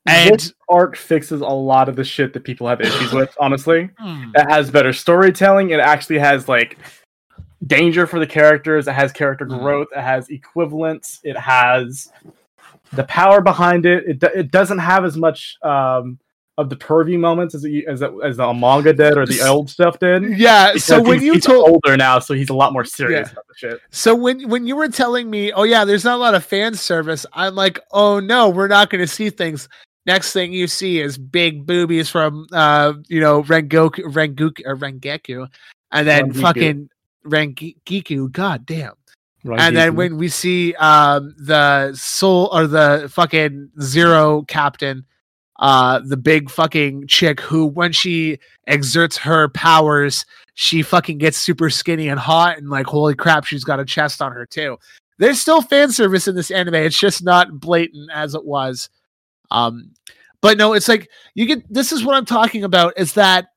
[0.05, 3.89] And this arc fixes a lot of the shit that people have issues with, honestly.
[3.99, 4.31] Hmm.
[4.33, 5.69] It has better storytelling.
[5.69, 6.79] It actually has like
[7.65, 8.87] danger for the characters.
[8.87, 9.57] It has character hmm.
[9.57, 9.87] growth.
[9.95, 11.19] It has equivalence.
[11.23, 12.11] It has
[12.93, 14.03] the power behind it.
[14.07, 16.19] It, it doesn't have as much um,
[16.57, 20.37] of the pervy moments as as as the manga did or the old stuff did.
[20.37, 20.75] Yeah.
[20.75, 23.31] So when you told older now, so he's a lot more serious yeah.
[23.31, 23.79] about the shit.
[23.91, 26.75] So when when you were telling me, oh yeah, there's not a lot of fan
[26.75, 29.69] service, I'm like, oh no, we're not going to see things.
[30.05, 35.47] Next thing you see is big boobies from uh you know Rengoku Rengoku or Rengeku,
[35.91, 36.89] and then fucking
[37.25, 38.31] Rangiku.
[38.31, 38.93] God damn.
[39.45, 39.59] Rangiku.
[39.59, 45.05] And then when we see um the soul or the fucking zero captain
[45.59, 51.69] uh the big fucking chick who when she exerts her powers she fucking gets super
[51.69, 54.77] skinny and hot and like holy crap she's got a chest on her too
[55.17, 58.89] there's still fan service in this anime it's just not blatant as it was
[59.51, 59.91] um
[60.41, 63.47] but no it's like you get this is what i'm talking about is that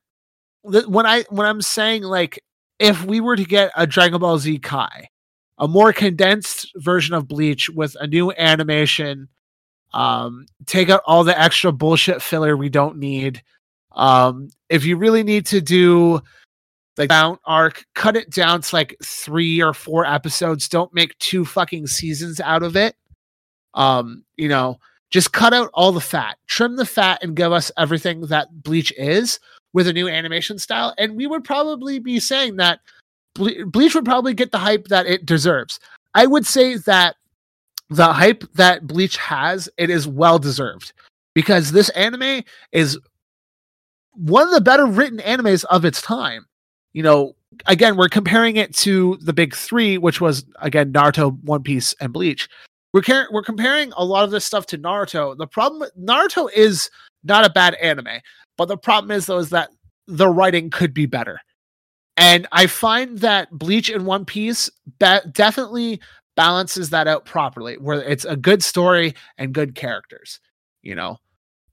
[0.63, 2.43] when i when i'm saying like
[2.83, 5.09] if we were to get a dragon ball z kai
[5.57, 9.27] a more condensed version of bleach with a new animation
[9.93, 13.41] um, take out all the extra bullshit filler we don't need.
[13.91, 16.21] Um, if you really need to do
[16.95, 20.67] the Bount arc, cut it down to like three or four episodes.
[20.67, 22.95] Don't make two fucking seasons out of it.
[23.75, 24.79] Um, you know,
[25.11, 28.91] just cut out all the fat, trim the fat, and give us everything that Bleach
[28.97, 29.39] is
[29.73, 30.93] with a new animation style.
[30.97, 32.79] And we would probably be saying that
[33.35, 35.79] Ble- Bleach would probably get the hype that it deserves.
[36.13, 37.15] I would say that
[37.89, 40.93] the hype that Bleach has, it is well deserved
[41.33, 42.99] because this anime is
[44.13, 46.45] one of the better written animes of its time.
[46.93, 47.35] You know,
[47.65, 52.13] again, we're comparing it to the big three, which was again Naruto, One Piece, and
[52.13, 52.47] Bleach.
[52.93, 55.35] We're car- we're comparing a lot of this stuff to Naruto.
[55.35, 56.91] The problem Naruto is
[57.23, 58.19] not a bad anime,
[58.57, 59.69] but the problem is though is that
[60.07, 61.39] the writing could be better.
[62.15, 64.69] And I find that Bleach and One Piece
[64.99, 65.99] be- definitely
[66.35, 70.39] balances that out properly, where it's a good story and good characters,
[70.81, 71.17] you know.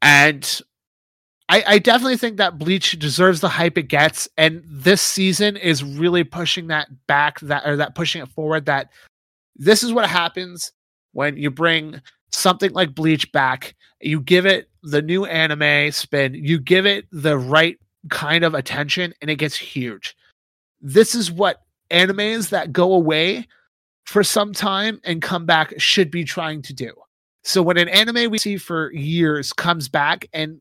[0.01, 0.61] And
[1.49, 5.85] I, I definitely think that Bleach deserves the hype it gets, and this season is
[5.85, 8.67] really pushing that back, that or that pushing it forward.
[8.67, 8.91] That
[9.57, 10.73] this is what happens
[11.13, 12.01] when you bring
[12.33, 13.75] something like Bleach back.
[14.01, 17.79] You give it the new anime spin, you give it the right
[18.09, 20.17] kind of attention, and it gets huge.
[20.81, 23.47] This is what animes that go away
[24.07, 26.93] for some time and come back should be trying to do.
[27.43, 30.61] So when an anime we see for years comes back and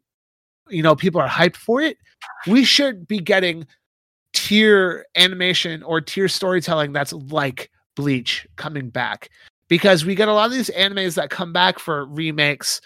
[0.70, 1.98] you know people are hyped for it,
[2.48, 3.66] we should be getting
[4.34, 9.30] tier animation or tier storytelling that's like Bleach coming back
[9.70, 12.82] because we get a lot of these animes that come back for remakes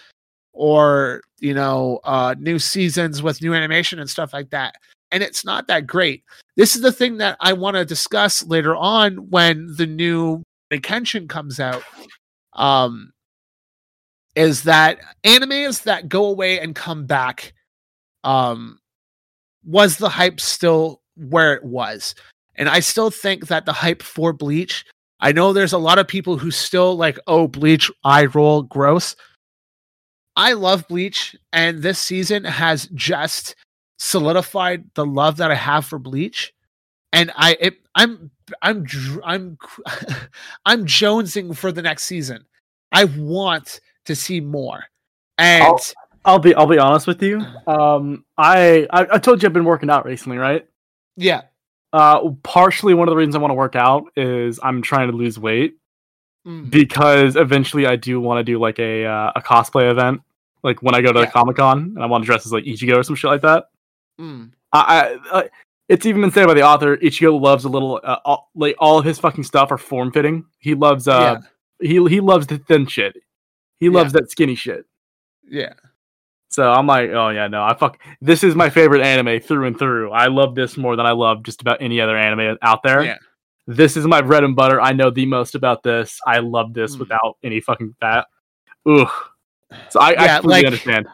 [0.52, 4.76] or you know uh new seasons with new animation and stuff like that
[5.10, 6.22] and it's not that great
[6.56, 10.40] this is the thing that i want to discuss later on when the new
[10.80, 11.82] Kenshin comes out,
[12.54, 13.12] um,
[14.34, 17.52] is that animes that go away and come back,
[18.24, 18.78] um,
[19.64, 22.14] was the hype still where it was?
[22.56, 24.84] And I still think that the hype for Bleach,
[25.24, 29.16] I know there's a lot of people who still like, oh, Bleach, eye roll, gross.
[30.36, 33.56] I love Bleach, and this season has just
[33.98, 36.52] solidified the love that I have for Bleach.
[37.14, 38.84] And I, it, I'm, I'm,
[39.24, 39.56] I'm,
[40.66, 42.44] I'm jonesing for the next season.
[42.92, 44.84] I want to see more.
[45.38, 45.80] And I'll,
[46.26, 47.40] I'll be, I'll be honest with you.
[47.66, 50.68] Um, I, I, I told you I've been working out recently, right?
[51.16, 51.44] Yeah.
[51.94, 55.16] Uh, partially one of the reasons I want to work out is I'm trying to
[55.16, 55.76] lose weight
[56.44, 56.68] mm.
[56.68, 60.20] because eventually I do want to do like a uh, a cosplay event,
[60.64, 61.30] like when I go to yeah.
[61.30, 63.66] Comic Con and I want to dress as like Ichigo or some shit like that.
[64.20, 64.50] Mm.
[64.72, 65.48] I, I, I,
[65.88, 66.96] it's even been said by the author.
[66.96, 70.46] Ichigo loves a little, uh, all, like all of his fucking stuff are form fitting.
[70.58, 71.40] He loves, uh,
[71.80, 71.88] yeah.
[71.88, 73.14] he he loves the thin shit.
[73.78, 74.20] He loves yeah.
[74.20, 74.84] that skinny shit.
[75.48, 75.74] Yeah.
[76.54, 78.00] So I'm like, oh yeah, no, I fuck.
[78.20, 80.12] This is my favorite anime through and through.
[80.12, 83.02] I love this more than I love just about any other anime out there.
[83.02, 83.16] Yeah.
[83.66, 84.80] This is my bread and butter.
[84.80, 86.20] I know the most about this.
[86.26, 87.00] I love this mm.
[87.00, 88.26] without any fucking fat.
[88.86, 89.08] Ugh.
[89.88, 91.06] So I, yeah, I completely like, understand.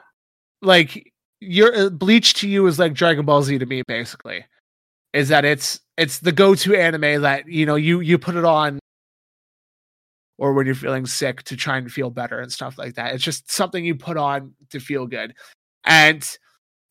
[0.61, 4.45] Like your uh, Bleach to you is like Dragon Ball Z to me, basically.
[5.15, 8.79] Is that it's it's the go-to anime that you know you you put it on
[10.41, 13.15] or when you're feeling sick to try and feel better and stuff like that.
[13.15, 15.35] It's just something you put on to feel good.
[15.85, 16.27] And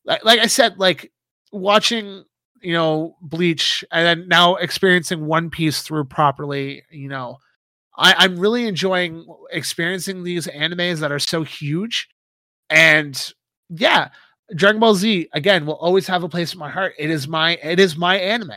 [0.04, 1.10] like, like I said, like
[1.50, 2.24] watching,
[2.62, 7.38] you know, Bleach and then now experiencing One Piece through properly, you know,
[7.98, 12.08] I, I'm really enjoying experiencing these animes that are so huge.
[12.70, 13.20] And
[13.68, 14.10] yeah,
[14.54, 16.94] Dragon Ball Z again will always have a place in my heart.
[17.00, 18.52] It is my it is my anime.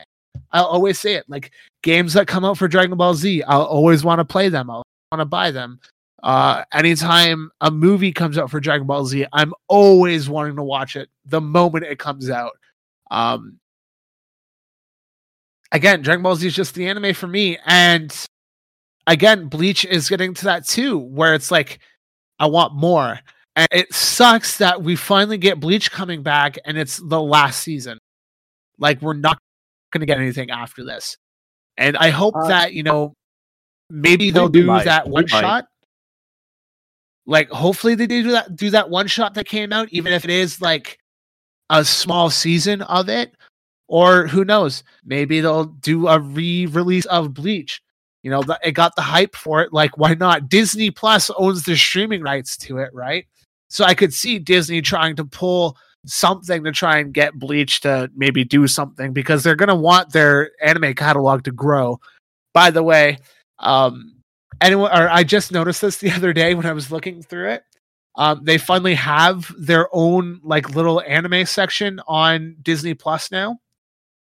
[0.52, 1.26] I'll always say it.
[1.28, 1.52] Like
[1.84, 4.70] games that come out for Dragon Ball Z, I'll always want to play them.
[4.70, 5.80] I'll want to buy them.
[6.24, 10.96] Uh, anytime a movie comes out for Dragon Ball Z, I'm always wanting to watch
[10.96, 12.54] it the moment it comes out.
[13.12, 13.60] Um,
[15.72, 17.58] again, Dragon Ball Z is just the anime for me.
[17.66, 18.16] And
[19.06, 21.80] again, Bleach is getting to that too, where it's like,
[22.40, 23.20] I want more.
[23.56, 28.00] And it sucks that we finally get Bleach coming back and it's the last season.
[28.80, 29.38] Like, we're not
[29.92, 31.18] going to get anything after this.
[31.78, 33.14] And I hope uh, that, you know,
[33.90, 34.86] maybe they'll do might.
[34.86, 35.66] that one shot.
[37.26, 40.30] Like, hopefully they do that, do that one shot that came out, even if it
[40.30, 41.00] is like
[41.70, 43.34] a small season of it.
[43.88, 44.84] Or who knows?
[45.06, 47.82] Maybe they'll do a re-release of Bleach.
[48.24, 49.74] You know, it got the hype for it.
[49.74, 50.50] Like, why not?
[50.50, 53.26] Disney Plus owns the streaming rights to it, right?
[53.68, 58.10] So I could see Disney trying to pull something to try and get Bleach to
[58.16, 62.00] maybe do something because they're going to want their anime catalog to grow.
[62.54, 63.20] By the way,
[63.60, 64.16] um,
[64.62, 67.64] anyone or I just noticed this the other day when I was looking through it.
[68.16, 73.58] Um, they finally have their own like little anime section on Disney Plus now.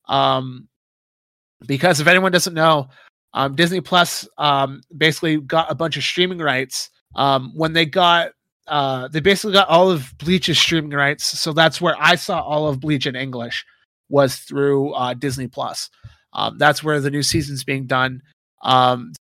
[0.07, 0.67] Um,
[1.65, 2.89] because if anyone doesn't know,
[3.33, 6.89] um, Disney Plus um, basically got a bunch of streaming rights.
[7.15, 8.31] Um, when they got
[8.67, 11.25] uh, they basically got all of Bleach's streaming rights.
[11.25, 13.65] So that's where I saw all of Bleach in English
[14.09, 15.89] was through uh, Disney Plus.
[16.33, 18.21] Um, that's where the new season's being done.
[18.63, 19.13] Um,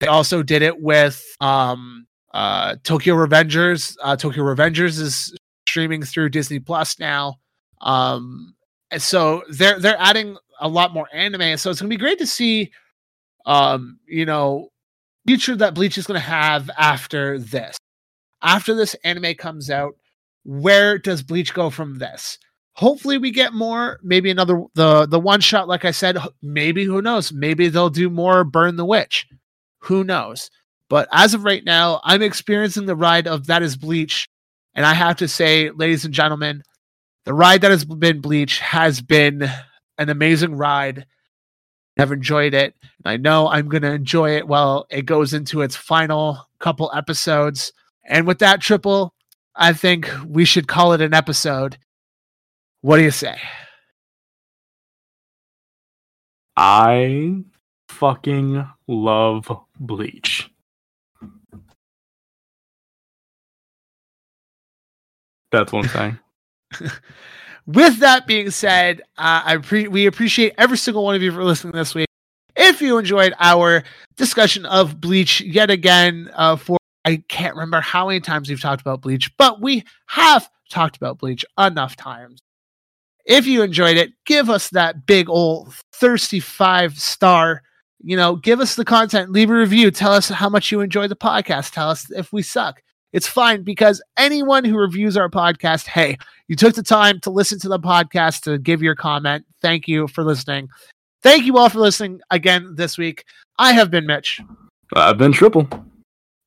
[0.00, 3.96] they also did it with um, uh, Tokyo Revengers.
[4.02, 5.34] Uh, Tokyo Revengers is
[5.68, 7.36] streaming through Disney Plus now.
[7.80, 8.54] Um,
[8.90, 11.56] and so they're they're adding a lot more anime.
[11.56, 12.70] So it's gonna be great to see,
[13.46, 14.68] um, you know,
[15.26, 17.76] future that Bleach is gonna have after this
[18.44, 19.94] after this anime comes out,
[20.44, 22.38] where does Bleach go from this?
[22.74, 27.00] Hopefully we get more, maybe another the the one shot like I said, maybe who
[27.02, 27.32] knows?
[27.32, 29.26] Maybe they'll do more Burn the Witch.
[29.82, 30.50] Who knows?
[30.90, 34.28] But as of right now, I'm experiencing the ride of that is Bleach
[34.74, 36.62] and I have to say, ladies and gentlemen,
[37.24, 39.48] the ride that has been Bleach has been
[39.98, 41.06] an amazing ride.
[41.98, 42.74] I've enjoyed it.
[43.04, 47.72] I know I'm going to enjoy it while it goes into its final couple episodes.
[48.06, 49.14] And with that Tripple,
[49.54, 51.78] I think we should call it an episode.
[52.80, 53.38] What do you say?
[56.56, 57.42] I
[57.88, 60.50] fucking love Bleach.
[65.50, 66.18] That's one thing.
[67.66, 71.42] With that being said, uh, I pre- we appreciate every single one of you for
[71.44, 72.08] listening this week.
[72.56, 73.84] If you enjoyed our
[74.16, 78.80] discussion of Bleach yet again uh, for I can't remember how many times we've talked
[78.80, 82.40] about Bleach, but we have talked about Bleach enough times.
[83.26, 87.62] If you enjoyed it, give us that big old thirsty five star.
[88.02, 91.08] You know, give us the content, leave a review, tell us how much you enjoy
[91.08, 92.82] the podcast, tell us if we suck.
[93.14, 96.18] It's fine because anyone who reviews our podcast, hey,
[96.48, 99.46] you took the time to listen to the podcast to give your comment.
[99.62, 100.68] Thank you for listening.
[101.22, 103.24] Thank you all for listening again this week.
[103.58, 104.40] I have been Mitch.
[104.94, 105.68] I've been Tripple.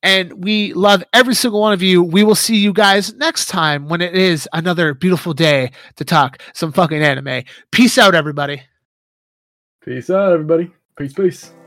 [0.02, 2.02] And we love every single one of you.
[2.02, 6.40] We will see you guys next time when it is another beautiful day to talk
[6.54, 7.42] some fucking anime.
[7.72, 8.62] Peace out, everybody.
[9.84, 10.70] Peace out, everybody.
[10.96, 11.57] Peace, peace.